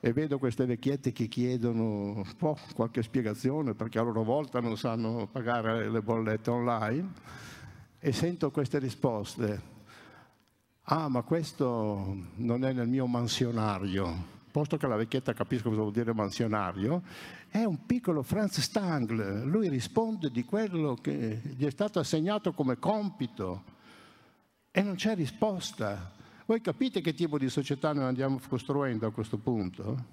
e 0.00 0.12
vedo 0.12 0.38
queste 0.38 0.64
vecchiette 0.64 1.12
che 1.12 1.26
chiedono 1.26 1.82
un 1.82 2.36
po' 2.36 2.56
qualche 2.74 3.02
spiegazione 3.02 3.74
perché 3.74 3.98
a 3.98 4.02
loro 4.02 4.22
volta 4.22 4.60
non 4.60 4.76
sanno 4.76 5.26
pagare 5.26 5.90
le 5.90 6.00
bollette 6.02 6.50
online 6.50 7.12
e 7.98 8.12
sento 8.12 8.50
queste 8.50 8.78
risposte. 8.78 9.76
Ah, 10.82 11.08
ma 11.08 11.22
questo 11.22 12.16
non 12.36 12.64
è 12.64 12.72
nel 12.72 12.88
mio 12.88 13.06
mansionario. 13.06 14.36
Posto 14.50 14.76
che 14.76 14.86
la 14.86 14.96
vecchietta 14.96 15.34
capisco 15.34 15.68
cosa 15.68 15.82
vuol 15.82 15.92
dire 15.92 16.14
mansionario, 16.14 17.02
è 17.48 17.64
un 17.64 17.84
piccolo 17.84 18.22
Franz 18.22 18.60
Stangl. 18.60 19.42
Lui 19.44 19.68
risponde 19.68 20.30
di 20.30 20.44
quello 20.44 20.94
che 20.94 21.40
gli 21.56 21.66
è 21.66 21.70
stato 21.70 21.98
assegnato 21.98 22.52
come 22.52 22.78
compito 22.78 23.76
e 24.70 24.82
non 24.82 24.94
c'è 24.94 25.14
risposta. 25.14 26.16
Voi 26.48 26.62
capite 26.62 27.02
che 27.02 27.12
tipo 27.12 27.36
di 27.36 27.50
società 27.50 27.92
noi 27.92 28.04
andiamo 28.04 28.40
costruendo 28.48 29.06
a 29.06 29.12
questo 29.12 29.36
punto? 29.36 30.04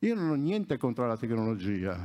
Io 0.00 0.14
non 0.14 0.28
ho 0.28 0.34
niente 0.34 0.76
contro 0.76 1.06
la 1.06 1.16
tecnologia, 1.16 1.96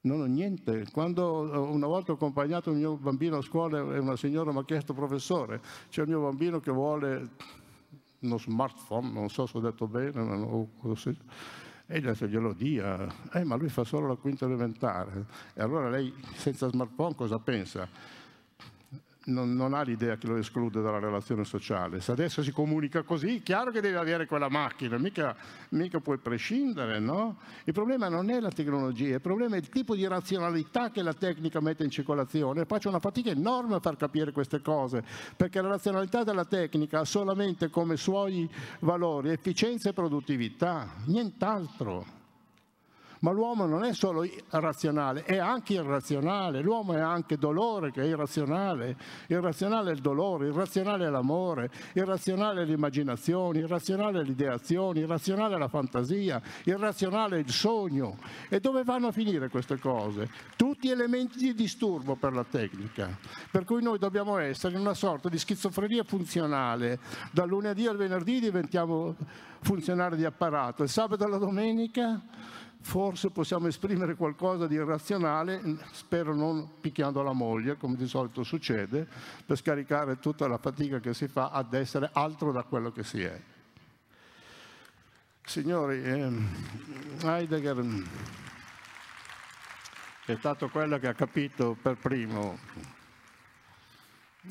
non 0.00 0.20
ho 0.22 0.24
niente. 0.24 0.86
Quando 0.90 1.68
una 1.70 1.86
volta 1.86 2.12
ho 2.12 2.14
accompagnato 2.14 2.70
il 2.70 2.78
mio 2.78 2.96
bambino 2.96 3.36
a 3.36 3.42
scuola 3.42 3.94
e 3.94 3.98
una 3.98 4.16
signora 4.16 4.52
mi 4.52 4.60
ha 4.60 4.64
chiesto, 4.64 4.94
professore, 4.94 5.60
c'è 5.90 6.00
il 6.00 6.08
mio 6.08 6.22
bambino 6.22 6.60
che 6.60 6.70
vuole 6.70 7.28
uno 8.20 8.38
smartphone, 8.38 9.12
non 9.12 9.28
so 9.28 9.44
se 9.44 9.58
ho 9.58 9.60
detto 9.60 9.86
bene, 9.86 10.18
o 10.18 10.66
così. 10.78 11.14
E 11.86 12.00
gli 12.00 12.06
ho 12.06 12.12
detto, 12.12 12.26
glielo 12.26 12.54
dia. 12.54 13.06
Eh, 13.34 13.44
ma 13.44 13.56
lui 13.56 13.68
fa 13.68 13.84
solo 13.84 14.06
la 14.06 14.16
quinta 14.16 14.46
elementare. 14.46 15.26
E 15.52 15.60
allora 15.60 15.90
lei, 15.90 16.10
senza 16.36 16.70
smartphone, 16.70 17.14
cosa 17.14 17.38
pensa? 17.38 17.86
Non, 19.32 19.54
non, 19.54 19.74
ha 19.74 19.82
l'idea 19.82 20.16
che 20.16 20.26
lo 20.26 20.36
esclude 20.36 20.80
dalla 20.80 20.98
relazione 20.98 21.44
sociale. 21.44 22.00
Se 22.00 22.12
adesso 22.12 22.42
si 22.42 22.52
comunica 22.52 23.02
così, 23.02 23.42
chiaro 23.42 23.70
che 23.70 23.80
deve 23.80 23.98
avere 23.98 24.26
quella 24.26 24.48
macchina, 24.48 24.98
mica, 24.98 25.34
mica 25.70 26.00
puoi 26.00 26.18
prescindere, 26.18 26.98
no? 26.98 27.38
Il 27.64 27.72
problema 27.72 28.08
non 28.08 28.30
è 28.30 28.40
la 28.40 28.50
tecnologia, 28.50 29.14
il 29.14 29.20
problema 29.20 29.56
è 29.56 29.58
il 29.58 29.68
tipo 29.68 29.94
di 29.94 30.06
razionalità 30.06 30.90
che 30.90 31.02
la 31.02 31.14
tecnica 31.14 31.60
mette 31.60 31.84
in 31.84 31.90
circolazione. 31.90 32.64
Faccio 32.64 32.88
una 32.88 33.00
fatica 33.00 33.30
enorme 33.30 33.76
a 33.76 33.80
far 33.80 33.96
capire 33.96 34.32
queste 34.32 34.60
cose, 34.60 35.02
perché 35.36 35.60
la 35.60 35.68
razionalità 35.68 36.24
della 36.24 36.44
tecnica 36.44 37.00
ha 37.00 37.04
solamente 37.04 37.70
come 37.70 37.96
suoi 37.96 38.48
valori 38.80 39.30
efficienza 39.30 39.90
e 39.90 39.92
produttività, 39.92 40.94
nient'altro. 41.06 42.19
Ma 43.20 43.32
l'uomo 43.32 43.66
non 43.66 43.84
è 43.84 43.92
solo 43.92 44.26
razionale, 44.48 45.24
è 45.24 45.36
anche 45.36 45.74
irrazionale. 45.74 46.62
L'uomo 46.62 46.94
è 46.94 47.00
anche 47.00 47.36
dolore 47.36 47.90
che 47.90 48.02
è 48.02 48.06
irrazionale. 48.06 48.96
Irrazionale 49.26 49.90
è 49.90 49.94
il 49.94 50.00
dolore, 50.00 50.48
irrazionale 50.48 51.06
è 51.06 51.10
l'amore, 51.10 51.70
irrazionale 51.92 52.62
è 52.62 52.64
l'immaginazione, 52.64 53.58
irrazionale 53.58 54.20
è 54.20 54.24
l'ideazione, 54.24 55.00
irrazionale 55.00 55.56
è 55.56 55.58
la 55.58 55.68
fantasia, 55.68 56.40
irrazionale 56.64 57.36
è 57.36 57.40
il 57.40 57.50
sogno. 57.50 58.16
E 58.48 58.58
dove 58.58 58.84
vanno 58.84 59.08
a 59.08 59.12
finire 59.12 59.50
queste 59.50 59.78
cose? 59.78 60.30
Tutti 60.56 60.88
elementi 60.88 61.38
di 61.38 61.54
disturbo 61.54 62.16
per 62.16 62.32
la 62.32 62.44
tecnica. 62.44 63.18
Per 63.50 63.64
cui 63.64 63.82
noi 63.82 63.98
dobbiamo 63.98 64.38
essere 64.38 64.74
in 64.74 64.80
una 64.80 64.94
sorta 64.94 65.28
di 65.28 65.38
schizofrenia 65.38 66.04
funzionale. 66.04 66.98
Dal 67.32 67.48
lunedì 67.48 67.86
al 67.86 67.98
venerdì 67.98 68.40
diventiamo 68.40 69.14
funzionari 69.60 70.16
di 70.16 70.24
apparato, 70.24 70.82
il 70.82 70.88
sabato 70.88 71.26
e 71.26 71.28
la 71.28 71.36
domenica 71.36 72.22
forse 72.80 73.30
possiamo 73.30 73.66
esprimere 73.66 74.14
qualcosa 74.14 74.66
di 74.66 74.74
irrazionale, 74.74 75.60
spero 75.92 76.34
non 76.34 76.80
picchiando 76.80 77.22
la 77.22 77.32
moglie, 77.32 77.76
come 77.76 77.96
di 77.96 78.06
solito 78.06 78.42
succede, 78.42 79.06
per 79.44 79.56
scaricare 79.56 80.18
tutta 80.18 80.46
la 80.48 80.58
fatica 80.58 81.00
che 81.00 81.14
si 81.14 81.28
fa 81.28 81.50
ad 81.50 81.74
essere 81.74 82.10
altro 82.12 82.52
da 82.52 82.62
quello 82.62 82.90
che 82.90 83.04
si 83.04 83.22
è. 83.22 83.40
Signori, 85.44 86.02
ehm, 86.02 86.48
Heidegger 87.24 87.84
è 90.26 90.36
stato 90.36 90.68
quello 90.68 90.98
che 90.98 91.08
ha 91.08 91.14
capito 91.14 91.76
per 91.80 91.96
primo, 91.96 92.58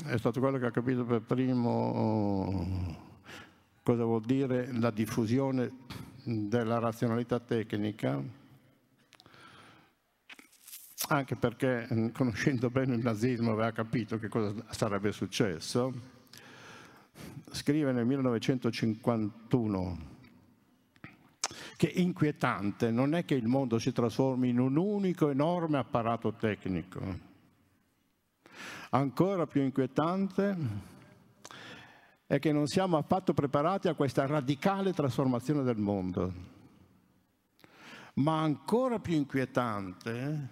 è 0.06 0.18
stato 0.18 0.40
quello 0.40 0.58
che 0.58 0.66
ha 0.66 0.72
capito 0.72 1.06
per 1.06 1.22
primo 1.22 3.08
cosa 3.90 4.04
vuol 4.04 4.22
dire 4.22 4.72
la 4.74 4.92
diffusione 4.92 5.72
della 6.30 6.78
razionalità 6.78 7.40
tecnica, 7.40 8.22
anche 11.08 11.36
perché 11.36 11.88
mm, 11.92 12.10
conoscendo 12.10 12.70
bene 12.70 12.94
il 12.96 13.02
nazismo 13.02 13.52
aveva 13.52 13.72
capito 13.72 14.20
che 14.20 14.28
cosa 14.28 14.54
sarebbe 14.70 15.12
successo, 15.12 15.92
scrive 17.52 17.92
nel 17.92 18.06
1951 18.06 20.18
che 21.76 21.88
inquietante 21.88 22.92
non 22.92 23.16
è 23.16 23.26
che 23.26 23.36
il 23.36 23.48
mondo 23.48 23.80
si 23.80 23.92
trasformi 23.92 24.50
in 24.50 24.60
un 24.60 24.76
unico 24.76 25.30
enorme 25.30 25.78
apparato 25.78 26.34
tecnico, 26.34 27.02
ancora 28.92 29.48
più 29.48 29.62
inquietante 29.62 30.98
è 32.30 32.38
che 32.38 32.52
non 32.52 32.68
siamo 32.68 32.96
affatto 32.96 33.34
preparati 33.34 33.88
a 33.88 33.96
questa 33.96 34.28
radicale 34.28 34.94
trasformazione 34.94 35.64
del 35.64 35.78
mondo. 35.78 36.32
Ma 38.18 38.42
ancora 38.42 39.00
più 39.00 39.16
inquietante 39.16 40.50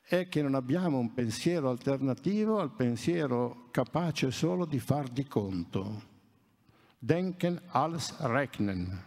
è 0.00 0.26
che 0.26 0.40
non 0.40 0.54
abbiamo 0.54 0.96
un 0.96 1.12
pensiero 1.12 1.68
alternativo 1.68 2.60
al 2.60 2.70
pensiero 2.70 3.68
capace 3.72 4.30
solo 4.30 4.64
di 4.64 4.78
far 4.78 5.08
di 5.08 5.26
conto. 5.26 6.02
Denken 6.98 7.60
als 7.66 8.18
Rechnen, 8.20 9.04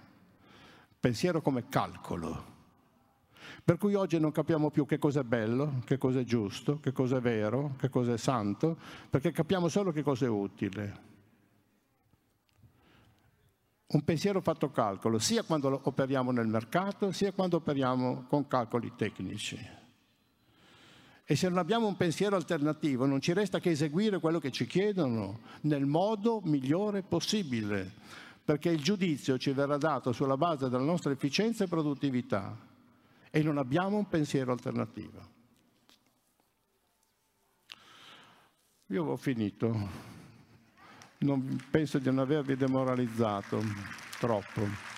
pensiero 0.99 1.41
come 1.41 1.67
calcolo. 1.69 2.55
Per 3.63 3.79
cui 3.79 3.95
oggi 3.95 4.19
non 4.19 4.31
capiamo 4.31 4.69
più 4.69 4.85
che 4.85 4.99
cosa 4.99 5.21
è 5.21 5.23
bello, 5.23 5.81
che 5.85 5.97
cosa 5.97 6.19
è 6.19 6.23
giusto, 6.23 6.79
che 6.79 6.91
cosa 6.91 7.17
è 7.17 7.19
vero, 7.19 7.73
che 7.79 7.89
cosa 7.89 8.13
è 8.13 8.17
santo, 8.17 8.77
perché 9.09 9.31
capiamo 9.31 9.67
solo 9.69 9.91
che 9.91 10.03
cosa 10.03 10.25
è 10.25 10.29
utile 10.29 11.06
un 13.87 14.03
pensiero 14.03 14.41
fatto 14.41 14.69
calcolo, 14.69 15.17
sia 15.17 15.43
quando 15.43 15.79
operiamo 15.83 16.31
nel 16.31 16.47
mercato, 16.47 17.11
sia 17.11 17.31
quando 17.31 17.57
operiamo 17.57 18.25
con 18.27 18.47
calcoli 18.47 18.93
tecnici. 18.95 19.57
E 21.29 21.35
se 21.35 21.47
non 21.49 21.57
abbiamo 21.57 21.87
un 21.87 21.95
pensiero 21.95 22.35
alternativo, 22.35 23.05
non 23.05 23.21
ci 23.21 23.33
resta 23.33 23.59
che 23.59 23.71
eseguire 23.71 24.19
quello 24.19 24.39
che 24.39 24.51
ci 24.51 24.65
chiedono 24.65 25.39
nel 25.61 25.85
modo 25.85 26.41
migliore 26.43 27.01
possibile, 27.01 27.91
perché 28.43 28.69
il 28.69 28.81
giudizio 28.81 29.37
ci 29.37 29.51
verrà 29.51 29.77
dato 29.77 30.11
sulla 30.13 30.37
base 30.37 30.69
della 30.69 30.83
nostra 30.83 31.11
efficienza 31.11 31.63
e 31.63 31.67
produttività 31.67 32.57
e 33.29 33.43
non 33.43 33.57
abbiamo 33.57 33.97
un 33.97 34.07
pensiero 34.07 34.51
alternativo. 34.51 35.35
Io 38.87 39.03
ho 39.03 39.17
finito 39.17 40.15
non 41.19 41.61
penso 41.69 41.97
di 41.97 42.05
non 42.05 42.19
avervi 42.19 42.55
demoralizzato 42.55 43.63
troppo. 44.19 44.96